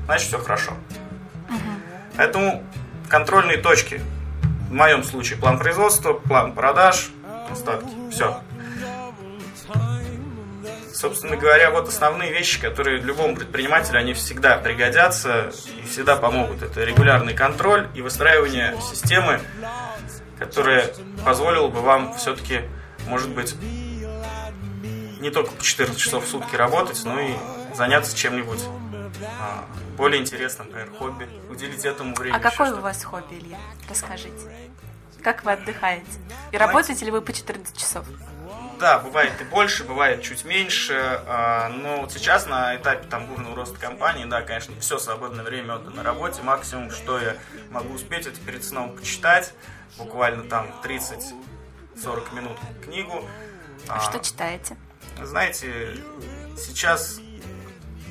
значит 0.05 0.27
все 0.27 0.37
хорошо. 0.37 0.73
Угу. 1.49 1.57
Поэтому 2.17 2.63
контрольные 3.07 3.57
точки. 3.57 3.99
В 4.69 4.73
моем 4.73 5.03
случае 5.03 5.39
план 5.39 5.57
производства, 5.57 6.13
план 6.13 6.53
продаж, 6.53 7.09
остатки. 7.51 7.89
Все. 8.11 8.39
Собственно 10.99 11.37
говоря, 11.37 11.71
вот 11.71 11.87
основные 11.87 12.31
вещи, 12.31 12.59
которые 12.59 12.99
любому 12.99 13.35
предпринимателю, 13.35 13.99
они 13.99 14.13
всегда 14.13 14.57
пригодятся 14.57 15.51
и 15.81 15.87
всегда 15.87 16.17
помогут. 16.17 16.61
Это 16.61 16.83
регулярный 16.83 17.33
контроль 17.33 17.87
и 17.95 18.01
выстраивание 18.01 18.75
системы, 18.81 19.39
которая 20.37 20.91
позволила 21.23 21.69
бы 21.69 21.79
вам 21.79 22.13
все-таки, 22.15 22.63
может 23.07 23.29
быть, 23.29 23.55
не 25.21 25.31
только 25.31 25.51
по 25.51 25.63
14 25.63 25.97
часов 25.97 26.25
в 26.25 26.27
сутки 26.27 26.55
работать, 26.55 27.01
но 27.05 27.19
и 27.19 27.33
заняться 27.75 28.15
чем-нибудь 28.15 28.61
а, 29.39 29.65
более 29.95 30.21
интересным, 30.21 30.67
например, 30.67 30.89
хобби, 30.97 31.29
уделить 31.49 31.85
этому 31.85 32.13
время. 32.13 32.35
А 32.35 32.39
какое 32.39 32.73
у 32.73 32.81
вас 32.81 33.03
хобби, 33.05 33.35
Илья? 33.35 33.57
Расскажите. 33.89 34.33
Как 35.23 35.43
вы 35.43 35.53
отдыхаете? 35.53 36.05
И 36.51 36.57
работаете 36.57 37.05
ли 37.05 37.11
вы 37.11 37.21
по 37.21 37.31
14 37.31 37.77
часов? 37.77 38.05
Да, 38.79 38.99
бывает 38.99 39.33
и 39.41 39.43
больше, 39.43 39.83
бывает 39.83 40.21
чуть 40.21 40.45
меньше, 40.45 41.21
а, 41.27 41.67
но 41.67 42.01
вот 42.01 42.13
сейчас 42.13 42.47
на 42.47 42.77
этапе 42.77 43.05
там 43.09 43.25
бурного 43.25 43.53
роста 43.53 43.77
компании, 43.77 44.23
да, 44.23 44.41
конечно, 44.41 44.73
все 44.79 44.97
свободное 44.99 45.43
время 45.43 45.75
отдано 45.75 45.97
на 45.97 46.03
работе, 46.03 46.41
максимум, 46.43 46.89
что 46.89 47.19
я 47.19 47.35
могу 47.71 47.93
успеть, 47.93 48.25
это 48.25 48.39
перед 48.39 48.63
сном 48.63 48.95
почитать, 48.95 49.53
буквально 49.97 50.43
там 50.43 50.73
30-40 50.81 52.33
минут 52.33 52.57
книгу. 52.81 53.27
А 53.89 53.99
что 53.99 54.19
читаете? 54.19 54.77
Знаете, 55.21 55.97
сейчас 56.57 57.19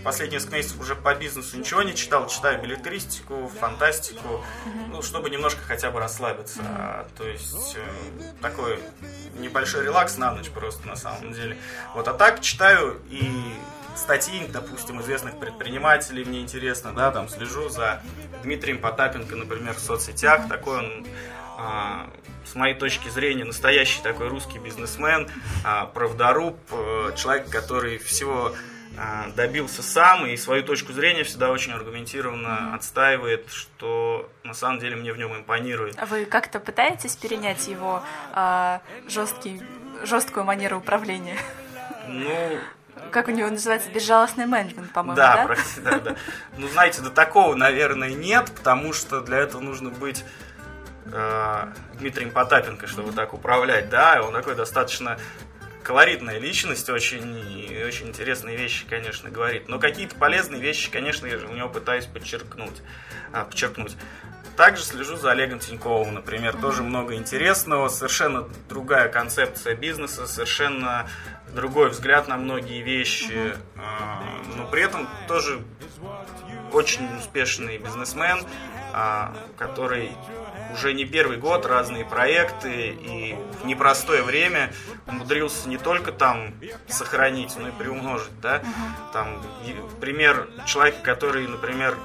последние 0.05 0.39
несколько 0.39 0.57
месяцев 0.57 0.81
уже 0.81 0.95
по 0.95 1.15
бизнесу 1.15 1.59
ничего 1.59 1.83
не 1.83 1.95
читал, 1.95 2.27
читаю 2.29 2.61
билетристику, 2.63 3.51
фантастику, 3.61 4.45
ну, 4.89 5.03
чтобы 5.03 5.31
немножко 5.31 5.61
хотя 5.63 5.91
бы 5.91 6.01
расслабиться. 6.01 7.07
То 7.17 7.27
есть 7.27 7.77
э, 7.77 8.33
такой 8.41 8.79
небольшой 9.39 9.85
релакс 9.85 10.17
на 10.17 10.33
ночь 10.33 10.51
просто 10.51 10.87
на 10.87 10.97
самом 10.97 11.33
деле. 11.33 11.57
Вот, 11.95 12.09
а 12.09 12.15
так 12.15 12.41
читаю 12.41 13.01
и 13.09 13.29
статьи, 13.97 14.47
допустим, 14.49 15.01
известных 15.01 15.39
предпринимателей, 15.39 16.25
мне 16.25 16.41
интересно, 16.41 16.93
да, 16.93 17.11
там 17.11 17.29
слежу 17.29 17.69
за 17.69 18.03
Дмитрием 18.43 18.79
Потапенко, 18.79 19.37
например, 19.37 19.75
в 19.75 19.81
соцсетях, 19.81 20.49
такой 20.49 20.79
он 20.79 21.07
а, 21.59 22.09
с 22.45 22.55
моей 22.55 22.75
точки 22.75 23.09
зрения, 23.09 23.45
настоящий 23.45 24.01
такой 24.03 24.29
русский 24.29 24.59
бизнесмен, 24.59 25.29
а, 25.65 25.87
правдоруб, 25.87 26.57
э, 26.71 27.13
человек, 27.17 27.51
который 27.51 27.99
всего 27.99 28.55
добился 29.37 29.83
сам 29.83 30.27
и 30.27 30.37
свою 30.37 30.63
точку 30.63 30.93
зрения 30.93 31.23
всегда 31.25 31.51
очень 31.51 31.73
аргументированно 31.73 32.75
отстаивает, 32.75 33.51
что 33.51 34.31
на 34.45 34.55
самом 34.55 34.79
деле 34.81 34.97
мне 34.97 35.13
в 35.13 35.19
нем 35.19 35.37
импонирует. 35.37 35.95
А 35.99 36.07
вы 36.07 36.25
как-то 36.25 36.61
пытаетесь 36.61 37.17
перенять 37.17 37.69
его 37.69 38.03
э, 38.35 38.79
жесткий, 39.09 39.63
жесткую 40.03 40.45
манеру 40.45 40.79
управления? 40.79 41.37
Ну, 42.09 42.59
как 43.11 43.29
у 43.29 43.31
него 43.31 43.49
называется, 43.49 43.91
безжалостный 43.91 44.47
менеджмент, 44.47 44.93
по-моему, 44.93 45.17
да? 45.17 45.47
Да, 45.47 45.91
да, 45.91 45.99
да. 45.99 46.17
Ну, 46.57 46.69
знаете, 46.69 47.01
до 47.03 47.11
такого, 47.11 47.55
наверное, 47.55 48.11
нет, 48.11 48.51
потому 48.55 48.93
что 48.93 49.21
для 49.21 49.39
этого 49.39 49.61
нужно 49.61 49.91
быть 49.91 50.25
э, 51.13 51.67
Дмитрием 51.95 52.31
Потапенко, 52.31 52.87
чтобы 52.87 53.13
так 53.13 53.33
управлять, 53.35 53.89
да, 53.89 54.23
он 54.23 54.33
такой 54.33 54.55
достаточно 54.55 55.19
колоритная 55.89 56.39
личность, 56.39 56.91
очень, 56.91 57.83
очень 57.87 58.09
интересные 58.09 58.59
вещи, 58.59 58.85
конечно, 58.87 59.31
говорит. 59.31 59.69
Но 59.69 59.79
какие-то 59.79 60.15
полезные 60.17 60.61
вещи, 60.61 60.91
конечно, 60.91 61.27
я 61.27 61.39
у 61.39 61.55
него 61.55 61.71
пытаюсь 61.71 62.05
подчеркнуть. 62.05 62.83
А, 63.33 63.47
подчеркнуть. 63.47 63.97
Также 64.55 64.83
слежу 64.83 65.17
за 65.17 65.31
Олегом 65.31 65.61
Тиньковым, 65.61 66.13
например, 66.13 66.55
mm-hmm. 66.55 66.61
тоже 66.61 66.83
много 66.83 67.15
интересного, 67.15 67.89
совершенно 67.89 68.47
другая 68.69 69.09
концепция 69.09 69.75
бизнеса, 69.75 70.27
совершенно 70.27 71.09
другой 71.55 71.89
взгляд 71.89 72.29
на 72.29 72.37
многие 72.37 72.83
вещи, 72.83 73.55
mm-hmm. 73.77 74.57
но 74.59 74.67
при 74.67 74.83
этом 74.83 75.09
тоже 75.27 75.59
очень 76.71 77.09
успешный 77.17 77.79
бизнесмен, 77.79 78.41
а, 78.93 79.35
который 79.57 80.13
уже 80.73 80.93
не 80.93 81.05
первый 81.05 81.39
год 81.39 81.67
разные 81.67 82.05
проекты 82.05 82.91
и 82.91 83.37
в 83.63 83.67
непростое 83.67 84.23
время 84.23 84.73
умудрился 85.07 85.69
не 85.69 85.79
только 85.79 86.13
там 86.13 86.55
сохранить, 86.89 87.57
но 87.59 87.69
и 87.69 87.73
приумножить, 87.73 88.41
да. 88.41 88.57
Uh-huh. 88.59 89.13
Там 89.13 89.43
пример 90.01 90.49
человека, 90.67 90.99
который, 91.03 91.47
например, 91.47 91.97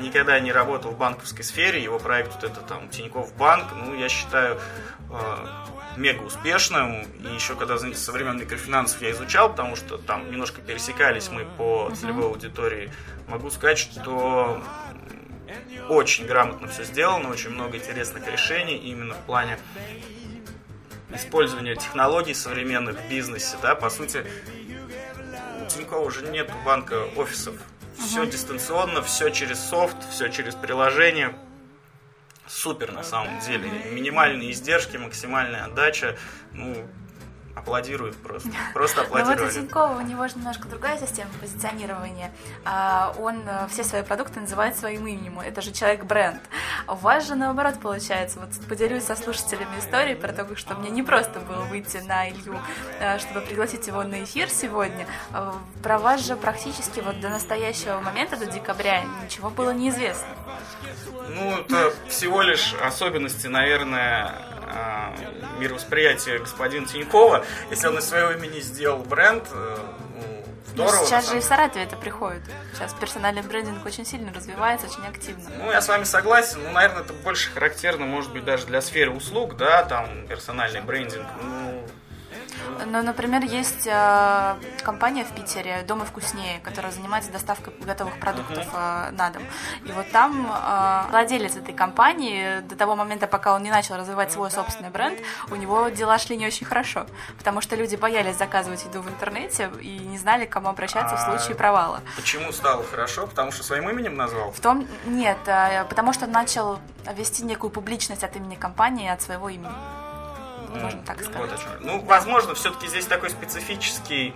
никогда 0.00 0.38
не 0.40 0.52
работал 0.52 0.92
в 0.92 0.98
банковской 0.98 1.44
сфере, 1.44 1.82
его 1.82 1.98
проект 1.98 2.34
вот 2.34 2.44
это 2.44 2.60
там 2.60 2.88
Тиньков 2.88 3.34
банк, 3.36 3.66
ну, 3.74 3.94
я 3.94 4.08
считаю, 4.08 4.58
э, 5.10 5.46
мега 5.96 6.22
успешным. 6.22 7.02
И 7.02 7.34
еще 7.34 7.54
когда 7.54 7.78
со 7.78 8.12
времен 8.12 8.38
микрофинансов 8.38 9.00
я 9.02 9.10
изучал, 9.12 9.50
потому 9.50 9.76
что 9.76 9.98
там 9.98 10.30
немножко 10.30 10.60
пересекались 10.60 11.30
мы 11.30 11.44
по 11.44 11.90
целевой 11.94 12.26
аудитории, 12.26 12.92
могу 13.28 13.50
сказать, 13.50 13.78
что 13.78 14.62
очень 15.88 16.26
грамотно 16.26 16.68
все 16.68 16.84
сделано, 16.84 17.30
очень 17.30 17.50
много 17.50 17.76
интересных 17.76 18.26
решений 18.26 18.76
именно 18.76 19.14
в 19.14 19.24
плане 19.26 19.58
использования 21.12 21.74
технологий 21.76 22.34
современных 22.34 22.98
в 22.98 23.08
бизнесе, 23.08 23.56
да, 23.62 23.74
по 23.74 23.90
сути, 23.90 24.24
у 25.60 25.66
Тинькова 25.68 26.04
уже 26.04 26.26
нет 26.26 26.50
банка 26.64 27.04
офисов. 27.16 27.56
Все 27.98 28.24
uh 28.24 28.30
дистанционно, 28.30 29.02
все 29.02 29.28
через 29.30 29.60
софт, 29.60 29.96
все 30.10 30.28
через 30.28 30.54
приложение. 30.54 31.36
Супер 32.46 32.92
на 32.92 33.02
самом 33.02 33.38
деле. 33.40 33.68
Минимальные 33.92 34.52
издержки, 34.52 34.96
максимальная 34.96 35.66
отдача. 35.66 36.16
Ну, 36.52 36.88
аплодируют 37.60 38.16
просто. 38.16 38.50
Просто 38.74 39.02
аплодировали. 39.02 39.38
Но 39.38 39.44
вот 39.44 39.52
у 39.52 39.60
Тинькова 39.60 39.96
у 39.98 40.00
него 40.00 40.28
же 40.28 40.36
немножко 40.36 40.68
другая 40.68 40.98
система 40.98 41.30
позиционирования. 41.40 42.32
А, 42.64 43.14
он 43.18 43.42
э, 43.46 43.68
все 43.68 43.84
свои 43.84 44.02
продукты 44.02 44.40
называет 44.40 44.76
своим 44.76 45.06
именем. 45.06 45.40
Это 45.40 45.60
же 45.60 45.72
человек-бренд. 45.72 46.40
У 46.88 46.94
вас 46.94 47.26
же 47.26 47.34
наоборот 47.34 47.78
получается. 47.80 48.40
Вот 48.40 48.50
поделюсь 48.68 49.04
со 49.04 49.14
слушателями 49.16 49.78
истории 49.78 50.14
про 50.14 50.32
то, 50.32 50.56
что 50.56 50.74
мне 50.74 50.90
не 50.90 51.02
просто 51.02 51.40
было 51.40 51.62
выйти 51.62 51.98
на 51.98 52.30
Илью, 52.30 52.58
э, 52.98 53.18
чтобы 53.18 53.40
пригласить 53.42 53.86
его 53.86 54.02
на 54.02 54.24
эфир 54.24 54.48
сегодня. 54.48 55.06
А, 55.32 55.54
про 55.82 55.98
вас 55.98 56.24
же 56.26 56.36
практически 56.36 57.00
вот 57.00 57.20
до 57.20 57.28
настоящего 57.28 58.00
момента, 58.00 58.36
до 58.36 58.46
декабря, 58.46 59.02
ничего 59.24 59.50
было 59.50 59.70
неизвестно. 59.70 60.28
Ну, 61.28 61.58
это 61.58 61.92
всего 62.08 62.42
лишь 62.42 62.74
особенности, 62.74 63.46
наверное, 63.46 64.49
а, 64.72 65.14
мировосприятия 65.58 66.38
господина 66.38 66.86
Тинькова. 66.86 67.44
Если 67.70 67.86
он 67.86 67.98
из 67.98 68.04
своего 68.04 68.30
имени 68.32 68.60
сделал 68.60 68.98
бренд, 68.98 69.44
э, 69.52 69.76
ну, 70.14 70.44
здорово. 70.72 70.96
Но 70.96 71.04
сейчас 71.06 71.30
же 71.30 71.36
и 71.38 71.40
в 71.40 71.44
Саратове 71.44 71.84
это 71.84 71.96
приходит. 71.96 72.42
Сейчас 72.74 72.94
персональный 72.94 73.42
брендинг 73.42 73.84
очень 73.84 74.06
сильно 74.06 74.32
развивается, 74.32 74.86
очень 74.86 75.06
активно. 75.06 75.50
Ну, 75.58 75.70
я 75.70 75.80
с 75.80 75.88
вами 75.88 76.04
согласен. 76.04 76.62
Ну, 76.62 76.70
наверное, 76.70 77.02
это 77.02 77.12
больше 77.12 77.50
характерно, 77.50 78.06
может 78.06 78.32
быть, 78.32 78.44
даже 78.44 78.66
для 78.66 78.80
сферы 78.80 79.10
услуг, 79.10 79.56
да, 79.56 79.84
там, 79.84 80.26
персональный 80.28 80.80
брендинг. 80.80 81.26
Ну, 81.42 81.86
ну, 82.86 83.02
например, 83.02 83.42
есть 83.44 83.86
э, 83.86 84.56
компания 84.82 85.24
в 85.24 85.32
Питере 85.32 85.82
«Дома 85.86 86.04
вкуснее», 86.04 86.60
которая 86.60 86.92
занимается 86.92 87.30
доставкой 87.30 87.74
готовых 87.80 88.18
продуктов 88.18 88.66
э, 88.72 89.10
на 89.12 89.30
дом. 89.30 89.42
И 89.84 89.92
вот 89.92 90.10
там 90.10 90.46
э, 90.50 91.10
владелец 91.10 91.56
этой 91.56 91.74
компании 91.74 92.60
до 92.60 92.76
того 92.76 92.96
момента, 92.96 93.26
пока 93.26 93.54
он 93.54 93.62
не 93.62 93.70
начал 93.70 93.96
развивать 93.96 94.32
свой 94.32 94.50
собственный 94.50 94.90
бренд, 94.90 95.18
у 95.50 95.56
него 95.56 95.88
дела 95.88 96.18
шли 96.18 96.36
не 96.36 96.46
очень 96.46 96.66
хорошо, 96.66 97.06
потому 97.38 97.60
что 97.60 97.76
люди 97.76 97.96
боялись 97.96 98.36
заказывать 98.36 98.84
еду 98.84 99.02
в 99.02 99.08
интернете 99.08 99.70
и 99.80 99.98
не 99.98 100.18
знали, 100.18 100.46
к 100.46 100.50
кому 100.50 100.68
обращаться 100.68 101.14
а 101.14 101.16
в 101.16 101.20
случае 101.20 101.56
провала. 101.56 102.00
Почему 102.16 102.52
стало 102.52 102.84
хорошо? 102.84 103.26
Потому 103.26 103.52
что 103.52 103.62
своим 103.62 103.88
именем 103.88 104.16
назвал? 104.16 104.50
В 104.52 104.60
том 104.60 104.86
нет, 105.06 105.38
э, 105.46 105.84
потому 105.84 106.12
что 106.12 106.26
начал 106.26 106.78
вести 107.16 107.44
некую 107.44 107.70
публичность 107.70 108.24
от 108.24 108.36
имени 108.36 108.54
компании, 108.54 109.08
от 109.08 109.22
своего 109.22 109.48
имени 109.48 109.70
можно 110.76 111.02
так 111.02 111.22
сказать. 111.22 111.50
Вот 111.50 111.80
ну, 111.80 112.00
возможно, 112.00 112.54
все-таки 112.54 112.86
здесь 112.86 113.06
такой 113.06 113.30
специфический 113.30 114.34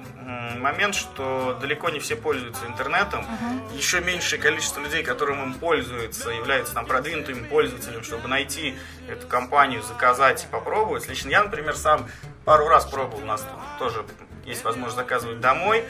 момент, 0.58 0.94
что 0.94 1.56
далеко 1.60 1.90
не 1.90 2.00
все 2.00 2.16
пользуются 2.16 2.66
интернетом. 2.66 3.20
Угу. 3.20 3.76
Еще 3.76 4.00
меньшее 4.00 4.40
количество 4.40 4.80
людей, 4.80 5.02
которым 5.02 5.42
им 5.42 5.54
пользуются, 5.54 6.30
являются 6.30 6.74
там 6.74 6.86
продвинутым 6.86 7.44
пользователем, 7.46 8.02
чтобы 8.02 8.28
найти 8.28 8.76
эту 9.08 9.26
компанию, 9.26 9.82
заказать 9.82 10.44
и 10.44 10.46
попробовать. 10.46 11.08
Лично 11.08 11.30
я, 11.30 11.44
например, 11.44 11.76
сам 11.76 12.06
пару 12.44 12.68
раз 12.68 12.86
пробовал, 12.86 13.22
у 13.22 13.26
нас 13.26 13.46
тоже 13.78 14.04
есть 14.44 14.64
возможность 14.64 14.96
заказывать 14.96 15.40
домой. 15.40 15.84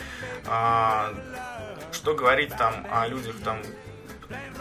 А, 0.46 1.12
что 1.92 2.14
говорить 2.14 2.54
там 2.56 2.86
о 2.90 3.06
людях 3.06 3.36
там 3.44 3.58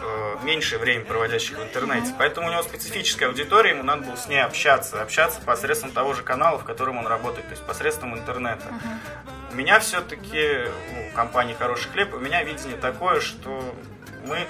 э, 0.04 0.44
меньшее 0.44 0.78
время 0.78 1.04
проводящих 1.04 1.58
в 1.58 1.62
интернете. 1.62 2.14
Поэтому 2.18 2.48
у 2.48 2.50
него 2.50 2.62
специфическая 2.62 3.28
аудитория, 3.28 3.70
ему 3.70 3.82
надо 3.82 4.02
было 4.02 4.16
с 4.16 4.28
ней 4.28 4.42
общаться, 4.42 5.02
общаться 5.02 5.40
посредством 5.40 5.92
того 5.92 6.14
же 6.14 6.22
канала, 6.22 6.58
в 6.58 6.64
котором 6.64 6.98
он 6.98 7.06
работает, 7.06 7.46
то 7.46 7.52
есть 7.52 7.64
посредством 7.64 8.14
интернета. 8.14 8.64
Uh-huh. 8.68 9.52
У 9.52 9.56
меня 9.56 9.80
все-таки, 9.80 10.70
ну, 10.92 11.10
компании 11.14 11.54
«Хороший 11.58 11.90
хлеб», 11.90 12.14
у 12.14 12.18
меня 12.18 12.42
видение 12.42 12.76
такое, 12.76 13.20
что 13.20 13.74
мы 14.26 14.46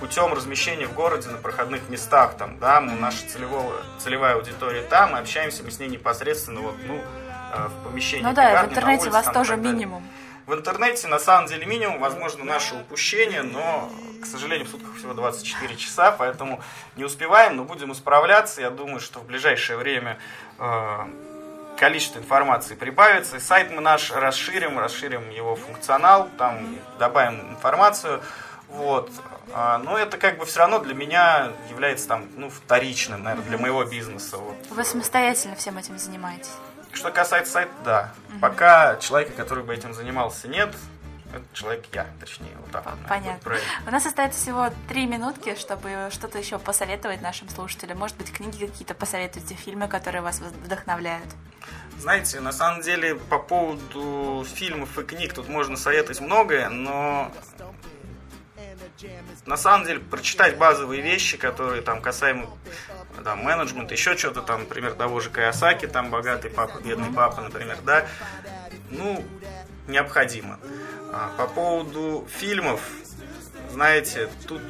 путем 0.00 0.32
размещения 0.32 0.86
в 0.86 0.94
городе 0.94 1.28
на 1.28 1.36
проходных 1.36 1.88
местах, 1.88 2.36
там, 2.36 2.58
да, 2.58 2.80
мы, 2.80 2.94
наша 2.94 3.28
целевого, 3.28 3.74
целевая 3.98 4.34
аудитория 4.34 4.82
там, 4.82 5.12
мы 5.12 5.18
общаемся 5.18 5.62
мы 5.62 5.70
с 5.70 5.78
ней 5.78 5.88
непосредственно 5.88 6.60
вот, 6.60 6.74
ну, 6.86 7.00
э, 7.52 7.68
в 7.68 7.84
помещении. 7.84 8.24
Ну 8.24 8.32
да, 8.32 8.64
в 8.64 8.70
интернете 8.70 9.02
улице, 9.04 9.10
вас 9.10 9.24
там, 9.26 9.34
тоже 9.34 9.56
минимум. 9.56 10.02
в 10.46 10.54
интернете 10.54 11.06
на 11.06 11.18
самом 11.18 11.48
деле 11.48 11.66
минимум, 11.66 12.00
возможно, 12.00 12.44
наше 12.44 12.74
упущение, 12.74 13.42
но, 13.42 13.92
к 14.20 14.26
сожалению, 14.26 14.66
в 14.66 14.70
сутках 14.70 14.96
всего 14.96 15.14
24 15.14 15.76
часа, 15.76 16.12
поэтому 16.12 16.60
не 16.96 17.04
успеваем, 17.04 17.56
но 17.56 17.64
будем 17.64 17.92
исправляться. 17.92 18.60
Я 18.60 18.70
думаю, 18.70 19.00
что 19.00 19.20
в 19.20 19.24
ближайшее 19.24 19.78
время 19.78 20.18
э, 20.58 21.06
количество 21.78 22.18
информации 22.18 22.74
прибавится. 22.74 23.38
И 23.38 23.40
сайт 23.40 23.70
мы 23.72 23.80
наш 23.80 24.10
расширим, 24.10 24.78
расширим 24.78 25.30
его 25.30 25.56
функционал, 25.56 26.28
там 26.38 26.76
добавим 26.98 27.40
информацию. 27.52 28.20
Вот. 28.68 29.10
А, 29.52 29.78
но 29.78 29.98
это 29.98 30.16
как 30.16 30.38
бы 30.38 30.44
все 30.44 30.60
равно 30.60 30.78
для 30.78 30.94
меня 30.94 31.52
является 31.68 32.06
там, 32.06 32.28
ну, 32.36 32.50
вторичным, 32.50 33.22
наверное, 33.22 33.48
для 33.48 33.58
моего 33.58 33.84
бизнеса. 33.84 34.36
Вот. 34.36 34.56
Вы 34.70 34.84
самостоятельно 34.84 35.56
всем 35.56 35.76
этим 35.76 35.98
занимаетесь? 35.98 36.52
Что 36.92 37.10
касается 37.10 37.52
сайта, 37.52 37.72
да. 37.84 38.12
Угу. 38.28 38.38
Пока 38.40 38.96
человека, 38.96 39.32
который 39.32 39.64
бы 39.64 39.74
этим 39.74 39.94
занимался, 39.94 40.48
нет. 40.48 40.74
Это 41.32 41.44
человек 41.52 41.84
я, 41.92 42.06
точнее, 42.18 42.50
вот 42.60 42.70
так. 42.70 42.84
Понятно. 43.08 43.52
У 43.86 43.90
нас 43.90 44.04
остается 44.06 44.40
всего 44.40 44.70
три 44.88 45.06
минутки, 45.06 45.54
чтобы 45.54 46.08
что-то 46.10 46.38
еще 46.38 46.58
посоветовать 46.58 47.22
нашим 47.22 47.48
слушателям. 47.48 47.98
Может 47.98 48.16
быть, 48.16 48.32
книги 48.32 48.66
какие-то 48.66 48.94
посоветуйте, 48.94 49.54
фильмы, 49.54 49.88
которые 49.88 50.22
вас 50.22 50.40
вдохновляют. 50.40 51.28
Знаете, 51.98 52.40
на 52.40 52.52
самом 52.52 52.82
деле, 52.82 53.14
по 53.14 53.38
поводу 53.38 54.44
фильмов 54.54 54.98
и 54.98 55.02
книг 55.02 55.34
тут 55.34 55.48
можно 55.48 55.76
советовать 55.76 56.20
многое, 56.20 56.68
но 56.68 57.30
на 59.46 59.56
самом 59.56 59.86
деле 59.86 60.00
прочитать 60.00 60.56
базовые 60.56 61.02
вещи, 61.02 61.36
которые 61.36 61.82
там 61.82 62.00
касаемо 62.00 62.48
там, 63.24 63.42
менеджмента, 63.42 63.94
еще 63.94 64.16
что-то 64.16 64.42
там, 64.42 64.60
например, 64.60 64.94
того 64.94 65.20
же 65.20 65.30
Каясаки, 65.30 65.86
там 65.86 66.10
богатый 66.10 66.50
папа, 66.50 66.80
бедный 66.80 67.12
папа, 67.12 67.40
например, 67.42 67.78
да, 67.84 68.06
ну, 68.90 69.24
необходимо. 69.90 70.58
А, 71.12 71.32
по 71.36 71.46
поводу 71.46 72.26
фильмов, 72.30 72.80
знаете, 73.70 74.28
тут 74.46 74.62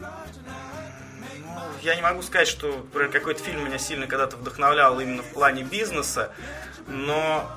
ну, 0.00 1.60
я 1.82 1.94
не 1.94 2.02
могу 2.02 2.22
сказать, 2.22 2.48
что 2.48 2.86
какой-то 3.12 3.42
фильм 3.42 3.64
меня 3.64 3.78
сильно 3.78 4.06
когда-то 4.06 4.36
вдохновлял 4.36 4.98
именно 5.00 5.22
в 5.22 5.32
плане 5.32 5.62
бизнеса, 5.62 6.32
но 6.86 7.50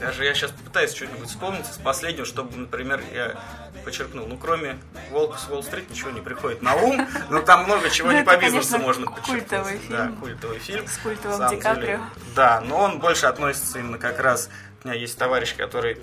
даже 0.00 0.24
я 0.24 0.34
сейчас 0.34 0.50
попытаюсь 0.50 0.94
что-нибудь 0.94 1.28
вспомнить 1.28 1.68
из 1.68 1.76
последнего, 1.76 2.24
чтобы, 2.24 2.56
например, 2.56 3.02
я 3.12 3.38
подчеркнул. 3.84 4.26
Ну, 4.26 4.36
кроме 4.36 4.78
«Волка 5.10 5.38
с 5.38 5.48
Уолл-стрит» 5.48 5.90
ничего 5.90 6.10
не 6.10 6.20
приходит 6.20 6.62
на 6.62 6.74
ум, 6.74 7.06
но 7.28 7.42
там 7.42 7.64
много 7.64 7.90
чего 7.90 8.10
ну, 8.10 8.18
не 8.18 8.24
по 8.24 8.36
бизнесу 8.36 8.78
можно 8.78 9.06
подчеркнуть. 9.06 9.48
культовый 9.48 9.78
фильм. 9.78 9.96
Да, 9.96 10.12
культовый 10.20 10.58
фильм. 10.58 10.86
С 10.88 10.96
культовым 10.98 11.50
Ди 11.50 11.56
Каприо. 11.56 12.00
Да, 12.34 12.60
но 12.60 12.78
он 12.78 12.98
больше 12.98 13.26
относится 13.26 13.78
именно 13.78 13.98
как 13.98 14.18
раз... 14.18 14.48
У 14.82 14.88
меня 14.88 14.98
есть 14.98 15.18
товарищ, 15.18 15.54
который 15.56 15.98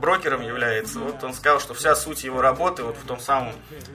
брокером 0.00 0.42
является. 0.42 0.98
Вот 0.98 1.22
он 1.24 1.34
сказал, 1.34 1.60
что 1.60 1.74
вся 1.74 1.94
суть 1.94 2.24
его 2.24 2.40
работы 2.40 2.82
вот 2.82 2.96
в 2.96 3.06
том 3.06 3.20
самом 3.20 3.52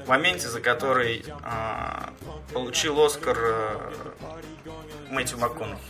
моменте, 0.08 0.48
за 0.50 0.62
который 0.62 1.24
э, 1.26 2.54
получил 2.54 3.04
Оскар 3.04 3.38
э, 3.40 3.78
Мэтью 5.10 5.38
МакКонахи. 5.38 5.82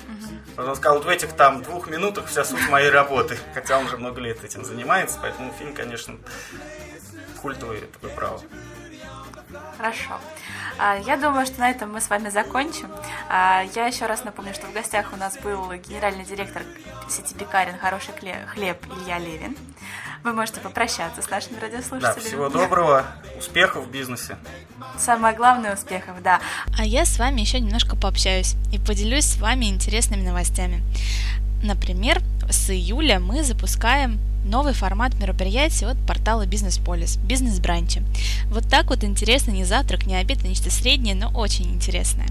Угу. 0.58 0.68
Он 0.70 0.76
сказал, 0.76 0.98
вот 0.98 1.06
в 1.06 1.10
этих 1.10 1.34
там 1.34 1.64
двух 1.64 1.88
минутах 1.88 2.28
вся 2.28 2.44
суть 2.44 2.68
моей 2.70 2.90
работы. 2.90 3.38
Хотя 3.54 3.80
он 3.80 3.86
уже 3.86 3.98
много 3.98 4.22
лет 4.22 4.44
этим 4.44 4.64
занимается, 4.64 5.20
поэтому 5.22 5.54
фильм, 5.58 5.74
конечно, 5.74 6.18
культовый, 7.42 7.80
это 7.80 8.00
вы 8.02 8.10
правы. 8.10 8.42
Хорошо. 9.78 10.20
А, 10.78 10.98
я 10.98 11.18
думаю, 11.18 11.46
что 11.46 11.60
на 11.60 11.70
этом 11.70 11.92
мы 11.94 12.02
с 12.02 12.10
вами 12.10 12.30
закончим. 12.30 12.90
А, 13.30 13.64
я 13.76 13.88
еще 13.88 14.06
раз 14.06 14.24
напомню, 14.24 14.54
что 14.54 14.68
в 14.68 14.74
гостях 14.74 15.14
у 15.14 15.18
нас 15.18 15.38
был 15.38 15.72
генеральный 15.74 16.26
директор 16.26 16.64
сети 17.10 17.34
Пекарин 17.34 17.78
«Хороший 17.78 18.14
хлеб» 18.14 18.78
Илья 18.98 19.20
Левин. 19.20 19.56
Вы 20.24 20.32
можете 20.32 20.62
попрощаться 20.62 21.22
с 21.22 21.30
нашими 21.30 21.60
радиослушателями. 21.60 22.16
Да, 22.16 22.22
всего 22.22 22.50
доброго, 22.50 23.06
успехов 23.38 23.86
в 23.86 23.92
бизнесе. 23.92 24.38
Самое 24.98 25.36
главное 25.36 25.74
успехов, 25.74 26.22
да. 26.24 26.40
А 26.78 26.86
я 26.86 27.04
с 27.06 27.20
вами 27.20 27.42
еще 27.42 27.60
немножко 27.60 27.98
пообщаюсь 27.98 28.56
и 28.72 28.80
поделюсь 28.80 29.26
с 29.26 29.38
вами 29.38 29.66
интересными 29.66 30.22
новостями. 30.22 30.82
Например, 31.64 32.22
с 32.50 32.70
июля 32.70 33.20
мы 33.20 33.44
запускаем 33.44 34.20
новый 34.46 34.74
формат 34.74 35.18
мероприятий 35.20 35.86
от 35.86 35.98
портала 36.06 36.46
Бизнес 36.46 36.78
Полис, 36.78 37.16
бизнес-бранчи. 37.18 38.02
Вот 38.48 38.68
так 38.68 38.90
вот 38.90 39.06
интересно, 39.06 39.52
не 39.52 39.64
завтрак, 39.64 40.06
не 40.06 40.16
обед, 40.16 40.40
а 40.44 40.48
нечто 40.48 40.70
среднее, 40.70 41.16
но 41.16 41.30
очень 41.30 41.74
интересное. 41.74 42.28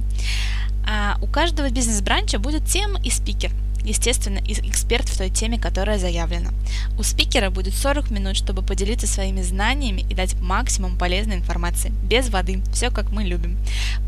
А 0.87 1.17
у 1.23 1.27
каждого 1.27 1.71
бизнес-бранча 1.71 2.39
будет 2.39 2.67
тема 2.67 3.01
и 3.03 3.11
спикер– 3.11 3.51
естественно, 3.85 4.41
эксперт 4.47 5.09
в 5.09 5.17
той 5.17 5.31
теме, 5.31 5.59
которая 5.59 5.99
заявлена. 5.99 6.51
У 6.99 7.03
спикера 7.03 7.51
будет 7.51 7.75
40 7.75 8.11
минут, 8.11 8.37
чтобы 8.37 8.63
поделиться 8.63 9.07
своими 9.07 9.43
знаниями 9.43 10.05
и 10.09 10.15
дать 10.15 10.41
максимум 10.41 10.97
полезной 10.97 11.37
информации, 11.37 11.93
без 12.03 12.29
воды, 12.29 12.63
все 12.73 12.91
как 12.91 13.11
мы 13.11 13.25
любим. 13.25 13.59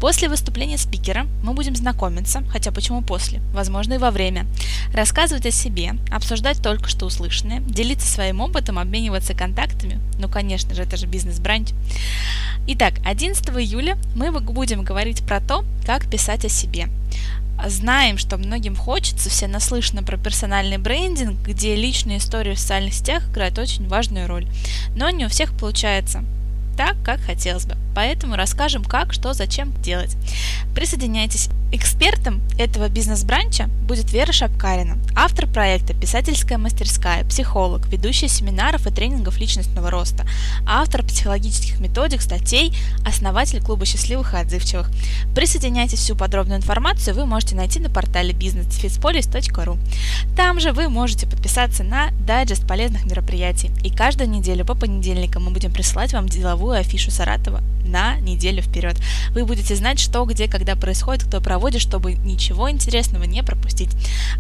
После 0.01 0.29
выступления 0.29 0.79
спикера 0.79 1.27
мы 1.43 1.55
будем 1.55 1.77
знакомиться, 1.77 2.43
хотя 2.51 2.71
почему 2.71 3.03
после, 3.03 3.41
возможно 3.53 3.95
и 3.95 3.99
во 3.99 4.11
время, 4.11 4.47
рассказывать 4.93 5.47
о 5.47 5.51
себе, 5.51 5.95
обсуждать 6.11 6.63
только 6.63 6.89
что 6.89 7.07
услышанное, 7.07 7.61
делиться 7.61 8.07
своим 8.07 8.41
опытом, 8.41 8.79
обмениваться 8.79 9.35
контактами, 9.35 10.01
ну 10.19 10.29
конечно 10.29 10.75
же, 10.75 10.83
это 10.83 10.97
же 10.97 11.07
бизнес-бранч. 11.07 11.71
Итак, 12.67 12.95
11 13.05 13.47
июля 13.51 13.99
мы 14.15 14.31
будем 14.33 14.85
говорить 14.85 15.23
про 15.25 15.41
то, 15.41 15.65
как 15.85 16.09
писать 16.09 16.45
о 16.45 16.49
себе 16.49 16.89
знаем, 17.67 18.19
что 18.19 18.37
многим 18.37 18.77
хочется, 18.77 19.31
все 19.31 19.47
наслышаны 19.47 20.03
про 20.03 20.17
персональный 20.17 20.79
брендинг, 20.79 21.41
где 21.47 21.77
личные 21.77 22.19
истории 22.19 22.55
в 22.55 22.59
социальных 22.61 22.95
сетях 22.95 23.29
играют 23.31 23.59
очень 23.59 23.89
важную 23.89 24.27
роль. 24.27 24.47
Но 24.97 25.11
не 25.11 25.27
у 25.27 25.29
всех 25.29 25.57
получается 25.57 26.25
так, 26.77 26.97
как 27.05 27.21
хотелось 27.21 27.67
бы. 27.67 27.77
Поэтому 27.95 28.37
расскажем, 28.37 28.85
как, 28.85 29.13
что, 29.13 29.33
зачем 29.35 29.73
делать. 29.83 30.17
Присоединяйтесь. 30.75 31.49
Экспертом 31.73 32.41
этого 32.57 32.89
бизнес-бранча 32.89 33.69
будет 33.89 34.13
Вера 34.13 34.31
Шапкарина, 34.31 34.97
автор 35.17 35.49
проекта 35.49 35.93
«Писательская 35.93 36.57
мастерская», 36.57 37.25
психолог, 37.25 37.89
ведущая 37.89 38.29
семинаров 38.29 38.87
и 38.87 38.93
тренингов 38.93 39.39
личностного 39.39 39.91
роста, 39.91 40.25
автор 40.67 41.03
психологических 41.03 41.81
методик, 41.81 42.23
статей, 42.23 42.77
основатель 43.05 43.61
клуба 43.61 43.87
счастливых 43.87 44.35
и 44.35 44.37
отзывчивых. 44.37 44.89
Присоединяйтесь, 45.35 45.99
всю 45.99 46.15
подробную 46.15 46.59
информацию 46.59 47.17
вы 47.17 47.27
можете 47.27 47.57
найти 47.57 47.81
на 47.81 47.91
портале 47.91 48.33
businessfitspolis.ru. 48.33 49.77
Там 50.37 50.61
же 50.61 50.73
вы 50.73 50.89
можете 50.89 51.27
подписаться 51.27 51.83
на 51.83 52.11
дайджест 52.21 52.67
полезных 52.69 53.05
мероприятий. 53.05 53.73
И 53.83 53.91
каждую 53.91 54.31
неделю 54.31 54.65
по 54.65 54.75
понедельникам 54.75 55.45
мы 55.45 55.51
будем 55.51 55.73
присылать 55.73 56.13
вам 56.13 56.29
деловую 56.29 56.64
афишу 56.73 57.11
Саратова 57.11 57.63
на 57.85 58.19
неделю 58.21 58.63
вперед. 58.63 58.97
Вы 59.31 59.45
будете 59.45 59.77
знать, 59.77 59.99
что, 59.99 60.25
где, 60.25 60.49
когда 60.49 60.77
происходит, 60.77 61.25
кто 61.25 61.41
проводит, 61.41 61.81
чтобы 61.81 62.15
ничего 62.15 62.71
интересного 62.71 63.25
не 63.25 63.43
пропустить. 63.43 63.91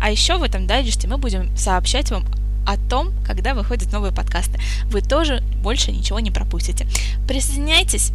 А 0.01 0.11
еще 0.11 0.39
в 0.39 0.43
этом 0.43 0.67
дайджесте 0.67 1.09
мы 1.09 1.19
будем 1.19 1.55
сообщать 1.57 2.11
вам 2.11 2.25
о 2.67 2.77
том, 2.77 3.13
когда 3.27 3.55
выходят 3.55 3.93
новые 3.93 4.13
подкасты. 4.13 4.59
Вы 4.87 5.03
тоже 5.03 5.43
больше 5.63 5.93
ничего 5.93 6.21
не 6.21 6.31
пропустите. 6.31 6.87
Присоединяйтесь. 7.29 8.13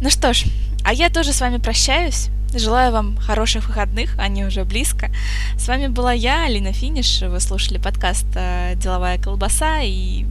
Ну 0.00 0.10
что 0.10 0.32
ж, 0.32 0.44
а 0.84 0.92
я 0.92 1.10
тоже 1.10 1.32
с 1.32 1.40
вами 1.40 1.58
прощаюсь. 1.58 2.28
Желаю 2.54 2.92
вам 2.92 3.16
хороших 3.16 3.68
выходных, 3.68 4.18
они 4.18 4.44
уже 4.44 4.64
близко. 4.64 5.10
С 5.56 5.68
вами 5.68 5.86
была 5.86 6.12
я, 6.12 6.46
Алина 6.46 6.72
Финиш. 6.72 7.22
Вы 7.22 7.38
слушали 7.38 7.78
подкаст 7.78 8.26
э, 8.34 8.74
«Деловая 8.74 9.18
колбаса» 9.18 9.82
и 9.82 10.24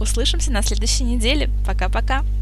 услышимся 0.00 0.50
на 0.50 0.62
следующей 0.62 1.04
неделе. 1.04 1.50
Пока-пока. 1.66 2.24